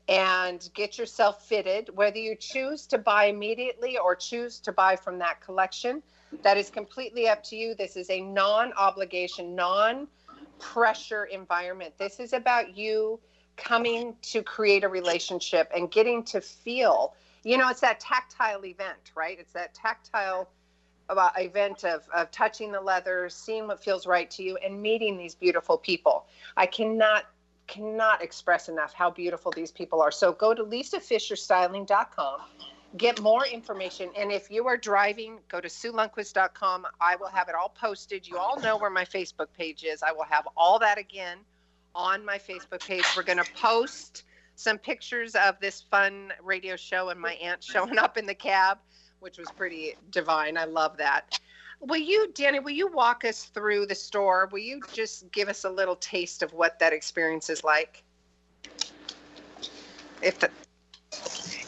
and 0.08 0.70
get 0.74 0.98
yourself 0.98 1.48
fitted, 1.48 1.90
whether 1.96 2.18
you 2.18 2.36
choose 2.36 2.88
to 2.88 2.98
buy 2.98 3.26
immediately 3.26 3.98
or 3.98 4.16
choose 4.16 4.60
to 4.62 4.72
buy 4.72 4.96
from 4.96 5.20
that 5.20 5.42
collection 5.42 6.02
that 6.44 6.58
is 6.58 6.70
completely 6.70 7.28
up 7.28 7.44
to 7.46 7.56
you. 7.56 7.76
This 7.76 7.96
is 7.96 8.10
a 8.10 8.22
non 8.22 8.74
obligation, 8.74 9.56
non 9.56 10.08
pressure 10.60 11.26
environment. 11.26 11.94
This 11.98 12.20
is 12.20 12.34
about 12.34 12.78
you 12.78 13.20
coming 13.56 14.16
to 14.22 14.44
create 14.44 14.84
a 14.84 14.90
relationship 14.90 15.72
and 15.76 15.90
getting 15.90 16.24
to 16.24 16.42
feel, 16.42 17.16
you 17.44 17.58
know, 17.58 17.70
it's 17.70 17.82
that 17.82 18.00
tactile 18.00 18.64
event, 18.66 19.12
right? 19.16 19.40
It's 19.40 19.54
that 19.54 19.74
tactile 19.74 20.50
uh, 21.10 21.30
event 21.38 21.84
of, 21.84 22.08
of 22.14 22.30
touching 22.32 22.72
the 22.72 22.82
leather, 22.82 23.30
seeing 23.30 23.68
what 23.68 23.84
feels 23.84 24.06
right 24.06 24.30
to 24.32 24.44
you, 24.44 24.58
and 24.58 24.82
meeting 24.82 25.18
these 25.18 25.36
beautiful 25.36 25.78
people. 25.78 26.28
I 26.56 26.66
cannot 26.66 27.26
cannot 27.68 28.22
express 28.22 28.70
enough 28.70 28.94
how 28.94 29.12
beautiful 29.12 29.52
these 29.52 29.72
people 29.72 30.02
are. 30.02 30.12
So 30.12 30.32
go 30.32 30.54
to 30.54 30.64
lisafischerstyling.com 30.64 32.40
get 32.98 33.22
more 33.22 33.46
information. 33.46 34.10
And 34.18 34.32
if 34.32 34.50
you 34.50 34.68
are 34.68 34.78
driving, 34.78 35.40
go 35.50 35.62
to 35.62 35.68
SueLundquist.com. 35.68 36.88
I 37.00 37.16
will 37.16 37.28
have 37.28 37.50
it 37.50 37.56
all 37.56 37.70
posted. 37.70 38.28
You 38.28 38.38
all 38.38 38.60
know 38.60 38.78
where 38.78 38.90
my 38.90 39.06
Facebook 39.06 39.48
page 39.58 39.84
is. 39.84 40.04
I 40.04 40.12
will 40.12 40.26
have 40.26 40.48
all 40.56 40.80
that 40.80 40.98
again 40.98 41.40
on 41.96 42.26
my 42.26 42.38
Facebook 42.38 42.86
page. 42.86 43.04
We're 43.16 43.24
going 43.24 43.44
to 43.44 43.52
post 43.56 44.24
some 44.56 44.78
pictures 44.78 45.36
of 45.36 45.60
this 45.60 45.82
fun 45.82 46.34
radio 46.44 46.76
show 46.76 47.10
and 47.10 47.20
my 47.20 47.34
aunt 47.34 47.64
showing 47.64 47.98
up 47.98 48.18
in 48.18 48.26
the 48.26 48.36
cab, 48.36 48.80
which 49.20 49.38
was 49.38 49.50
pretty 49.52 49.96
divine. 50.12 50.58
I 50.58 50.66
love 50.66 50.98
that. 50.98 51.40
Will 51.80 51.98
you, 51.98 52.32
Danny, 52.34 52.60
will 52.60 52.72
you 52.72 52.88
walk 52.88 53.24
us 53.24 53.46
through 53.46 53.86
the 53.86 53.96
store? 53.96 54.50
Will 54.52 54.60
you 54.60 54.82
just 54.94 55.32
give 55.32 55.48
us 55.48 55.64
a 55.64 55.70
little 55.70 55.96
taste 55.96 56.42
of 56.42 56.52
what 56.54 56.80
that 56.80 56.92
experience 56.92 57.52
is 57.52 57.64
like? 57.64 58.04
If 60.24 60.40
the, 60.40 60.50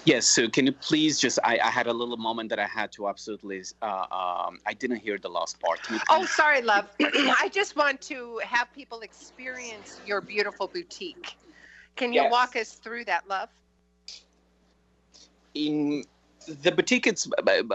Yes, 0.09 0.25
so 0.25 0.49
can 0.49 0.65
you 0.65 0.71
please 0.71 1.19
just? 1.19 1.37
I, 1.43 1.59
I 1.63 1.69
had 1.69 1.85
a 1.85 1.93
little 1.93 2.17
moment 2.17 2.49
that 2.49 2.57
I 2.57 2.65
had 2.65 2.91
to 2.93 3.07
absolutely. 3.07 3.61
Uh, 3.79 4.05
um, 4.11 4.57
I 4.65 4.73
didn't 4.73 4.97
hear 4.97 5.19
the 5.19 5.29
last 5.29 5.59
part. 5.59 5.79
Oh, 6.09 6.25
sorry, 6.25 6.63
love. 6.63 6.89
I 6.99 7.47
just 7.53 7.75
want 7.75 8.01
to 8.13 8.41
have 8.43 8.73
people 8.73 9.01
experience 9.01 10.01
your 10.07 10.21
beautiful 10.21 10.67
boutique. 10.67 11.37
Can 11.95 12.11
you 12.11 12.23
Yes. 12.23 12.31
walk 12.31 12.55
us 12.55 12.71
through 12.83 13.05
that, 13.05 13.27
love? 13.29 13.49
in 15.53 16.03
the 16.47 16.71
boutique 16.71 17.05
it's 17.05 17.27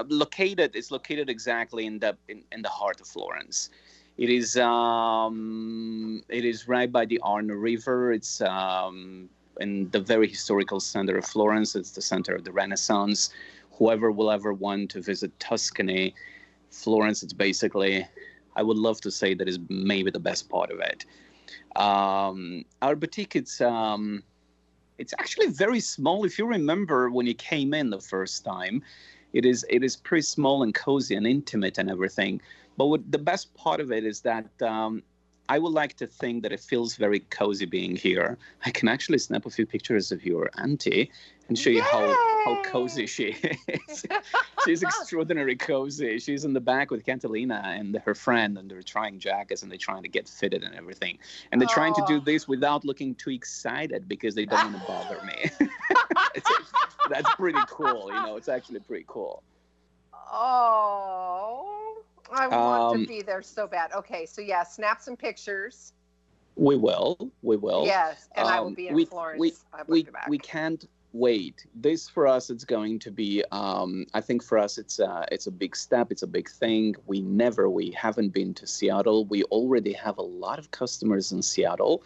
located 0.09 0.71
it's 0.75 0.91
located 0.91 1.29
exactly 1.29 1.87
in 1.87 1.99
the 1.99 2.17
in, 2.29 2.43
in 2.53 2.63
the 2.63 2.69
heart 2.69 3.01
of 3.01 3.07
florence 3.07 3.69
it 4.17 4.31
is 4.31 4.57
um 4.57 6.23
it 6.29 6.45
is 6.45 6.67
right 6.67 6.91
by 6.91 7.05
the 7.05 7.19
arno 7.23 7.55
river 7.55 8.13
it's 8.13 8.41
um 8.41 9.29
in 9.61 9.89
the 9.91 10.01
very 10.01 10.29
historical 10.29 10.81
center 10.81 11.17
of 11.17 11.25
florence 11.25 11.75
it's 11.75 11.93
the 11.93 12.03
center 12.03 12.35
of 12.35 12.45
the 12.45 12.53
renaissance 12.53 13.31
whoever 13.73 14.11
will 14.11 14.31
ever 14.31 14.53
want 14.53 14.91
to 14.91 15.01
visit 15.01 15.39
tuscany 15.39 16.15
florence 16.71 17.23
it's 17.23 17.33
basically 17.33 18.07
i 18.57 18.63
would 18.63 18.79
love 18.79 19.01
to 19.01 19.11
say 19.11 19.35
that 19.35 19.49
is 19.49 19.59
maybe 19.69 20.11
the 20.11 20.19
best 20.19 20.49
part 20.49 20.71
of 20.71 20.81
it 20.81 21.05
um 21.81 22.65
our 22.83 22.97
boutique 22.97 23.37
it's 23.37 23.61
um 23.61 24.23
it's 24.99 25.15
actually 25.19 25.49
very 25.49 25.81
small. 25.81 26.25
If 26.25 26.39
you 26.39 26.47
remember 26.47 27.11
when 27.11 27.27
you 27.27 27.35
came 27.35 27.75
in 27.75 27.91
the 27.91 28.01
first 28.01 28.45
time, 28.45 28.83
it 29.33 29.45
is 29.45 29.67
it 29.69 29.83
is 29.83 29.97
pretty 29.97 30.23
small 30.23 30.63
and 30.63 30.75
cozy 30.75 31.15
and 31.17 31.27
intimate 31.27 31.79
and 31.79 31.91
everything. 31.91 32.41
But 32.77 32.87
what 32.87 33.11
the 33.11 33.19
best 33.19 33.55
part 33.55 33.81
of 33.81 33.91
it 33.91 34.05
is 34.05 34.21
that 34.21 34.47
um, 34.63 35.03
I 35.49 35.59
would 35.59 35.73
like 35.73 35.95
to 35.97 36.07
think 36.07 36.43
that 36.43 36.53
it 36.53 36.61
feels 36.61 36.97
very 36.97 37.21
cozy 37.21 37.67
being 37.67 37.97
here. 37.97 38.39
I 38.65 38.71
can 38.71 38.89
actually 38.89 39.19
snap 39.19 39.45
a 39.45 39.51
few 39.51 39.67
pictures 39.67 40.11
of 40.11 40.25
your 40.25 40.51
auntie 40.57 41.11
and 41.49 41.59
show 41.59 41.71
you 41.71 41.83
how 41.83 42.07
how 42.45 42.63
cozy 42.63 43.07
she 43.07 43.37
is. 43.69 44.07
She's 44.65 44.83
extraordinarily 44.83 45.57
cozy. 45.57 46.19
She's 46.19 46.45
in 46.45 46.55
the 46.55 46.61
back 46.61 46.91
with 46.91 47.05
Catalina 47.05 47.63
and 47.65 48.01
her 48.05 48.15
friend, 48.15 48.57
and 48.57 48.71
they're 48.71 48.83
trying 48.83 49.19
jackets 49.19 49.63
and 49.63 49.71
they're 49.71 49.79
trying 49.79 50.03
to 50.03 50.09
get 50.09 50.29
fitted 50.29 50.63
and 50.63 50.75
everything. 50.75 51.19
And 51.53 51.61
they're 51.61 51.69
trying 51.69 51.95
to 51.95 52.05
do 52.09 52.21
this 52.21 52.49
without 52.49 52.85
looking 52.85 53.15
too 53.15 53.31
excited 53.31 54.09
because 54.09 54.35
they 54.35 54.47
don't 54.47 54.73
want 54.73 54.81
to 54.81 54.87
bother 54.87 55.21
me. 55.25 55.51
That's 57.11 57.35
pretty 57.35 57.61
cool. 57.69 58.07
You 58.09 58.23
know, 58.23 58.37
it's 58.37 58.49
actually 58.49 58.81
pretty 58.81 59.05
cool. 59.07 59.43
Oh, 60.33 61.94
I 62.35 62.49
want 62.49 62.97
Um, 62.97 63.01
to 63.03 63.07
be 63.07 63.23
there 63.23 63.43
so 63.43 63.67
bad. 63.67 63.93
Okay, 63.93 64.27
so 64.27 64.41
yeah, 64.41 64.63
snap 64.63 65.01
some 65.01 65.17
pictures. 65.17 65.93
We 66.57 66.77
will. 66.77 67.31
We 67.43 67.57
will. 67.57 67.85
Yes, 67.85 68.29
and 68.37 68.47
I 68.47 68.61
will 68.61 68.69
Um, 68.69 68.75
be 68.75 68.89
in 68.89 68.95
we, 68.95 69.05
Florence. 69.05 69.41
We, 69.41 69.53
we, 69.89 70.07
we 70.29 70.39
can't 70.39 70.85
wait. 71.13 71.67
This 71.75 72.09
for 72.09 72.27
us, 72.27 72.51
it's 72.51 72.65
going 72.65 72.99
to 73.01 73.11
be. 73.11 73.43
Um, 73.51 74.07
I 74.15 74.21
think 74.21 74.43
for 74.43 74.59
us, 74.59 74.79
it's 74.79 74.99
a, 74.99 75.27
it's 75.33 75.47
a 75.47 75.51
big 75.51 75.75
step. 75.77 76.13
It's 76.13 76.23
a 76.23 76.27
big 76.29 76.49
thing. 76.49 76.95
We 77.07 77.23
never, 77.23 77.71
we 77.71 77.91
haven't 77.93 78.31
been 78.31 78.55
to 78.55 78.67
Seattle. 78.67 79.25
We 79.25 79.45
already 79.45 79.93
have 79.95 80.19
a 80.19 80.23
lot 80.23 80.59
of 80.59 80.71
customers 80.71 81.33
in 81.33 81.43
Seattle, 81.43 82.03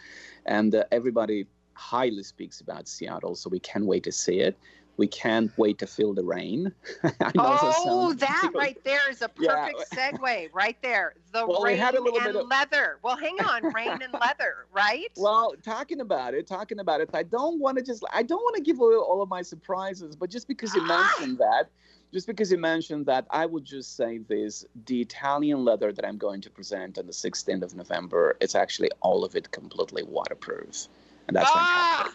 and 0.47 0.75
uh, 0.75 0.85
everybody 0.93 1.47
highly 1.75 2.23
speaks 2.23 2.61
about 2.61 2.89
Seattle. 2.89 3.35
So 3.35 3.49
we 3.51 3.61
can't 3.61 3.87
wait 3.87 4.05
to 4.05 4.13
see 4.13 4.41
it. 4.41 4.59
We 4.99 5.07
can't 5.07 5.51
wait 5.57 5.79
to 5.79 5.87
feel 5.87 6.13
the 6.13 6.25
rain. 6.25 6.73
I 7.05 7.09
know 7.35 7.53
this 7.53 7.75
Oh, 7.79 8.13
that 8.19 8.51
right 8.55 8.77
there 8.85 9.09
is 9.11 9.23
a 9.23 9.31
Yeah. 9.39 9.69
perfect 9.69 9.91
segue 9.93 10.51
right 10.53 10.77
there. 10.83 11.15
The 11.33 11.47
Well, 11.47 11.63
we 11.63 11.71
rain 11.71 11.79
had 11.79 11.95
a 11.95 12.01
little 12.03 12.21
and 12.21 12.37
of- 12.37 12.47
leather. 12.49 12.99
Well, 13.03 13.17
hang 13.17 13.41
on, 13.41 13.63
rain 13.73 14.03
and 14.03 14.13
leather, 14.13 14.67
right? 14.73 15.11
Well, 15.17 15.55
talking 15.65 16.01
about 16.01 16.35
it, 16.35 16.47
talking 16.47 16.81
about 16.81 17.01
it, 17.01 17.11
I 17.15 17.23
don't 17.23 17.61
want 17.61 17.79
to 17.79 17.85
just, 17.85 18.05
I 18.13 18.23
don't 18.25 18.41
want 18.43 18.57
to 18.57 18.63
give 18.63 18.81
away 18.81 18.97
all 18.97 19.23
of 19.23 19.29
my 19.31 19.41
surprises, 19.41 20.17
but 20.17 20.31
just 20.31 20.49
because 20.49 20.75
you 20.75 20.83
mentioned 20.83 21.39
that, 21.39 21.71
just 22.13 22.27
because 22.27 22.51
you 22.51 22.59
mentioned 22.59 23.07
that, 23.07 23.27
I 23.31 23.47
would 23.47 23.65
just 23.65 23.95
say 23.95 24.19
this: 24.19 24.65
the 24.87 25.03
Italian 25.03 25.65
leather 25.65 25.93
that 25.93 26.07
I'm 26.07 26.17
going 26.17 26.41
to 26.41 26.51
present 26.51 26.97
on 26.99 27.07
the 27.07 27.13
16th 27.13 27.63
of 27.63 27.75
November, 27.75 28.37
it's 28.41 28.55
actually 28.55 28.91
all 29.03 29.25
of 29.25 29.37
it 29.37 29.51
completely 29.53 30.03
waterproof, 30.03 30.89
and 31.29 31.37
that's 31.37 31.51
ah, 31.53 32.11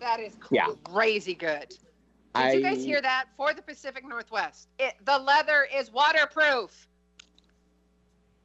that 0.00 0.20
is 0.20 0.36
Yeah. 0.50 0.66
crazy 0.84 1.34
good. 1.34 1.72
Did 2.34 2.54
you 2.54 2.62
guys 2.62 2.84
hear 2.84 3.00
that? 3.00 3.26
For 3.36 3.52
the 3.54 3.62
Pacific 3.62 4.04
Northwest, 4.06 4.68
it, 4.78 4.94
the 5.04 5.18
leather 5.18 5.66
is 5.74 5.90
waterproof. 5.90 6.88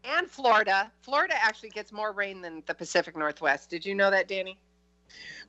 And 0.03 0.29
Florida. 0.29 0.91
Florida 1.01 1.33
actually 1.41 1.69
gets 1.69 1.91
more 1.91 2.11
rain 2.11 2.41
than 2.41 2.61
the 2.67 2.73
Pacific 2.75 3.17
Northwest. 3.17 3.69
Did 3.69 3.85
you 3.85 3.95
know 3.95 4.11
that, 4.11 4.27
Danny? 4.27 4.59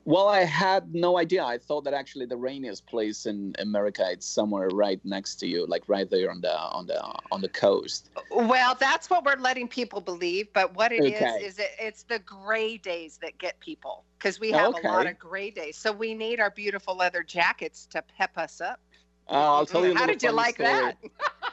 Well, 0.07 0.29
I 0.29 0.45
had 0.45 0.95
no 0.95 1.17
idea. 1.17 1.43
I 1.43 1.57
thought 1.57 1.83
that 1.83 1.93
actually 1.93 2.27
the 2.27 2.37
rainiest 2.37 2.87
place 2.87 3.25
in 3.25 3.53
America 3.59 4.07
it's 4.09 4.25
somewhere 4.25 4.69
right 4.69 5.01
next 5.03 5.35
to 5.41 5.47
you, 5.47 5.65
like 5.67 5.83
right 5.89 6.09
there 6.09 6.31
on 6.31 6.39
the 6.39 6.57
on 6.57 6.87
the 6.87 6.97
on 7.29 7.41
the 7.41 7.49
coast. 7.49 8.09
Well, 8.31 8.77
that's 8.79 9.09
what 9.09 9.25
we're 9.25 9.35
letting 9.35 9.67
people 9.67 9.99
believe. 9.99 10.47
But 10.53 10.73
what 10.75 10.93
it 10.93 11.03
is 11.03 11.21
Okay. 11.21 11.45
is 11.45 11.59
it, 11.59 11.71
it's 11.77 12.03
the 12.03 12.19
gray 12.19 12.77
days 12.77 13.19
that 13.21 13.37
get 13.37 13.59
people 13.59 14.05
because 14.17 14.39
we 14.39 14.49
have 14.51 14.75
a 14.75 14.87
lot 14.87 15.07
of 15.07 15.19
gray 15.19 15.51
days. 15.51 15.75
So 15.75 15.91
we 15.91 16.13
need 16.13 16.39
our 16.39 16.51
beautiful 16.51 16.95
leather 16.95 17.21
jackets 17.21 17.85
to 17.87 18.01
pep 18.17 18.37
us 18.37 18.61
up. 18.61 18.79
Uh, 19.29 19.33
I'll 19.57 19.65
tell 19.65 19.85
you. 19.85 19.93
How 19.93 20.05
did 20.05 20.23
you 20.23 20.31
like 20.31 20.55
story. 20.55 20.69
that? 20.69 20.95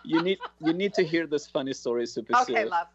you 0.04 0.22
need 0.22 0.38
you 0.60 0.72
need 0.74 0.94
to 0.94 1.02
hear 1.02 1.26
this 1.26 1.48
funny 1.48 1.72
story, 1.72 2.06
Super 2.06 2.36
Okay, 2.42 2.62
Sue. 2.62 2.70
love. 2.70 2.86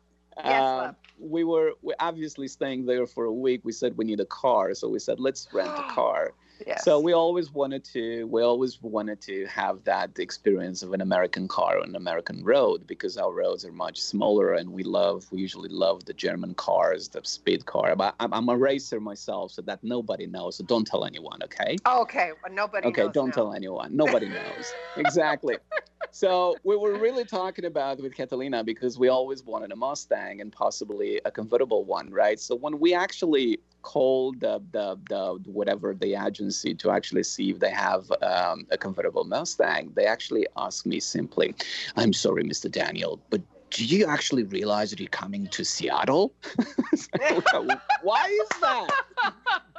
Yes, 0.43 0.61
Uh, 0.61 0.93
we 1.19 1.43
were 1.43 1.73
we 1.81 1.93
obviously 1.99 2.47
staying 2.47 2.85
there 2.85 3.05
for 3.05 3.25
a 3.25 3.33
week. 3.33 3.61
We 3.63 3.71
said 3.71 3.97
we 3.97 4.05
need 4.05 4.19
a 4.19 4.25
car, 4.25 4.73
so 4.73 4.87
we 4.89 4.99
said 4.99 5.19
let's 5.19 5.47
rent 5.53 5.69
a 5.69 5.83
car. 5.93 6.33
Yes. 6.65 6.83
So 6.83 6.99
we 6.99 7.13
always 7.13 7.51
wanted 7.51 7.83
to 7.85 8.25
we 8.25 8.41
always 8.41 8.81
wanted 8.81 9.21
to 9.21 9.45
have 9.47 9.83
that 9.85 10.19
experience 10.19 10.83
of 10.83 10.93
an 10.93 11.01
American 11.01 11.47
car 11.47 11.77
on 11.77 11.89
an 11.89 11.95
American 11.95 12.43
road 12.43 12.85
because 12.85 13.17
our 13.17 13.31
roads 13.31 13.63
are 13.65 13.71
much 13.71 13.99
smaller 13.99 14.53
and 14.53 14.71
we 14.71 14.83
love 14.83 15.25
we 15.31 15.39
usually 15.39 15.69
love 15.69 16.05
the 16.05 16.13
German 16.13 16.53
cars, 16.53 17.09
the 17.09 17.21
speed 17.23 17.65
car. 17.65 17.95
But 17.95 18.15
I'm, 18.19 18.33
I'm 18.33 18.49
a 18.49 18.57
racer 18.57 18.99
myself, 18.99 19.51
so 19.51 19.61
that 19.63 19.83
nobody 19.83 20.27
knows. 20.27 20.57
So 20.57 20.63
don't 20.65 20.85
tell 20.85 21.05
anyone, 21.05 21.41
okay? 21.43 21.77
Okay, 21.85 22.31
well, 22.43 22.53
nobody 22.53 22.87
okay, 22.87 23.07
don't 23.13 23.27
now. 23.27 23.33
tell 23.33 23.53
anyone. 23.53 23.95
Nobody 23.95 24.27
knows. 24.27 24.73
exactly. 24.97 25.57
So 26.11 26.55
we 26.63 26.75
were 26.75 26.97
really 26.97 27.25
talking 27.25 27.65
about 27.65 28.01
with 28.01 28.15
Catalina 28.15 28.63
because 28.63 28.97
we 28.97 29.09
always 29.09 29.43
wanted 29.43 29.71
a 29.71 29.75
Mustang 29.75 30.41
and 30.41 30.51
possibly 30.51 31.21
a 31.25 31.31
convertible 31.31 31.85
one, 31.85 32.09
right? 32.09 32.39
So 32.39 32.55
when 32.55 32.79
we 32.79 32.93
actually 32.93 33.59
called 33.81 34.39
the 34.41 34.61
the, 34.71 34.97
the 35.09 35.51
whatever 35.51 35.93
the 35.93 36.15
agency 36.15 36.73
to 36.75 36.91
actually 36.91 37.23
see 37.23 37.51
if 37.51 37.59
they 37.59 37.71
have 37.71 38.11
um, 38.21 38.65
a 38.71 38.77
convertible 38.77 39.23
Mustang, 39.23 39.91
they 39.95 40.05
actually 40.05 40.47
asked 40.57 40.85
me 40.85 40.99
simply, 40.99 41.55
"I'm 41.95 42.13
sorry, 42.13 42.43
Mr. 42.43 42.71
Daniel, 42.71 43.19
but." 43.29 43.41
Do 43.71 43.85
you 43.85 44.07
actually 44.07 44.45
realize 44.45 44.89
that 44.89 44.99
you're 44.99 45.09
coming 45.09 45.47
to 45.49 45.63
Seattle? 45.63 46.33
Why 48.01 48.25
is 48.25 48.59
that? 48.61 48.89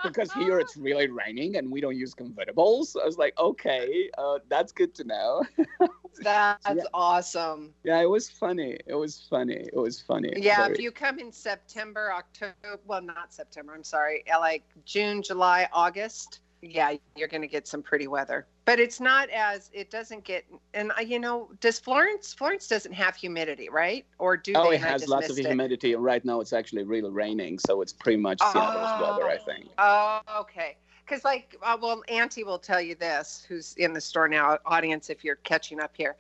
because 0.05 0.33
here 0.33 0.59
it's 0.59 0.77
really 0.77 1.09
raining 1.09 1.57
and 1.57 1.71
we 1.71 1.81
don't 1.81 1.97
use 1.97 2.15
convertibles. 2.15 2.97
I 3.01 3.05
was 3.05 3.19
like, 3.19 3.39
okay, 3.39 4.11
uh, 4.17 4.39
that's 4.49 4.73
good 4.73 4.95
to 4.95 5.05
know. 5.05 5.45
That's 6.23 6.67
Yeah. 6.67 6.83
awesome. 6.93 7.75
yeah, 7.85 8.01
it 8.01 8.09
was 8.09 8.29
funny. 8.29 8.77
It 8.87 8.95
was 8.95 9.27
funny. 9.31 9.69
It 9.73 9.77
was 9.77 10.01
funny. 10.01 10.33
Yeah, 10.37 10.65
Very- 10.65 10.75
if 10.75 10.81
you 10.81 10.91
come 10.91 11.19
in 11.19 11.33
September, 11.33 12.13
October, 12.13 12.81
well, 12.87 13.03
not 13.03 13.33
September, 13.33 13.75
I'm 13.75 13.85
sorry, 13.85 14.25
uh, 14.33 14.39
like 14.39 14.65
June, 14.85 15.23
July, 15.23 15.69
August, 15.73 16.41
yeah, 16.63 16.95
you're 17.17 17.29
going 17.29 17.41
to 17.41 17.49
get 17.49 17.67
some 17.67 17.83
pretty 17.83 18.07
weather. 18.07 18.47
But 18.67 18.79
it's 18.79 19.01
not 19.01 19.31
as, 19.31 19.71
it 19.73 19.91
doesn't 19.91 20.25
get, 20.25 20.45
and 20.75 20.93
uh, 20.97 21.01
you 21.01 21.19
know, 21.19 21.51
does 21.61 21.81
Florence, 21.81 22.35
Florence 22.35 22.69
doesn't 22.69 22.93
have 22.93 23.17
humidity, 23.17 23.69
right? 23.69 24.05
Or 24.19 24.37
do 24.37 24.53
oh, 24.55 24.69
they? 24.69 24.77
it 24.77 24.83
has 24.83 25.09
lots 25.09 25.25
of 25.25 25.37
missed 25.37 25.41
it? 25.41 25.47
humidity. 25.47 25.95
Right 25.97 26.25
now, 26.25 26.41
it's 26.41 26.53
actually 26.53 26.85
really 26.85 27.11
raining, 27.11 27.59
so 27.59 27.81
it's 27.81 27.93
pretty 27.93 28.19
much 28.19 28.39
Seattle's 28.41 29.01
weather, 29.01 29.27
I 29.27 29.39
think. 29.39 29.69
Oh, 29.79 30.21
okay. 30.41 30.77
Because, 31.11 31.25
like, 31.25 31.57
uh, 31.61 31.77
well, 31.83 32.05
Auntie 32.07 32.45
will 32.45 32.61
tell 32.61 32.81
you 32.81 32.95
this, 32.95 33.45
who's 33.49 33.75
in 33.79 33.93
the 33.93 34.01
store 34.01 34.29
now, 34.29 34.59
audience, 34.65 35.11
if 35.11 35.25
you're 35.25 35.35
catching 35.43 35.81
up 35.81 35.91
here. 35.97 36.15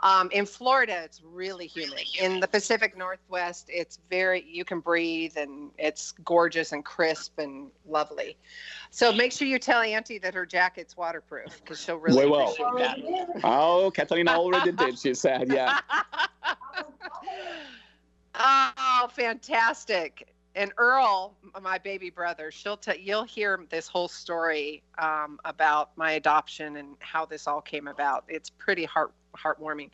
Um, 0.00 0.30
in 0.32 0.44
Florida, 0.44 1.00
it's 1.02 1.22
really 1.24 1.66
humid. 1.66 2.02
In 2.20 2.40
the 2.40 2.46
Pacific 2.46 2.94
Northwest, 2.94 3.70
it's 3.72 4.00
very, 4.10 4.44
you 4.46 4.62
can 4.62 4.80
breathe 4.80 5.38
and 5.38 5.70
it's 5.78 6.12
gorgeous 6.26 6.72
and 6.72 6.84
crisp 6.84 7.38
and 7.38 7.70
lovely. 7.88 8.36
So 8.90 9.12
make 9.14 9.32
sure 9.32 9.48
you 9.48 9.58
tell 9.58 9.80
Auntie 9.80 10.18
that 10.18 10.34
her 10.34 10.44
jacket's 10.44 10.94
waterproof 10.94 11.62
because 11.62 11.80
she'll 11.80 11.96
really 11.96 12.26
We 12.26 12.30
will. 12.30 12.52
appreciate 12.52 13.26
that. 13.32 13.40
Oh, 13.44 13.90
Catalina 13.92 14.32
already 14.32 14.72
did. 14.72 14.98
She 14.98 15.14
said, 15.14 15.50
yeah. 15.50 15.78
Oh, 18.36 19.08
fantastic! 19.12 20.33
And 20.56 20.72
Earl, 20.78 21.36
my 21.62 21.78
baby 21.78 22.10
brother, 22.10 22.50
she'll 22.50 22.76
tell 22.76 22.96
you'll 22.96 23.24
hear 23.24 23.64
this 23.70 23.88
whole 23.88 24.08
story 24.08 24.82
um, 24.98 25.40
about 25.44 25.96
my 25.96 26.12
adoption 26.12 26.76
and 26.76 26.96
how 27.00 27.26
this 27.26 27.46
all 27.46 27.60
came 27.60 27.88
about. 27.88 28.24
It's 28.28 28.50
pretty 28.50 28.84
heart 28.84 29.12
heartwarming. 29.36 29.90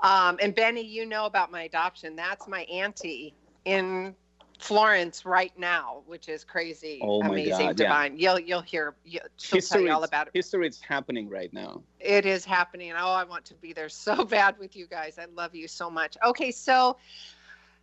Um, 0.00 0.38
and 0.40 0.54
Benny, 0.54 0.82
you 0.82 1.06
know 1.06 1.26
about 1.26 1.50
my 1.50 1.64
adoption. 1.64 2.14
That's 2.14 2.46
my 2.46 2.62
auntie 2.62 3.34
in 3.64 4.14
Florence 4.58 5.26
right 5.26 5.52
now, 5.58 6.02
which 6.06 6.28
is 6.28 6.44
crazy, 6.44 7.00
Oh 7.02 7.20
amazing, 7.20 7.50
God, 7.50 7.80
yeah. 7.80 7.88
divine. 7.88 8.18
You'll 8.18 8.38
you'll 8.38 8.62
hear. 8.62 8.94
You, 9.04 9.20
she'll 9.36 9.60
tell 9.60 9.80
you 9.80 9.90
all 9.90 10.04
about 10.04 10.28
it. 10.28 10.32
history 10.34 10.66
is 10.66 10.80
happening 10.80 11.28
right 11.28 11.52
now. 11.52 11.82
It 12.00 12.24
is 12.24 12.44
happening. 12.44 12.92
Oh, 12.92 13.12
I 13.12 13.24
want 13.24 13.44
to 13.46 13.54
be 13.54 13.72
there 13.72 13.88
so 13.88 14.24
bad 14.36 14.58
with 14.58 14.74
you 14.76 14.86
guys. 14.86 15.18
I 15.18 15.26
love 15.34 15.54
you 15.54 15.68
so 15.68 15.90
much. 15.90 16.16
Okay, 16.24 16.50
so 16.50 16.96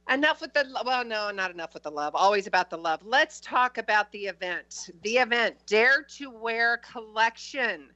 enough 0.09 0.41
with 0.41 0.53
the 0.53 0.65
well, 0.85 1.05
no, 1.05 1.31
not 1.31 1.51
enough 1.51 1.73
with 1.73 1.83
the 1.83 1.91
love. 1.91 2.15
Always 2.15 2.47
about 2.47 2.69
the 2.69 2.77
love. 2.77 3.01
Let's 3.03 3.39
talk 3.39 3.77
about 3.77 4.11
the 4.11 4.25
event. 4.25 4.91
The 5.03 5.17
event, 5.17 5.55
Dare 5.65 6.03
to 6.17 6.29
Wear 6.29 6.77
collection 6.77 7.89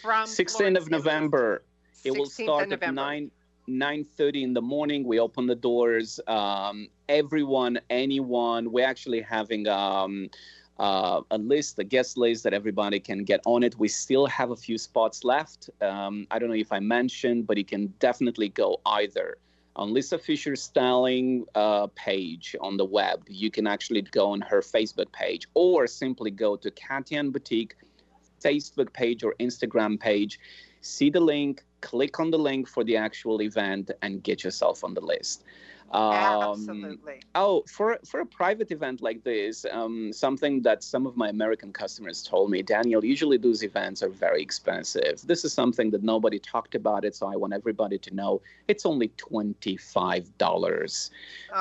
from 0.00 0.26
16th 0.28 0.50
Florence, 0.50 0.78
of 0.78 0.90
November. 0.90 1.62
It 2.04 2.16
will 2.16 2.26
start 2.26 2.64
at 2.64 2.80
November. 2.80 3.02
9 3.02 3.30
9:30 3.66 4.42
in 4.42 4.52
the 4.52 4.60
morning. 4.60 5.04
We 5.04 5.18
open 5.18 5.46
the 5.46 5.54
doors. 5.54 6.20
Um, 6.26 6.88
everyone, 7.08 7.80
anyone. 7.88 8.70
We're 8.70 8.86
actually 8.86 9.22
having 9.22 9.66
um, 9.68 10.28
uh, 10.78 11.22
a 11.30 11.38
list, 11.38 11.78
a 11.78 11.84
guest 11.84 12.18
list 12.18 12.44
that 12.44 12.52
everybody 12.52 13.00
can 13.00 13.24
get 13.24 13.40
on 13.46 13.62
it. 13.62 13.78
We 13.78 13.88
still 13.88 14.26
have 14.26 14.50
a 14.50 14.56
few 14.56 14.76
spots 14.76 15.24
left. 15.24 15.70
Um, 15.80 16.26
I 16.30 16.38
don't 16.38 16.48
know 16.48 16.56
if 16.56 16.72
I 16.72 16.80
mentioned, 16.80 17.46
but 17.46 17.56
you 17.56 17.64
can 17.64 17.86
definitely 18.00 18.50
go 18.50 18.80
either 18.84 19.38
on 19.76 19.92
Lisa 19.92 20.18
Fischer 20.18 20.56
Styling 20.56 21.46
uh, 21.54 21.88
page 21.94 22.54
on 22.60 22.76
the 22.76 22.84
web. 22.84 23.24
You 23.28 23.50
can 23.50 23.66
actually 23.66 24.02
go 24.02 24.30
on 24.30 24.40
her 24.42 24.60
Facebook 24.60 25.10
page, 25.12 25.48
or 25.54 25.86
simply 25.86 26.30
go 26.30 26.56
to 26.56 26.70
Katian 26.70 27.32
Boutique 27.32 27.76
Facebook 28.42 28.92
page 28.92 29.24
or 29.24 29.34
Instagram 29.40 29.98
page, 29.98 30.38
see 30.80 31.10
the 31.10 31.20
link, 31.20 31.64
click 31.90 32.14
on 32.22 32.28
the 32.34 32.42
link 32.48 32.62
for 32.74 32.82
the 32.88 32.96
actual 33.06 33.38
event, 33.50 33.86
and 34.02 34.12
get 34.28 34.38
yourself 34.46 34.76
on 34.86 34.92
the 34.98 35.04
list. 35.14 35.44
Um, 35.90 36.50
Absolutely. 36.50 37.18
Oh, 37.34 37.62
for 37.76 37.88
for 38.10 38.20
a 38.20 38.26
private 38.26 38.70
event 38.78 38.98
like 39.08 39.20
this, 39.22 39.56
um, 39.78 40.12
something 40.12 40.54
that 40.62 40.82
some 40.82 41.04
of 41.06 41.14
my 41.22 41.28
American 41.28 41.72
customers 41.72 42.18
told 42.32 42.46
me, 42.54 42.62
Daniel, 42.62 43.04
usually 43.14 43.38
those 43.38 43.62
events 43.70 44.02
are 44.02 44.14
very 44.26 44.42
expensive. 44.48 45.16
This 45.32 45.44
is 45.44 45.52
something 45.52 45.88
that 45.94 46.02
nobody 46.14 46.38
talked 46.54 46.74
about 46.74 47.04
it, 47.04 47.14
so 47.14 47.24
I 47.34 47.36
want 47.42 47.52
everybody 47.60 47.98
to 48.06 48.10
know 48.20 48.32
it's 48.72 48.84
only 48.92 49.08
twenty 49.28 49.76
five 49.76 50.24
dollars 50.46 51.10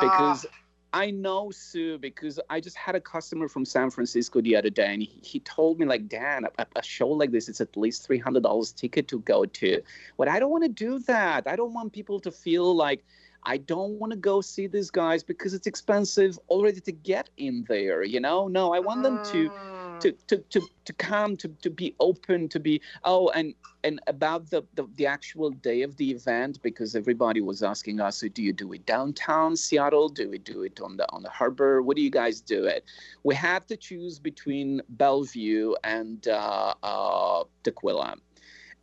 because. 0.02 0.48
I 0.94 1.10
know 1.12 1.52
Sue 1.52 1.98
because 1.98 2.40
I 2.50 2.60
just 2.62 2.78
had 2.78 2.96
a 2.96 3.02
customer 3.02 3.48
from 3.48 3.66
San 3.66 3.90
Francisco 3.90 4.42
the 4.42 4.56
other 4.56 4.70
day, 4.70 4.94
and 4.94 5.02
he, 5.02 5.20
he 5.24 5.40
told 5.40 5.80
me 5.80 5.86
like, 5.88 6.08
Dan, 6.08 6.46
a, 6.60 6.68
a 6.76 6.84
show 6.84 7.10
like 7.10 7.32
this, 7.32 7.50
it's 7.50 7.62
at 7.62 7.76
least 7.76 8.06
three 8.06 8.20
hundred 8.20 8.44
dollars 8.44 8.72
ticket 8.72 9.08
to 9.10 9.20
go 9.22 9.46
to. 9.46 9.82
But 10.18 10.28
I 10.30 10.40
don't 10.40 10.52
want 10.52 10.64
to 10.66 10.70
do 10.70 11.00
that. 11.00 11.48
I 11.48 11.56
don't 11.56 11.74
want 11.74 11.94
people 11.94 12.20
to 12.22 12.32
feel 12.32 12.76
like 12.76 13.04
I 13.44 13.58
don't 13.58 14.00
want 14.00 14.12
to 14.14 14.18
go 14.18 14.42
see 14.42 14.68
these 14.68 14.92
guys 14.92 15.24
because 15.24 15.54
it's 15.54 15.68
expensive 15.68 16.38
already 16.50 16.80
to 16.82 16.92
get 16.92 17.30
in 17.38 17.66
there. 17.68 18.04
You 18.04 18.20
know, 18.20 18.48
no, 18.48 18.74
I 18.74 18.80
want 18.80 19.02
them 19.04 19.20
to. 19.20 19.50
Mm. 19.50 19.54
To, 20.00 20.12
to, 20.28 20.38
to, 20.38 20.62
to 20.84 20.94
come 20.94 21.38
to, 21.38 21.48
to 21.62 21.70
be 21.70 21.96
open 22.02 22.50
to 22.50 22.60
be 22.60 22.82
oh 23.06 23.30
and 23.30 23.54
and 23.86 24.02
about 24.08 24.50
the, 24.50 24.64
the 24.74 24.86
the 24.96 25.06
actual 25.06 25.50
day 25.50 25.82
of 25.82 25.96
the 25.98 26.12
event 26.12 26.62
because 26.62 26.96
everybody 26.96 27.42
was 27.42 27.64
asking 27.64 28.00
us 28.02 28.20
do 28.34 28.44
you 28.44 28.54
do 28.54 28.74
it 28.74 28.86
downtown 28.86 29.56
seattle? 29.56 30.10
Do 30.10 30.30
we 30.30 30.38
do 30.38 30.64
it 30.64 30.82
on 30.82 30.98
the 30.98 31.10
on 31.12 31.24
the 31.24 31.30
harbor? 31.30 31.82
What 31.82 31.96
do 31.96 32.02
you 32.02 32.10
guys 32.10 32.42
do 32.42 32.66
it? 32.66 32.84
We 33.24 33.36
had 33.36 33.68
to 33.70 33.78
choose 33.78 34.20
between 34.20 34.82
bellevue 34.90 35.76
and 35.84 36.28
uh, 36.28 36.74
uh, 36.84 37.44
tukwila. 37.64 38.18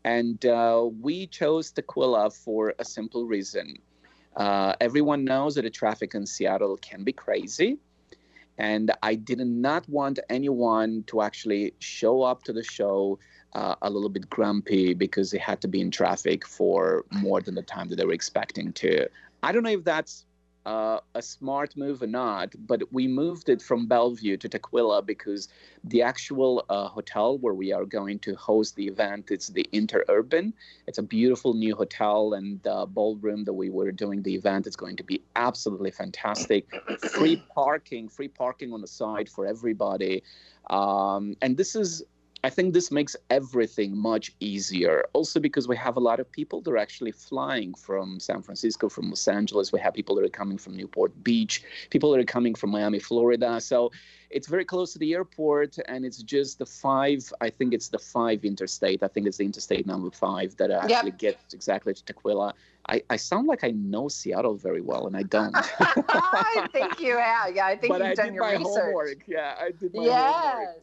And 0.05 0.45
uh, 0.47 0.89
we 1.01 1.27
chose 1.27 1.73
tukwila 1.73 2.33
for 2.33 2.75
a 2.79 2.85
simple 2.85 3.27
reason. 3.27 3.77
Uh, 4.37 4.75
everyone 4.81 5.25
knows 5.25 5.57
that 5.57 5.63
the 5.63 5.71
traffic 5.71 6.15
in 6.15 6.25
seattle 6.25 6.77
can 6.79 7.05
be 7.05 7.13
crazy 7.13 7.79
and 8.61 8.93
I 9.03 9.15
did 9.15 9.39
not 9.39 9.89
want 9.89 10.19
anyone 10.29 11.05
to 11.07 11.23
actually 11.23 11.73
show 11.79 12.23
up 12.23 12.43
to 12.45 12.53
the 12.53 12.63
show 12.63 13.19
uh, 13.55 13.75
a 13.83 13.91
little 13.91 14.11
bit 14.11 14.29
grumpy 14.29 14.93
because 14.93 15.31
they 15.31 15.39
had 15.39 15.61
to 15.63 15.69
be 15.69 15.81
in 15.81 15.91
traffic 15.91 16.47
for 16.47 17.05
more 17.11 17.41
than 17.41 17.55
the 17.55 17.63
time 17.63 17.89
that 17.89 17.97
they 17.97 18.05
were 18.05 18.13
expecting 18.13 18.73
to. 18.75 19.09
I 19.43 19.53
don't 19.53 19.63
know 19.63 19.71
if 19.71 19.85
that's 19.85 20.27
uh, 20.67 21.01
a 21.15 21.23
smart 21.23 21.77
move 21.77 22.03
or 22.03 22.07
not, 22.07 22.55
but 22.67 22.83
we 22.93 23.09
moved 23.09 23.49
it 23.49 23.63
from 23.63 23.87
Bellevue 23.87 24.37
to 24.39 24.49
Tukwila 24.49 25.05
because 25.05 25.49
the 25.85 26.03
actual 26.03 26.65
uh, 26.69 26.89
hotel 26.89 27.39
where 27.39 27.55
we 27.55 27.73
are 27.73 27.85
going 27.85 28.19
to 28.21 28.35
host 28.35 28.77
the 28.77 28.87
event 28.87 29.31
it's 29.31 29.49
the 29.49 29.67
Interurban. 29.73 30.53
It's 30.87 30.99
a 30.99 31.03
beautiful 31.03 31.55
new 31.55 31.75
hotel 31.75 32.35
and 32.35 32.63
the 32.63 32.87
ballroom 32.87 33.45
that 33.45 33.55
we 33.55 33.71
were 33.71 33.91
doing 33.91 34.23
the 34.23 34.35
event 34.35 34.67
is 34.67 34.77
going 34.77 34.97
to 34.97 35.05
be 35.05 35.23
absolutely 35.37 35.91
fantastic. 35.91 36.69
free 37.11 37.43
parking, 37.55 38.09
free 38.09 38.29
parking 38.29 38.73
on 38.73 38.81
the 38.81 38.87
side 38.87 39.29
for 39.29 39.47
everybody, 39.47 40.23
um, 40.69 41.37
and 41.41 41.57
this 41.57 41.75
is 41.75 42.05
I 42.43 42.49
think 42.51 42.73
this 42.73 42.91
makes 42.91 43.17
everything 43.29 43.97
much 43.97 44.33
easier. 44.41 45.05
Also, 45.13 45.41
because 45.41 45.69
we 45.69 45.77
have 45.77 45.97
a 45.97 46.01
lot 46.01 46.21
of 46.21 46.31
people 46.31 46.63
that 46.63 46.71
are 46.71 46.79
actually 46.79 47.13
flying 47.13 47.75
from 47.75 48.19
San 48.19 48.41
Francisco, 48.41 48.89
from 48.89 49.11
Los 49.11 49.29
Angeles. 49.29 49.73
We 49.73 49.81
have 49.81 49.93
people 49.93 50.15
that 50.17 50.25
are 50.25 50.29
coming 50.29 50.57
from 50.57 50.75
Newport 50.75 51.13
Beach, 51.23 51.63
people 51.91 52.11
that 52.13 52.21
are 52.21 52.25
coming 52.25 52.55
from 52.55 52.71
Miami, 52.71 52.99
Florida. 52.99 53.61
So 53.61 53.93
it's 54.31 54.49
very 54.49 54.65
close 54.65 54.93
to 54.95 54.99
the 54.99 55.13
airport, 55.13 55.77
and 55.87 56.05
it's 56.05 56.23
just 56.23 56.59
the 56.59 56.67
five. 56.67 57.31
I 57.43 57.51
think 57.51 57.75
it's 57.75 57.89
the 57.89 57.99
five 57.99 58.45
interstate. 58.45 59.03
I 59.03 59.09
think 59.09 59.27
it's 59.27 59.37
the 59.37 59.45
interstate 59.45 59.87
number 59.87 60.11
five 60.11 60.57
that 60.57 60.71
actually 60.71 61.11
yep. 61.11 61.19
gets 61.19 61.53
exactly 61.53 61.93
to 61.93 62.03
Tukwila. 62.03 62.55
I, 62.89 63.03
I 63.11 63.17
sound 63.17 63.49
like 63.49 63.65
I 63.65 63.73
know 63.73 64.09
Seattle 64.09 64.57
very 64.57 64.81
well, 64.81 65.07
and 65.07 65.17
I 65.17 65.25
don't. 65.25 65.55
I 65.81 66.69
think 66.73 67.01
you 67.01 67.19
have. 67.19 67.55
Yeah, 67.55 67.67
I 67.67 67.77
think 67.77 67.93
but 67.93 68.01
you've 68.01 68.13
I 68.13 68.15
done 68.15 68.27
did 68.27 68.35
your 68.35 68.45
my 68.45 68.53
research. 68.53 68.65
homework. 68.65 69.19
Yeah, 69.27 69.55
I 69.61 69.73
did 69.73 69.95
my 69.95 70.05
yes. 70.05 70.35
homework. 70.35 70.83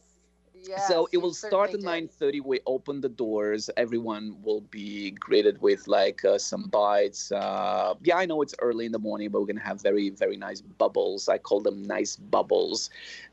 Yes, 0.66 0.86
so 0.88 1.08
it 1.12 1.18
will 1.18 1.34
start 1.34 1.72
at 1.74 1.80
certainly 1.80 2.00
did. 2.02 2.10
9.30 2.10 2.44
we 2.44 2.60
open 2.66 3.00
the 3.00 3.08
doors 3.08 3.70
everyone 3.76 4.36
will 4.42 4.60
be 4.62 5.10
greeted 5.12 5.60
with 5.60 5.86
like 5.88 6.24
uh, 6.24 6.38
some 6.38 6.64
bites 6.68 7.30
uh, 7.32 7.94
yeah 8.02 8.16
i 8.16 8.26
know 8.26 8.42
it's 8.42 8.54
early 8.60 8.86
in 8.86 8.92
the 8.92 8.98
morning 8.98 9.28
but 9.30 9.40
we're 9.40 9.46
gonna 9.46 9.60
have 9.60 9.80
very 9.82 10.10
very 10.10 10.36
nice 10.36 10.60
bubbles 10.60 11.28
i 11.28 11.38
call 11.38 11.60
them 11.60 11.82
nice 11.82 12.16
bubbles 12.16 12.90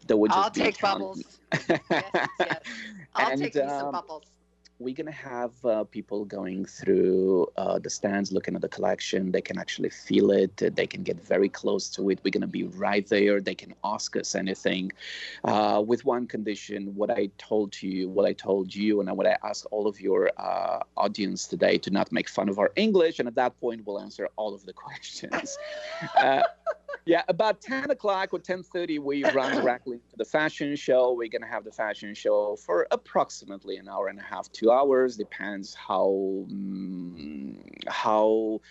that 0.07 0.17
would 0.17 0.32
just 0.32 0.39
I'll 0.45 0.51
take 0.51 0.78
count- 0.78 0.99
bubbles. 0.99 1.39
yes, 1.89 2.13
yes. 2.39 2.59
I'll 3.15 3.32
And, 3.32 3.39
take 3.39 3.57
me 3.57 3.69
some 3.69 3.88
um, 3.88 3.91
bubbles. 3.91 4.35
We're 4.80 4.93
going 4.93 5.05
to 5.05 5.11
have 5.11 5.53
uh, 5.63 5.84
people 5.86 6.26
going 6.26 6.65
through 6.65 7.47
uh, 7.55 7.80
the 7.80 7.89
stands 7.89 8.32
looking 8.32 8.55
at 8.55 8.61
the 8.61 8.67
collection. 8.67 9.32
They 9.32 9.41
can 9.41 9.57
actually 9.57 9.89
feel 9.89 10.32
it. 10.32 10.57
They 10.57 10.88
can 10.88 11.03
get 11.03 11.23
very 11.23 11.47
close 11.47 11.89
to 11.91 12.09
it. 12.09 12.19
We're 12.23 12.32
going 12.32 12.41
to 12.41 12.47
be 12.47 12.63
right 12.63 13.07
there. 13.07 13.39
They 13.39 13.55
can 13.55 13.73
ask 13.84 14.15
us 14.17 14.36
anything. 14.36 14.91
Uh, 15.43 15.82
with 15.86 16.03
one 16.05 16.28
condition 16.28 16.95
what 16.95 17.09
i 17.11 17.30
told 17.38 17.82
you 17.82 18.09
what 18.09 18.26
i 18.26 18.34
told 18.34 18.73
you 18.73 18.99
and 18.99 19.09
what 19.17 19.28
i 19.28 19.38
asked 19.43 19.65
all 19.71 19.88
of 19.88 19.99
your 19.99 20.32
uh, 20.38 20.80
audience 20.97 21.45
today 21.47 21.78
to 21.78 21.89
not 21.89 22.11
make 22.11 22.28
fun 22.28 22.49
of 22.49 22.57
our 22.59 22.71
english 22.76 23.19
and 23.19 23.28
at 23.28 23.36
that 23.36 23.59
point 23.59 23.82
we'll 23.86 23.99
answer 23.99 24.28
all 24.36 24.53
of 24.53 24.65
the 24.65 24.73
questions. 24.86 25.57
Uh, 26.17 26.41
yeah, 27.06 27.24
about 27.28 27.62
10 27.62 27.91
o'clock 27.91 28.34
or 28.34 28.39
10.30, 28.39 29.00
we 29.00 29.24
run 29.32 29.56
directly 29.62 29.98
to 30.10 30.18
the 30.18 30.26
fashion 30.26 30.76
show. 30.76 31.14
We're 31.14 31.30
going 31.30 31.41
to 31.41 31.48
have 31.48 31.64
the 31.64 31.72
fashion 31.72 32.14
show 32.14 32.56
for 32.56 32.88
approximately 32.91 33.78
an 33.78 33.88
hour 33.88 34.08
and 34.08 34.20
a 34.20 34.24
half, 34.24 34.52
two 34.52 34.72
hours. 34.72 35.18
Depends 35.18 35.76
how, 35.76 36.46
mm, 36.48 37.58
how, 37.88 38.62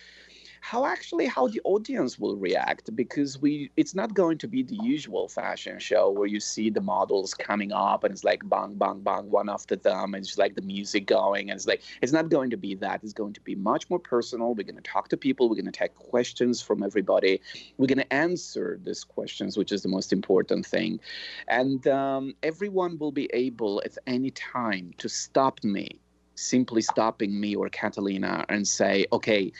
how 0.65 0.87
actually 0.87 1.27
how 1.27 1.47
the 1.47 1.61
audience 1.65 2.19
will 2.19 2.37
react 2.37 2.97
because 2.97 3.39
we 3.39 3.71
it's 3.77 3.95
not 3.95 4.15
going 4.15 4.39
to 4.39 4.49
be 4.49 4.62
the 4.62 4.79
usual 4.83 5.29
fashion 5.29 5.79
show 5.79 6.11
where 6.11 6.27
you 6.27 6.41
see 6.41 6.71
the 6.71 6.81
models 6.81 7.35
coming 7.35 7.71
up 7.71 8.03
and 8.03 8.11
it's 8.11 8.25
like 8.25 8.41
bang 8.49 8.73
bang 8.73 8.99
bang 9.01 9.31
one 9.31 9.51
after 9.51 9.77
them 9.77 10.15
and 10.15 10.25
it's 10.25 10.39
like 10.39 10.55
the 10.55 10.62
music 10.62 11.07
going 11.07 11.51
and 11.51 11.59
it's 11.59 11.67
like 11.67 11.83
it's 12.01 12.12
not 12.12 12.31
going 12.31 12.49
to 12.49 12.57
be 12.57 12.75
that. 12.77 13.01
It's 13.03 13.12
going 13.12 13.35
to 13.35 13.43
be 13.43 13.55
much 13.55 13.91
more 13.91 13.99
personal. 13.99 14.55
We're 14.55 14.62
going 14.62 14.83
to 14.83 14.91
talk 14.97 15.09
to 15.09 15.19
people. 15.19 15.51
We're 15.51 15.57
going 15.57 15.75
to 15.75 15.81
take 15.85 15.95
questions 15.97 16.62
from 16.62 16.83
everybody. 16.83 17.43
We're 17.77 17.93
going 17.95 17.99
to 17.99 18.12
answer 18.12 18.81
these 18.83 19.05
questions 19.05 19.59
which 19.59 19.71
is 19.71 19.83
the 19.83 19.91
most 19.91 20.15
important 20.15 20.65
thing. 20.65 20.99
And 21.47 21.87
um, 21.89 22.35
everyone 22.43 22.97
will 22.97 23.12
be 23.12 23.29
able 23.35 23.83
at 23.85 23.99
any 24.07 24.31
time 24.31 24.95
to 24.97 25.11
stop 25.11 25.62
me 25.62 26.01
simply 26.37 26.81
stopping 26.83 27.39
me 27.39 27.55
or 27.55 27.69
catalina 27.69 28.45
and 28.49 28.67
say 28.67 29.07
okay 29.12 29.53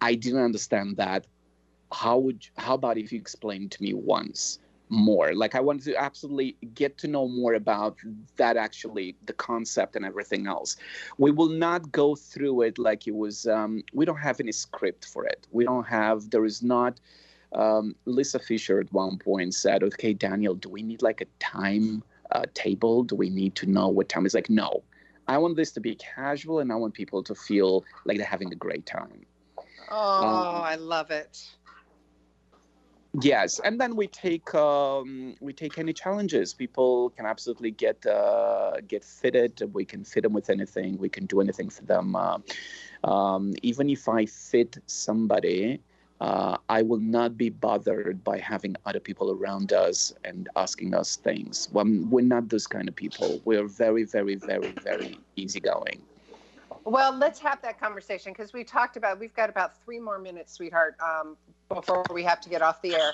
I 0.00 0.14
didn't 0.14 0.42
understand 0.42 0.96
that. 0.96 1.26
How 1.92 2.18
would 2.18 2.46
how 2.56 2.74
about 2.74 2.98
if 2.98 3.12
you 3.12 3.18
explain 3.18 3.68
to 3.68 3.82
me 3.82 3.92
once 3.94 4.58
more? 4.88 5.34
Like 5.34 5.54
I 5.54 5.60
wanted 5.60 5.84
to 5.84 5.96
absolutely 5.96 6.56
get 6.74 6.96
to 6.98 7.08
know 7.08 7.28
more 7.28 7.54
about 7.54 7.98
that 8.36 8.56
actually 8.56 9.16
the 9.26 9.32
concept 9.32 9.96
and 9.96 10.04
everything 10.04 10.46
else. 10.46 10.76
We 11.18 11.30
will 11.30 11.48
not 11.48 11.90
go 11.92 12.14
through 12.14 12.62
it 12.62 12.78
like 12.78 13.06
it 13.06 13.14
was. 13.14 13.46
Um, 13.46 13.82
we 13.92 14.04
don't 14.04 14.16
have 14.18 14.40
any 14.40 14.52
script 14.52 15.06
for 15.06 15.24
it. 15.26 15.46
We 15.50 15.64
don't 15.64 15.86
have. 15.86 16.30
There 16.30 16.44
is 16.44 16.62
not. 16.62 17.00
Um, 17.52 17.96
Lisa 18.04 18.38
Fischer 18.38 18.78
at 18.78 18.92
one 18.92 19.18
point 19.18 19.54
said, 19.54 19.82
"Okay, 19.82 20.14
Daniel, 20.14 20.54
do 20.54 20.68
we 20.68 20.82
need 20.82 21.02
like 21.02 21.20
a 21.20 21.26
time 21.40 22.04
uh, 22.30 22.44
table? 22.54 23.02
Do 23.02 23.16
we 23.16 23.28
need 23.28 23.56
to 23.56 23.66
know 23.66 23.88
what 23.88 24.08
time?" 24.08 24.24
It's 24.24 24.34
like 24.34 24.50
no. 24.50 24.84
I 25.26 25.38
want 25.38 25.56
this 25.56 25.72
to 25.72 25.80
be 25.80 25.96
casual, 25.96 26.60
and 26.60 26.72
I 26.72 26.76
want 26.76 26.94
people 26.94 27.22
to 27.24 27.34
feel 27.34 27.84
like 28.04 28.16
they're 28.16 28.26
having 28.26 28.52
a 28.52 28.56
great 28.56 28.86
time. 28.86 29.26
Oh, 29.90 30.24
um, 30.24 30.62
I 30.62 30.76
love 30.76 31.10
it. 31.10 31.38
Yes, 33.20 33.58
and 33.58 33.80
then 33.80 33.96
we 33.96 34.06
take 34.06 34.54
um, 34.54 35.34
we 35.40 35.52
take 35.52 35.78
any 35.78 35.92
challenges. 35.92 36.54
People 36.54 37.10
can 37.10 37.26
absolutely 37.26 37.72
get 37.72 38.06
uh, 38.06 38.80
get 38.86 39.04
fitted. 39.04 39.60
We 39.72 39.84
can 39.84 40.04
fit 40.04 40.22
them 40.22 40.32
with 40.32 40.48
anything. 40.48 40.96
We 40.96 41.08
can 41.08 41.26
do 41.26 41.40
anything 41.40 41.70
for 41.70 41.82
them. 41.82 42.14
Uh, 42.14 42.38
um, 43.02 43.54
even 43.62 43.90
if 43.90 44.08
I 44.08 44.26
fit 44.26 44.78
somebody, 44.86 45.80
uh, 46.20 46.58
I 46.68 46.82
will 46.82 47.00
not 47.00 47.36
be 47.36 47.48
bothered 47.50 48.22
by 48.22 48.38
having 48.38 48.76
other 48.86 49.00
people 49.00 49.32
around 49.32 49.72
us 49.72 50.12
and 50.24 50.48
asking 50.54 50.94
us 50.94 51.16
things. 51.16 51.68
Well, 51.72 51.86
we're 52.10 52.24
not 52.24 52.48
those 52.48 52.68
kind 52.68 52.88
of 52.88 52.94
people. 52.94 53.40
We're 53.44 53.66
very, 53.66 54.04
very, 54.04 54.36
very, 54.36 54.70
very 54.82 55.18
easygoing. 55.34 56.00
Well, 56.84 57.16
let's 57.16 57.38
have 57.40 57.60
that 57.62 57.78
conversation 57.78 58.32
because 58.32 58.52
we 58.52 58.64
talked 58.64 58.96
about 58.96 59.18
we've 59.18 59.34
got 59.34 59.50
about 59.50 59.82
three 59.84 60.00
more 60.00 60.18
minutes, 60.18 60.54
sweetheart, 60.54 60.96
um, 61.00 61.36
before 61.68 62.04
we 62.12 62.22
have 62.24 62.40
to 62.40 62.48
get 62.48 62.62
off 62.62 62.80
the 62.82 62.94
air. 62.94 63.12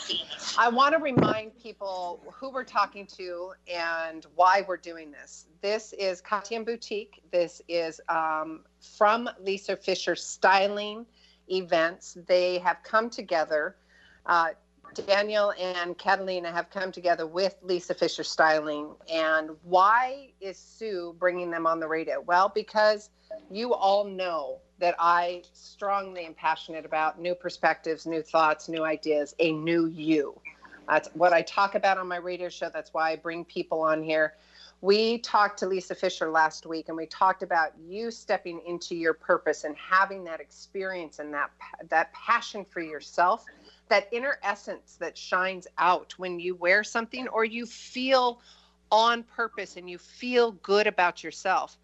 I 0.57 0.69
want 0.69 0.95
to 0.95 1.01
remind 1.01 1.59
people 1.61 2.23
who 2.33 2.51
we're 2.51 2.65
talking 2.65 3.07
to 3.19 3.53
and 3.73 4.25
why 4.35 4.65
we're 4.67 4.77
doing 4.77 5.11
this. 5.11 5.47
This 5.61 5.93
is 5.95 6.23
Katian 6.23 6.65
Boutique. 6.65 7.23
This 7.33 7.61
is 7.69 8.01
um, 8.09 8.61
from 8.97 9.29
Lisa 9.41 9.77
Fischer 9.77 10.15
Styling 10.15 11.05
Events. 11.49 12.17
They 12.27 12.59
have 12.59 12.79
come 12.83 13.11
together. 13.11 13.77
Uh, 14.25 14.51
Daniel 14.95 15.53
and 15.61 15.97
Catalina 15.99 16.51
have 16.51 16.71
come 16.71 16.91
together 16.91 17.27
with 17.27 17.57
Lisa 17.63 17.95
Fischer 17.95 18.25
Styling. 18.25 18.95
And 19.13 19.51
why 19.63 20.31
is 20.41 20.59
Sue 20.59 21.15
bringing 21.19 21.51
them 21.51 21.67
on 21.67 21.81
the 21.81 21.89
radio? 21.89 22.21
Well, 22.21 22.51
because 22.55 23.11
you 23.51 23.75
all 23.75 24.05
know 24.05 24.61
that 24.79 24.95
I 24.99 25.43
strongly 25.53 26.25
am 26.27 26.35
passionate 26.35 26.85
about 26.85 27.21
new 27.21 27.35
perspectives, 27.35 28.07
new 28.07 28.23
thoughts, 28.23 28.69
new 28.69 28.85
ideas, 28.85 29.35
a 29.39 29.53
new 29.53 29.87
you. 29.87 30.39
That's 30.89 31.09
what 31.15 31.33
I 31.33 31.43
talk 31.43 31.75
about 31.75 31.99
on 31.99 32.07
my 32.07 32.17
radio 32.17 32.49
show. 32.49 32.71
That's 32.73 32.95
why 32.95 33.13
I 33.13 33.17
bring 33.17 33.45
people 33.45 33.81
on 33.81 34.03
here. 34.03 34.35
We 34.83 35.19
talked 35.19 35.59
to 35.61 35.67
Lisa 35.67 35.95
Fischer 35.95 36.31
last 36.31 36.67
week 36.67 36.89
and 36.89 36.97
we 36.97 37.07
talked 37.07 37.43
about 37.43 37.71
you 37.89 38.11
stepping 38.11 38.61
into 38.67 38.95
your 38.95 39.15
purpose 39.15 39.65
and 39.65 39.75
having 39.77 40.23
that 40.25 40.39
experience 40.39 41.19
and 41.19 41.33
that 41.33 41.51
that 41.89 42.13
passion 42.13 42.65
for 42.69 42.81
yourself, 42.81 43.45
that 43.89 44.09
inner 44.13 44.39
essence 44.43 44.97
that 45.01 45.17
shines 45.17 45.67
out 45.79 46.15
when 46.17 46.39
you 46.41 46.55
wear 46.55 46.83
something 46.83 47.29
or 47.29 47.45
you 47.45 47.67
feel 47.67 48.41
on 48.91 49.23
purpose 49.23 49.77
and 49.77 49.89
you 49.91 49.99
feel 49.99 50.53
good 50.53 50.87
about 50.87 51.25
yourself 51.25 51.79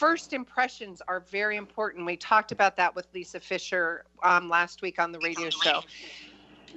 first 0.00 0.32
impressions 0.32 1.02
are 1.08 1.20
very 1.20 1.58
important. 1.58 2.06
We 2.06 2.16
talked 2.16 2.52
about 2.52 2.74
that 2.78 2.96
with 2.96 3.06
Lisa 3.12 3.38
Fischer 3.38 4.06
um, 4.22 4.48
last 4.48 4.80
week 4.80 4.98
on 4.98 5.12
the 5.12 5.18
radio 5.18 5.50
show. 5.50 5.82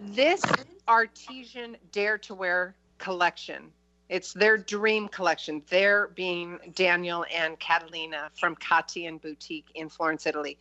This 0.09 0.41
artesian 0.89 1.77
Dare 1.93 2.17
to 2.17 2.35
Wear 2.35 2.75
collection 2.97 3.71
It's 4.09 4.33
their 4.33 4.57
dream 4.57 5.07
collection. 5.07 5.63
They're 5.69 6.09
being 6.09 6.59
Daniel 6.75 7.25
and 7.33 7.57
Catalina 7.59 8.29
from 8.37 8.57
Katian 8.57 9.21
Boutique 9.21 9.69
in 9.75 9.87
Florence, 9.87 10.25
Italy. 10.25 10.57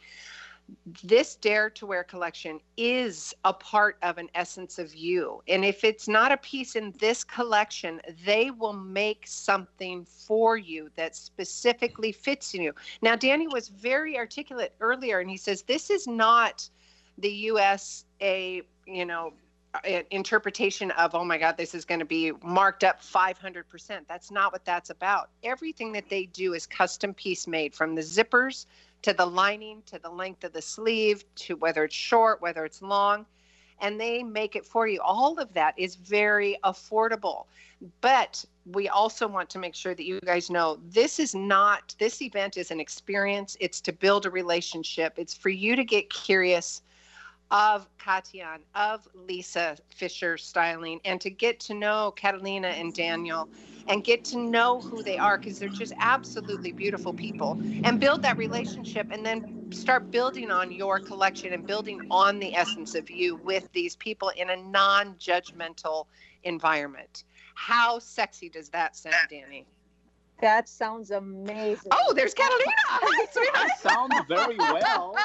This 1.04 1.36
Dare 1.36 1.70
to 1.70 1.86
Wear 1.86 2.04
collection 2.04 2.60
is 2.76 3.34
a 3.44 3.52
part 3.52 3.98
of 4.02 4.18
an 4.18 4.28
essence 4.34 4.78
of 4.78 4.94
you. 4.94 5.42
And 5.48 5.64
if 5.64 5.84
it's 5.84 6.08
not 6.08 6.32
a 6.32 6.36
piece 6.36 6.76
in 6.76 6.92
this 6.98 7.24
collection, 7.24 8.00
they 8.24 8.50
will 8.50 8.72
make 8.72 9.26
something 9.26 10.04
for 10.04 10.56
you 10.56 10.90
that 10.96 11.16
specifically 11.16 12.12
fits 12.12 12.54
you. 12.54 12.72
Now, 13.00 13.16
Danny 13.16 13.48
was 13.48 13.68
very 13.68 14.16
articulate 14.16 14.74
earlier, 14.80 15.20
and 15.20 15.30
he 15.30 15.36
says 15.36 15.62
this 15.62 15.90
is 15.90 16.06
not 16.06 16.68
the 17.18 17.30
USA, 17.30 18.62
you 18.86 19.04
know, 19.04 19.34
interpretation 20.10 20.90
of 20.92 21.14
oh 21.14 21.24
my 21.24 21.38
god 21.38 21.56
this 21.56 21.74
is 21.74 21.86
going 21.86 21.98
to 21.98 22.04
be 22.04 22.30
marked 22.42 22.84
up 22.84 23.00
500% 23.00 24.00
that's 24.06 24.30
not 24.30 24.52
what 24.52 24.64
that's 24.66 24.90
about 24.90 25.30
everything 25.42 25.92
that 25.92 26.10
they 26.10 26.26
do 26.26 26.52
is 26.52 26.66
custom 26.66 27.14
piece 27.14 27.46
made 27.46 27.74
from 27.74 27.94
the 27.94 28.02
zippers 28.02 28.66
to 29.02 29.12
the 29.12 29.26
lining 29.26 29.82
to 29.86 29.98
the 29.98 30.10
length 30.10 30.44
of 30.44 30.52
the 30.52 30.62
sleeve 30.62 31.24
to 31.34 31.56
whether 31.56 31.84
it's 31.84 31.94
short 31.94 32.40
whether 32.40 32.64
it's 32.64 32.82
long 32.82 33.26
and 33.82 34.00
they 34.00 34.22
make 34.22 34.56
it 34.56 34.64
for 34.64 34.86
you. 34.86 35.00
All 35.02 35.38
of 35.38 35.52
that 35.54 35.74
is 35.76 35.96
very 35.96 36.56
affordable. 36.64 37.46
But 38.00 38.42
we 38.64 38.88
also 38.88 39.26
want 39.26 39.50
to 39.50 39.58
make 39.58 39.74
sure 39.74 39.94
that 39.94 40.04
you 40.04 40.20
guys 40.20 40.48
know 40.48 40.78
this 40.88 41.18
is 41.18 41.34
not 41.34 41.94
this 41.98 42.22
event 42.22 42.56
is 42.56 42.70
an 42.70 42.78
experience. 42.78 43.56
It's 43.60 43.80
to 43.82 43.92
build 43.92 44.24
a 44.24 44.30
relationship. 44.30 45.14
It's 45.16 45.34
for 45.34 45.48
you 45.48 45.74
to 45.74 45.84
get 45.84 46.08
curious 46.10 46.82
of 47.52 47.86
Katian, 47.98 48.60
of 48.74 49.06
Lisa 49.14 49.76
Fischer 49.94 50.38
Styling, 50.38 51.00
and 51.04 51.20
to 51.20 51.28
get 51.28 51.60
to 51.60 51.74
know 51.74 52.12
Catalina 52.16 52.68
and 52.68 52.94
Daniel 52.94 53.46
and 53.88 54.02
get 54.02 54.24
to 54.24 54.38
know 54.38 54.80
who 54.80 55.02
they 55.02 55.18
are 55.18 55.36
because 55.36 55.58
they're 55.58 55.68
just 55.68 55.92
absolutely 56.00 56.72
beautiful 56.72 57.12
people 57.12 57.60
and 57.84 58.00
build 58.00 58.22
that 58.22 58.38
relationship 58.38 59.08
and 59.10 59.26
then 59.26 59.70
start 59.70 60.10
building 60.10 60.50
on 60.50 60.72
your 60.72 60.98
collection 60.98 61.52
and 61.52 61.66
building 61.66 62.00
on 62.10 62.38
the 62.38 62.54
essence 62.54 62.94
of 62.94 63.10
you 63.10 63.36
with 63.36 63.70
these 63.72 63.96
people 63.96 64.30
in 64.30 64.48
a 64.50 64.56
non 64.56 65.14
judgmental 65.16 66.06
environment. 66.44 67.24
How 67.54 67.98
sexy 67.98 68.48
does 68.48 68.70
that 68.70 68.96
sound, 68.96 69.14
Danny? 69.28 69.66
That 70.40 70.68
sounds 70.68 71.12
amazing. 71.12 71.92
Oh, 71.92 72.12
there's 72.14 72.34
Catalina. 72.34 72.64
Hi, 72.88 73.26
sweetheart. 73.30 73.70
sounds 73.80 74.26
very 74.26 74.56
well. 74.56 75.16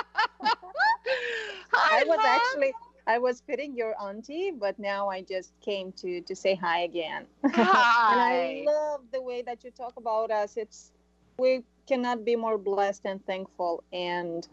I 1.92 2.04
was 2.08 2.18
love. 2.18 2.26
actually 2.26 2.74
I 3.08 3.18
was 3.20 3.42
fitting 3.42 3.76
your 3.76 3.96
auntie, 4.02 4.52
but 4.52 4.78
now 4.78 5.08
I 5.08 5.22
just 5.22 5.54
came 5.62 5.94
to 5.94 6.22
to 6.22 6.36
say 6.36 6.56
hi 6.56 6.80
again. 6.82 7.26
Hi. 7.46 7.64
and 8.12 8.20
I 8.22 8.64
love 8.66 9.02
the 9.12 9.22
way 9.22 9.42
that 9.44 9.64
you 9.64 9.72
talk 9.72 9.94
about 9.98 10.30
us. 10.30 10.58
It's 10.58 10.92
we 11.40 11.64
cannot 11.88 12.26
be 12.26 12.36
more 12.36 12.58
blessed 12.58 13.04
and 13.06 13.26
thankful, 13.26 13.84
and 13.94 14.48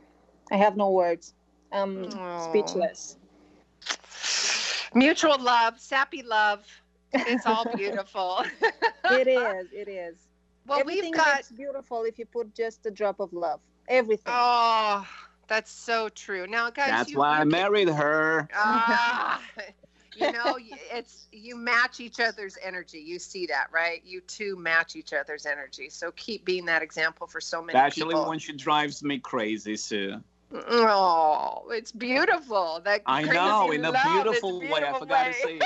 I 0.53 0.57
have 0.57 0.77
no 0.77 0.91
words. 0.91 1.35
I'm 1.73 2.11
Aw. 2.11 2.39
speechless. 2.39 3.19
Mutual 4.95 5.39
love, 5.41 5.81
sappy 5.81 6.23
love. 6.23 6.65
It's 7.13 7.47
all 7.47 7.65
beautiful. 7.77 8.45
It 9.11 9.27
is. 9.43 9.67
It 9.73 9.89
is. 9.89 10.15
Well, 10.67 10.81
Everything 10.81 11.13
we've 11.13 11.21
got 11.21 11.45
beautiful 11.57 12.05
if 12.05 12.19
you 12.19 12.27
put 12.27 12.55
just 12.55 12.87
a 12.87 12.91
drop 12.91 13.19
of 13.19 13.33
love. 13.33 13.61
Everything. 13.89 14.33
Oh, 14.35 15.07
that's 15.49 15.71
so 15.71 16.09
true. 16.09 16.47
Now, 16.47 16.71
guys, 16.71 16.91
That's 16.91 17.11
you, 17.11 17.19
why 17.19 17.39
I 17.39 17.45
you 17.45 17.51
married 17.51 17.89
her. 17.89 18.49
Ah, 18.55 19.41
you 20.17 20.33
know, 20.33 20.59
it's 20.93 21.27
you 21.33 21.57
match 21.57 22.01
each 22.01 22.21
other's 22.21 22.57
energy. 22.63 22.99
You 22.99 23.19
see 23.19 23.47
that, 23.47 23.69
right? 23.73 24.03
You 24.05 24.21
two 24.21 24.57
match 24.57 24.97
each 24.97 25.13
other's 25.13 25.47
energy. 25.47 25.91
So 25.91 26.13
keep 26.13 26.45
being 26.45 26.65
that 26.67 26.83
example 26.83 27.27
for 27.27 27.41
so 27.41 27.63
many 27.63 27.79
Actually, 27.79 28.15
people. 28.15 28.29
when 28.29 28.39
she 28.39 28.53
drives 28.53 29.03
me 29.03 29.19
crazy, 29.19 29.77
Sue. 29.77 30.21
Oh, 30.55 31.65
it's 31.71 31.91
beautiful. 31.91 32.81
That 32.85 33.03
I 33.07 33.23
know, 33.23 33.73
in 33.73 33.85
a 33.85 33.91
love, 33.91 34.03
it's 34.05 34.41
beautiful, 34.41 34.61
way. 34.61 34.85
I 34.85 34.99
forgot 34.99 35.27
way. 35.27 35.33
to 35.33 35.39
say. 35.39 35.61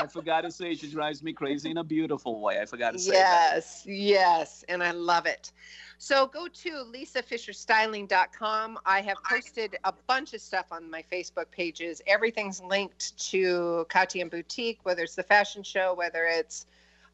I 0.00 0.06
forgot 0.06 0.42
to 0.42 0.50
say 0.50 0.74
she 0.74 0.90
drives 0.90 1.22
me 1.22 1.34
crazy 1.34 1.70
in 1.70 1.76
a 1.76 1.84
beautiful 1.84 2.40
way. 2.40 2.58
I 2.58 2.64
forgot 2.64 2.92
to 2.92 2.98
say 2.98 3.12
that. 3.12 3.52
Yes, 3.52 3.82
yes, 3.86 4.64
and 4.68 4.82
I 4.82 4.92
love 4.92 5.26
it. 5.26 5.52
So 5.98 6.26
go 6.26 6.48
to 6.48 6.70
lisafischerstyling.com. 6.70 8.78
I 8.86 9.02
have 9.02 9.18
posted 9.28 9.76
a 9.84 9.92
bunch 10.06 10.32
of 10.32 10.40
stuff 10.40 10.66
on 10.70 10.90
my 10.90 11.04
Facebook 11.12 11.50
pages. 11.50 12.00
Everything's 12.06 12.62
linked 12.62 13.18
to 13.30 13.86
Katian 13.90 14.30
Boutique, 14.30 14.78
whether 14.84 15.02
it's 15.02 15.16
the 15.16 15.22
fashion 15.22 15.62
show, 15.62 15.92
whether 15.92 16.24
it's 16.24 16.64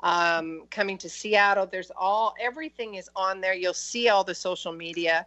um, 0.01 0.63
coming 0.71 0.97
to 0.99 1.09
Seattle. 1.09 1.67
There's 1.67 1.91
all 1.97 2.37
everything 2.41 2.95
is 2.95 3.11
on 3.17 3.41
there. 3.41 3.55
You'll 3.55 3.75
see 3.75 4.09
all 4.09 4.23
the 4.23 4.37
social 4.37 4.73
media. 4.73 5.27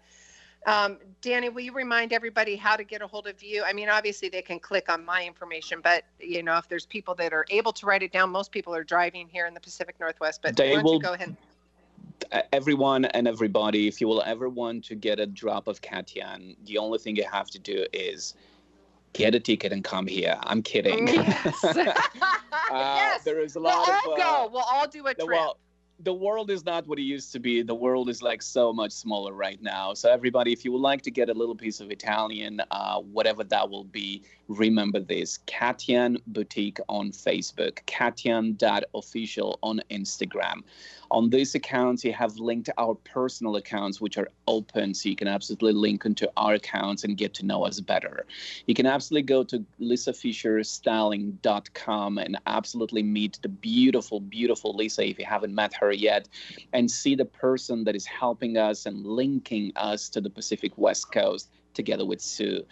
Um, 0.65 0.97
Danny, 1.21 1.49
will 1.49 1.61
you 1.61 1.71
remind 1.73 2.11
everybody 2.13 2.55
how 2.55 2.75
to 2.75 2.83
get 2.83 3.01
a 3.01 3.07
hold 3.07 3.27
of 3.27 3.41
you? 3.41 3.63
I 3.63 3.73
mean, 3.73 3.89
obviously 3.89 4.29
they 4.29 4.41
can 4.41 4.59
click 4.59 4.89
on 4.89 5.05
my 5.05 5.25
information, 5.25 5.79
but 5.81 6.03
you 6.19 6.43
know, 6.43 6.57
if 6.57 6.67
there's 6.67 6.85
people 6.85 7.15
that 7.15 7.33
are 7.33 7.45
able 7.49 7.71
to 7.73 7.85
write 7.85 8.03
it 8.03 8.11
down, 8.11 8.29
most 8.29 8.51
people 8.51 8.75
are 8.75 8.83
driving 8.83 9.27
here 9.27 9.45
in 9.47 9.53
the 9.53 9.59
Pacific 9.61 9.95
Northwest. 9.99 10.41
But 10.43 10.55
They 10.57 10.69
why 10.71 10.75
don't 10.75 10.83
will- 10.83 10.93
you 10.95 11.01
go 11.01 11.13
ahead? 11.13 11.35
Everyone 12.51 13.05
and 13.05 13.27
everybody, 13.27 13.87
if 13.87 13.99
you 14.01 14.07
will 14.07 14.21
ever 14.23 14.49
want 14.49 14.83
to 14.85 14.95
get 14.95 15.19
a 15.19 15.25
drop 15.25 15.67
of 15.67 15.81
Katian, 15.81 16.55
the 16.65 16.77
only 16.77 16.99
thing 16.99 17.15
you 17.15 17.23
have 17.31 17.49
to 17.51 17.59
do 17.59 17.85
is 17.93 18.35
get 19.13 19.33
a 19.33 19.39
ticket 19.39 19.71
and 19.71 19.83
come 19.83 20.05
here. 20.05 20.37
I'm 20.43 20.61
kidding. 20.61 21.07
Yes. 21.07 21.63
Uh, 22.71 22.95
yes. 22.97 23.23
There 23.23 23.39
is 23.39 23.55
a 23.55 23.59
We'll 23.59 23.71
lot 23.71 23.89
all 24.05 24.13
of. 24.13 24.19
uh, 24.19 24.23
go. 24.45 24.49
We'll 24.53 24.61
all 24.69 24.87
do 24.87 25.07
a 25.07 25.13
trip. 25.15 25.27
well, 25.27 25.57
the 26.01 26.13
world 26.13 26.49
is 26.49 26.65
not 26.65 26.87
what 26.87 26.97
it 26.97 27.03
used 27.03 27.33
to 27.33 27.39
be. 27.39 27.61
The 27.61 27.75
world 27.75 28.09
is 28.09 28.21
like 28.21 28.41
so 28.41 28.71
much 28.71 28.91
smaller 28.91 29.33
right 29.33 29.61
now. 29.61 29.93
So 29.93 30.09
everybody, 30.09 30.53
if 30.53 30.63
you 30.63 30.71
would 30.71 30.81
like 30.81 31.01
to 31.03 31.11
get 31.11 31.29
a 31.29 31.33
little 31.33 31.55
piece 31.55 31.81
of 31.81 31.91
Italian, 31.91 32.61
uh, 32.71 32.99
whatever 32.99 33.43
that 33.43 33.69
will 33.69 33.83
be, 33.83 34.23
remember 34.47 34.99
this: 34.99 35.39
Katian 35.45 36.17
Boutique 36.27 36.79
on 36.87 37.11
Facebook, 37.11 37.83
Katian.official 37.85 39.59
on 39.61 39.81
Instagram. 39.91 40.63
On 41.11 41.29
these 41.29 41.53
accounts, 41.55 42.05
you 42.05 42.13
have 42.13 42.37
linked 42.37 42.69
our 42.77 42.93
personal 42.95 43.55
accounts, 43.55 43.99
which 43.99 44.15
are 44.17 44.29
open, 44.47 44.93
so 44.93 45.09
you 45.09 45.15
can 45.15 45.27
absolutely 45.27 45.73
link 45.73 46.05
into 46.05 46.31
our 46.37 46.53
accounts 46.53 47.03
and 47.03 47.17
get 47.17 47.33
to 47.35 47.45
know 47.45 47.65
us 47.65 47.79
better. 47.79 48.25
You 48.67 48.75
can 48.75 48.85
absolutely 48.85 49.23
go 49.23 49.43
to 49.45 49.65
lisafischerstyling.com 49.81 52.17
and 52.17 52.37
absolutely 52.45 53.03
meet 53.03 53.39
the 53.41 53.49
beautiful, 53.49 54.19
beautiful 54.19 54.73
Lisa 54.73 55.07
if 55.07 55.17
you 55.17 55.25
haven't 55.25 55.55
met 55.55 55.73
her 55.73 55.91
yet, 55.91 56.27
and 56.73 56.91
see 56.91 57.15
the 57.15 57.25
person 57.25 57.85
that 57.85 57.95
is 57.95 58.05
helping 58.05 58.57
us 58.57 58.85
and 58.85 59.03
linking 59.05 59.71
us 59.75 60.09
to 60.09 60.21
the 60.21 60.29
Pacific 60.29 60.73
West 60.77 61.11
Coast 61.11 61.49
together 61.79 62.05
with 62.05 62.21
Sue. 62.21 62.63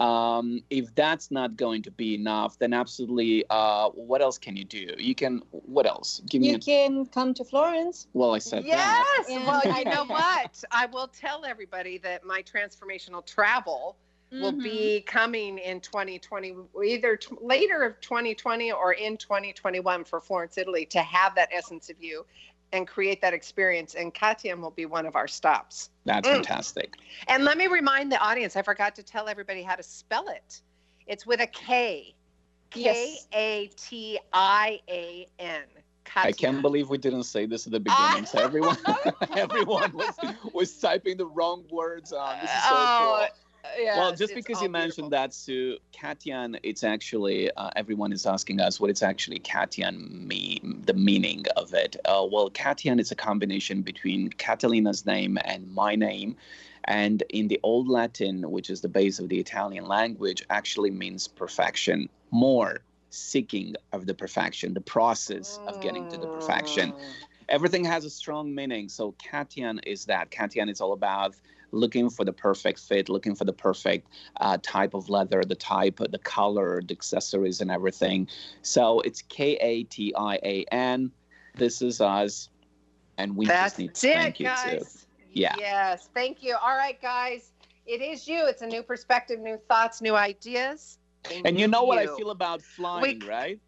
Um, 0.00 0.60
if 0.68 0.94
that's 0.94 1.30
not 1.30 1.56
going 1.56 1.82
to 1.82 1.90
be 1.90 2.14
enough, 2.14 2.58
then 2.58 2.72
absolutely, 2.74 3.44
uh, 3.48 3.88
what 3.90 4.20
else 4.20 4.38
can 4.38 4.56
you 4.56 4.64
do? 4.64 4.86
You 4.98 5.14
can, 5.14 5.42
what 5.50 5.86
else? 5.86 6.20
Give 6.28 6.42
me 6.42 6.50
You 6.50 6.56
a, 6.56 6.58
can 6.58 7.06
come 7.06 7.32
to 7.34 7.44
Florence. 7.44 8.08
well, 8.12 8.34
I 8.34 8.38
said. 8.38 8.64
Yes. 8.64 9.26
And 9.30 9.46
Well, 9.46 9.62
I- 9.64 9.78
you 9.78 9.84
know 9.84 10.04
what? 10.20 10.52
I 10.70 10.86
will 10.86 11.08
tell 11.08 11.44
everybody 11.46 11.98
that 11.98 12.24
my 12.24 12.42
transformational 12.42 13.24
travel 13.24 13.96
will 14.32 14.52
Mhm. 14.52 14.62
be 14.62 15.00
coming 15.02 15.58
in 15.58 15.80
2020, 15.80 16.56
either 16.84 17.16
t- 17.16 17.34
later 17.40 17.82
of 17.84 17.98
2020 18.00 18.72
or 18.72 18.92
in 18.92 19.16
2021 19.16 20.04
for 20.04 20.20
Florence, 20.20 20.58
Italy, 20.58 20.84
to 20.86 20.98
have 20.98 21.34
that 21.36 21.48
essence 21.52 21.88
of 21.88 21.96
you 22.02 22.26
and 22.72 22.86
create 22.86 23.20
that 23.22 23.32
experience. 23.32 23.94
And 23.94 24.12
Katian 24.14 24.60
will 24.60 24.70
be 24.70 24.86
one 24.86 25.06
of 25.06 25.16
our 25.16 25.28
stops. 25.28 25.90
That's 26.04 26.28
Mm. 26.28 26.32
fantastic. 26.34 26.96
And 27.28 27.44
let 27.44 27.56
me 27.58 27.66
remind 27.66 28.10
the 28.12 28.18
audience, 28.18 28.56
I 28.56 28.62
forgot 28.62 28.94
to 28.96 29.02
tell 29.02 29.28
everybody 29.28 29.62
how 29.62 29.76
to 29.76 29.82
spell 29.82 30.28
it. 30.28 30.62
It's 31.06 31.26
with 31.26 31.40
a 31.40 31.46
K. 31.46 32.14
K 32.70 32.80
Yes. 32.82 33.26
A 33.32 33.70
T 33.76 34.18
I 34.32 34.80
A 34.88 35.28
N. 35.38 35.62
I 36.16 36.32
can't 36.32 36.62
believe 36.62 36.88
we 36.88 36.98
didn't 36.98 37.24
say 37.24 37.46
this 37.46 37.66
at 37.66 37.72
the 37.72 37.80
beginning. 37.80 38.26
so 38.26 38.38
everyone, 38.42 38.76
everyone 39.36 39.92
was 39.92 40.18
was 40.52 40.78
typing 40.78 41.16
the 41.16 41.26
wrong 41.26 41.64
words 41.70 42.12
on. 42.12 42.40
This 42.40 42.50
is 42.50 42.62
so 42.62 42.68
Oh, 42.74 42.94
cool. 42.98 43.28
Well, 43.78 44.12
just 44.14 44.34
because 44.34 44.62
you 44.62 44.68
mentioned 44.68 45.12
that, 45.12 45.34
Sue, 45.34 45.78
Katian, 45.92 46.58
it's 46.62 46.84
actually 46.84 47.50
uh, 47.52 47.70
everyone 47.76 48.12
is 48.12 48.26
asking 48.26 48.60
us 48.60 48.80
what 48.80 48.90
it's 48.90 49.02
actually 49.02 49.40
Katian 49.40 50.26
mean, 50.26 50.82
the 50.86 50.94
meaning 50.94 51.44
of 51.56 51.74
it. 51.74 51.96
Uh, 52.04 52.26
well, 52.30 52.50
Katian 52.50 53.00
is 53.00 53.10
a 53.10 53.16
combination 53.16 53.82
between 53.82 54.30
Catalina's 54.30 55.06
name 55.06 55.38
and 55.44 55.72
my 55.72 55.94
name, 55.94 56.36
and 56.84 57.22
in 57.30 57.48
the 57.48 57.60
Old 57.62 57.88
Latin, 57.88 58.50
which 58.50 58.70
is 58.70 58.80
the 58.80 58.88
base 58.88 59.18
of 59.18 59.28
the 59.28 59.38
Italian 59.38 59.86
language, 59.86 60.44
actually 60.50 60.90
means 60.90 61.28
perfection, 61.28 62.08
more 62.30 62.80
seeking 63.10 63.74
of 63.92 64.06
the 64.06 64.14
perfection, 64.14 64.74
the 64.74 64.80
process 64.80 65.60
of 65.66 65.80
getting 65.80 66.06
to 66.06 66.18
the 66.18 66.28
perfection 66.28 66.92
Mm. 66.92 67.25
Everything 67.48 67.84
has 67.84 68.04
a 68.04 68.10
strong 68.10 68.54
meaning. 68.54 68.88
So 68.88 69.12
Katian 69.12 69.80
is 69.86 70.04
that. 70.06 70.30
Katian 70.30 70.70
is 70.70 70.80
all 70.80 70.92
about 70.92 71.34
looking 71.72 72.08
for 72.10 72.24
the 72.24 72.32
perfect 72.32 72.78
fit, 72.78 73.08
looking 73.08 73.34
for 73.34 73.44
the 73.44 73.52
perfect 73.52 74.08
uh, 74.40 74.58
type 74.62 74.94
of 74.94 75.08
leather, 75.08 75.42
the 75.42 75.54
type, 75.54 75.98
the 75.98 76.18
color, 76.18 76.82
the 76.82 76.92
accessories, 76.92 77.60
and 77.60 77.70
everything. 77.70 78.28
So 78.62 79.00
it's 79.00 79.22
K 79.22 79.56
A 79.56 79.84
T 79.84 80.14
I 80.16 80.38
A 80.42 80.64
N. 80.72 81.10
this 81.56 81.82
is 81.82 82.00
us, 82.00 82.48
and 83.18 83.36
we 83.36 83.46
That's 83.46 83.72
just 83.72 83.78
need 83.78 83.94
to 83.94 84.08
it, 84.08 84.12
thank 84.14 84.40
you 84.40 84.46
guys. 84.46 84.62
too. 84.62 84.98
Yeah. 85.32 85.54
Yes. 85.58 86.08
Thank 86.14 86.42
you. 86.42 86.56
All 86.56 86.76
right, 86.76 87.00
guys. 87.00 87.52
It 87.86 88.00
is 88.00 88.26
you. 88.26 88.46
It's 88.46 88.62
a 88.62 88.66
new 88.66 88.82
perspective, 88.82 89.38
new 89.38 89.58
thoughts, 89.68 90.00
new 90.00 90.14
ideas. 90.16 90.98
And 91.44 91.58
you 91.58 91.68
know 91.68 91.84
what 91.84 91.98
I 91.98 92.06
feel 92.06 92.30
about 92.30 92.62
flying, 92.62 93.20
right? 93.20 93.60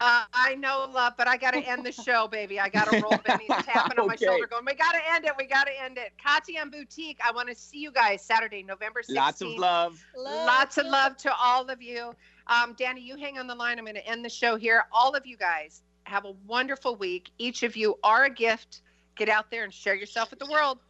Uh, 0.00 0.24
I 0.34 0.56
know, 0.56 0.88
love, 0.92 1.14
but 1.16 1.28
I 1.28 1.36
got 1.36 1.52
to 1.52 1.60
end 1.60 1.86
the 1.86 1.92
show, 1.92 2.26
baby. 2.26 2.58
I 2.58 2.68
got 2.68 2.90
to 2.90 3.00
roll. 3.00 3.16
Benny's 3.24 3.48
tapping 3.64 3.98
on 3.98 4.08
my 4.08 4.14
Okay. 4.14 4.26
shoulder, 4.26 4.46
going, 4.46 4.64
"We 4.64 4.74
got 4.74 4.92
to 4.92 5.00
end 5.12 5.24
it. 5.24 5.32
We 5.38 5.46
got 5.46 5.66
to 5.66 5.82
end 5.82 5.98
it." 5.98 6.12
Katian 6.24 6.70
Boutique. 6.70 7.18
I 7.24 7.30
want 7.32 7.48
to 7.48 7.54
see 7.54 7.78
you 7.78 7.92
guys 7.92 8.22
Saturday, 8.22 8.62
November 8.64 9.02
16th. 9.02 9.14
Lots 9.14 9.40
of 9.42 9.48
love. 9.56 10.04
Lots 10.16 10.78
of 10.78 10.86
love 10.86 11.16
to 11.18 11.32
all 11.34 11.70
of 11.70 11.80
you. 11.80 12.12
Um, 12.48 12.74
Danny, 12.76 13.00
you 13.02 13.16
hang 13.16 13.38
on 13.38 13.46
the 13.46 13.54
line. 13.54 13.78
I'm 13.78 13.84
going 13.84 13.94
to 13.94 14.06
end 14.06 14.24
the 14.24 14.28
show 14.30 14.56
here. 14.56 14.84
All 14.92 15.14
of 15.14 15.24
you 15.26 15.36
guys 15.36 15.82
have 16.04 16.24
a 16.24 16.32
wonderful 16.46 16.96
week. 16.96 17.30
Each 17.38 17.62
of 17.62 17.76
you 17.76 17.96
are 18.02 18.24
a 18.24 18.30
gift. 18.30 18.82
Get 19.16 19.28
out 19.28 19.50
there 19.50 19.62
and 19.64 19.72
share 19.72 19.94
yourself 19.94 20.30
with 20.30 20.40
the 20.40 20.46
world. 20.46 20.80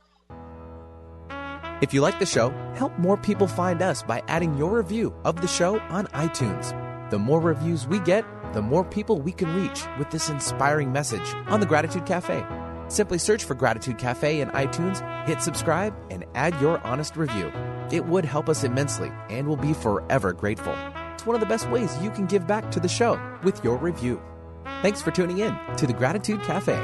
If 1.83 1.93
you 1.93 2.01
like 2.01 2.19
the 2.19 2.27
show, 2.27 2.51
help 2.75 2.99
more 2.99 3.17
people 3.19 3.47
find 3.47 3.83
us 3.83 4.03
by 4.03 4.23
adding 4.29 4.57
your 4.57 4.79
review 4.79 5.15
of 5.25 5.41
the 5.43 5.47
show 5.47 5.79
on 5.91 6.07
iTunes. 6.09 6.73
The 7.11 7.19
more 7.19 7.41
reviews 7.41 7.87
we 7.87 7.99
get, 8.01 8.25
the 8.55 8.63
more 8.63 8.85
people 8.85 9.21
we 9.21 9.33
can 9.33 9.55
reach 9.55 9.85
with 9.99 10.11
this 10.11 10.29
inspiring 10.29 10.93
message 10.93 11.35
on 11.49 11.61
the 11.61 11.67
Gratitude 11.67 12.07
Cafe. 12.07 12.45
Simply 12.89 13.19
search 13.19 13.45
for 13.45 13.55
Gratitude 13.55 13.99
Cafe 13.99 14.41
in 14.41 14.49
iTunes, 14.51 15.03
hit 15.27 15.43
subscribe, 15.43 15.95
and 16.11 16.25
add 16.35 16.59
your 16.61 16.79
honest 16.87 17.17
review. 17.17 17.53
It 17.91 18.07
would 18.07 18.25
help 18.25 18.49
us 18.49 18.65
immensely 18.65 19.11
and 19.29 19.49
we'll 19.49 19.57
be 19.57 19.75
forever 19.75 20.33
grateful. 20.33 20.75
It's 21.15 21.27
one 21.27 21.35
of 21.35 21.41
the 21.41 21.47
best 21.47 21.69
ways 21.69 22.01
you 22.01 22.11
can 22.11 22.27
give 22.27 22.47
back 22.47 22.71
to 22.71 22.81
the 22.81 22.89
show 22.89 23.21
with 23.43 23.63
your 23.65 23.77
review. 23.77 24.23
Thanks 24.83 25.03
for 25.03 25.11
tuning 25.11 25.39
in 25.39 25.57
to 25.77 25.87
the 25.87 25.93
Gratitude 25.93 26.43
Cafe. 26.43 26.77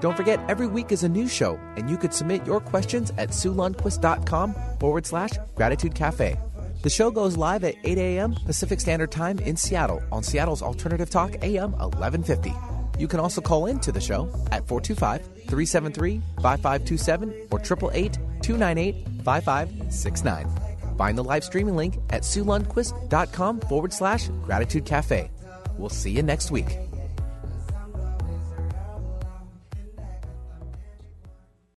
Don't 0.00 0.16
forget, 0.16 0.38
every 0.48 0.68
week 0.68 0.92
is 0.92 1.02
a 1.02 1.08
new 1.08 1.26
show, 1.26 1.58
and 1.76 1.90
you 1.90 1.96
could 1.96 2.14
submit 2.14 2.46
your 2.46 2.60
questions 2.60 3.12
at 3.18 3.30
SueLundquist.com 3.30 4.54
forward 4.78 5.04
slash 5.04 5.32
Gratitude 5.56 5.94
Cafe. 5.94 6.36
The 6.82 6.90
show 6.90 7.10
goes 7.10 7.36
live 7.36 7.64
at 7.64 7.74
8 7.82 7.98
a.m. 7.98 8.34
Pacific 8.46 8.80
Standard 8.80 9.10
Time 9.10 9.40
in 9.40 9.56
Seattle 9.56 10.00
on 10.12 10.22
Seattle's 10.22 10.62
Alternative 10.62 11.10
Talk 11.10 11.34
AM 11.42 11.72
1150. 11.72 12.52
You 13.00 13.08
can 13.08 13.18
also 13.18 13.40
call 13.40 13.66
in 13.66 13.80
to 13.80 13.90
the 13.90 14.00
show 14.00 14.28
at 14.52 14.66
425 14.68 15.24
373 15.48 16.20
5527 16.40 17.30
or 17.50 17.58
888 17.60 18.18
298 18.42 19.06
5569. 19.24 20.96
Find 20.96 21.18
the 21.18 21.24
live 21.24 21.44
streaming 21.44 21.76
link 21.76 21.96
at 22.10 22.22
SueLundquist.com 22.22 23.60
forward 23.60 23.92
slash 23.92 24.28
Gratitude 24.44 24.84
Cafe. 24.84 25.30
We'll 25.78 25.88
see 25.88 26.10
you 26.10 26.22
next 26.22 26.50
week. 26.50 26.78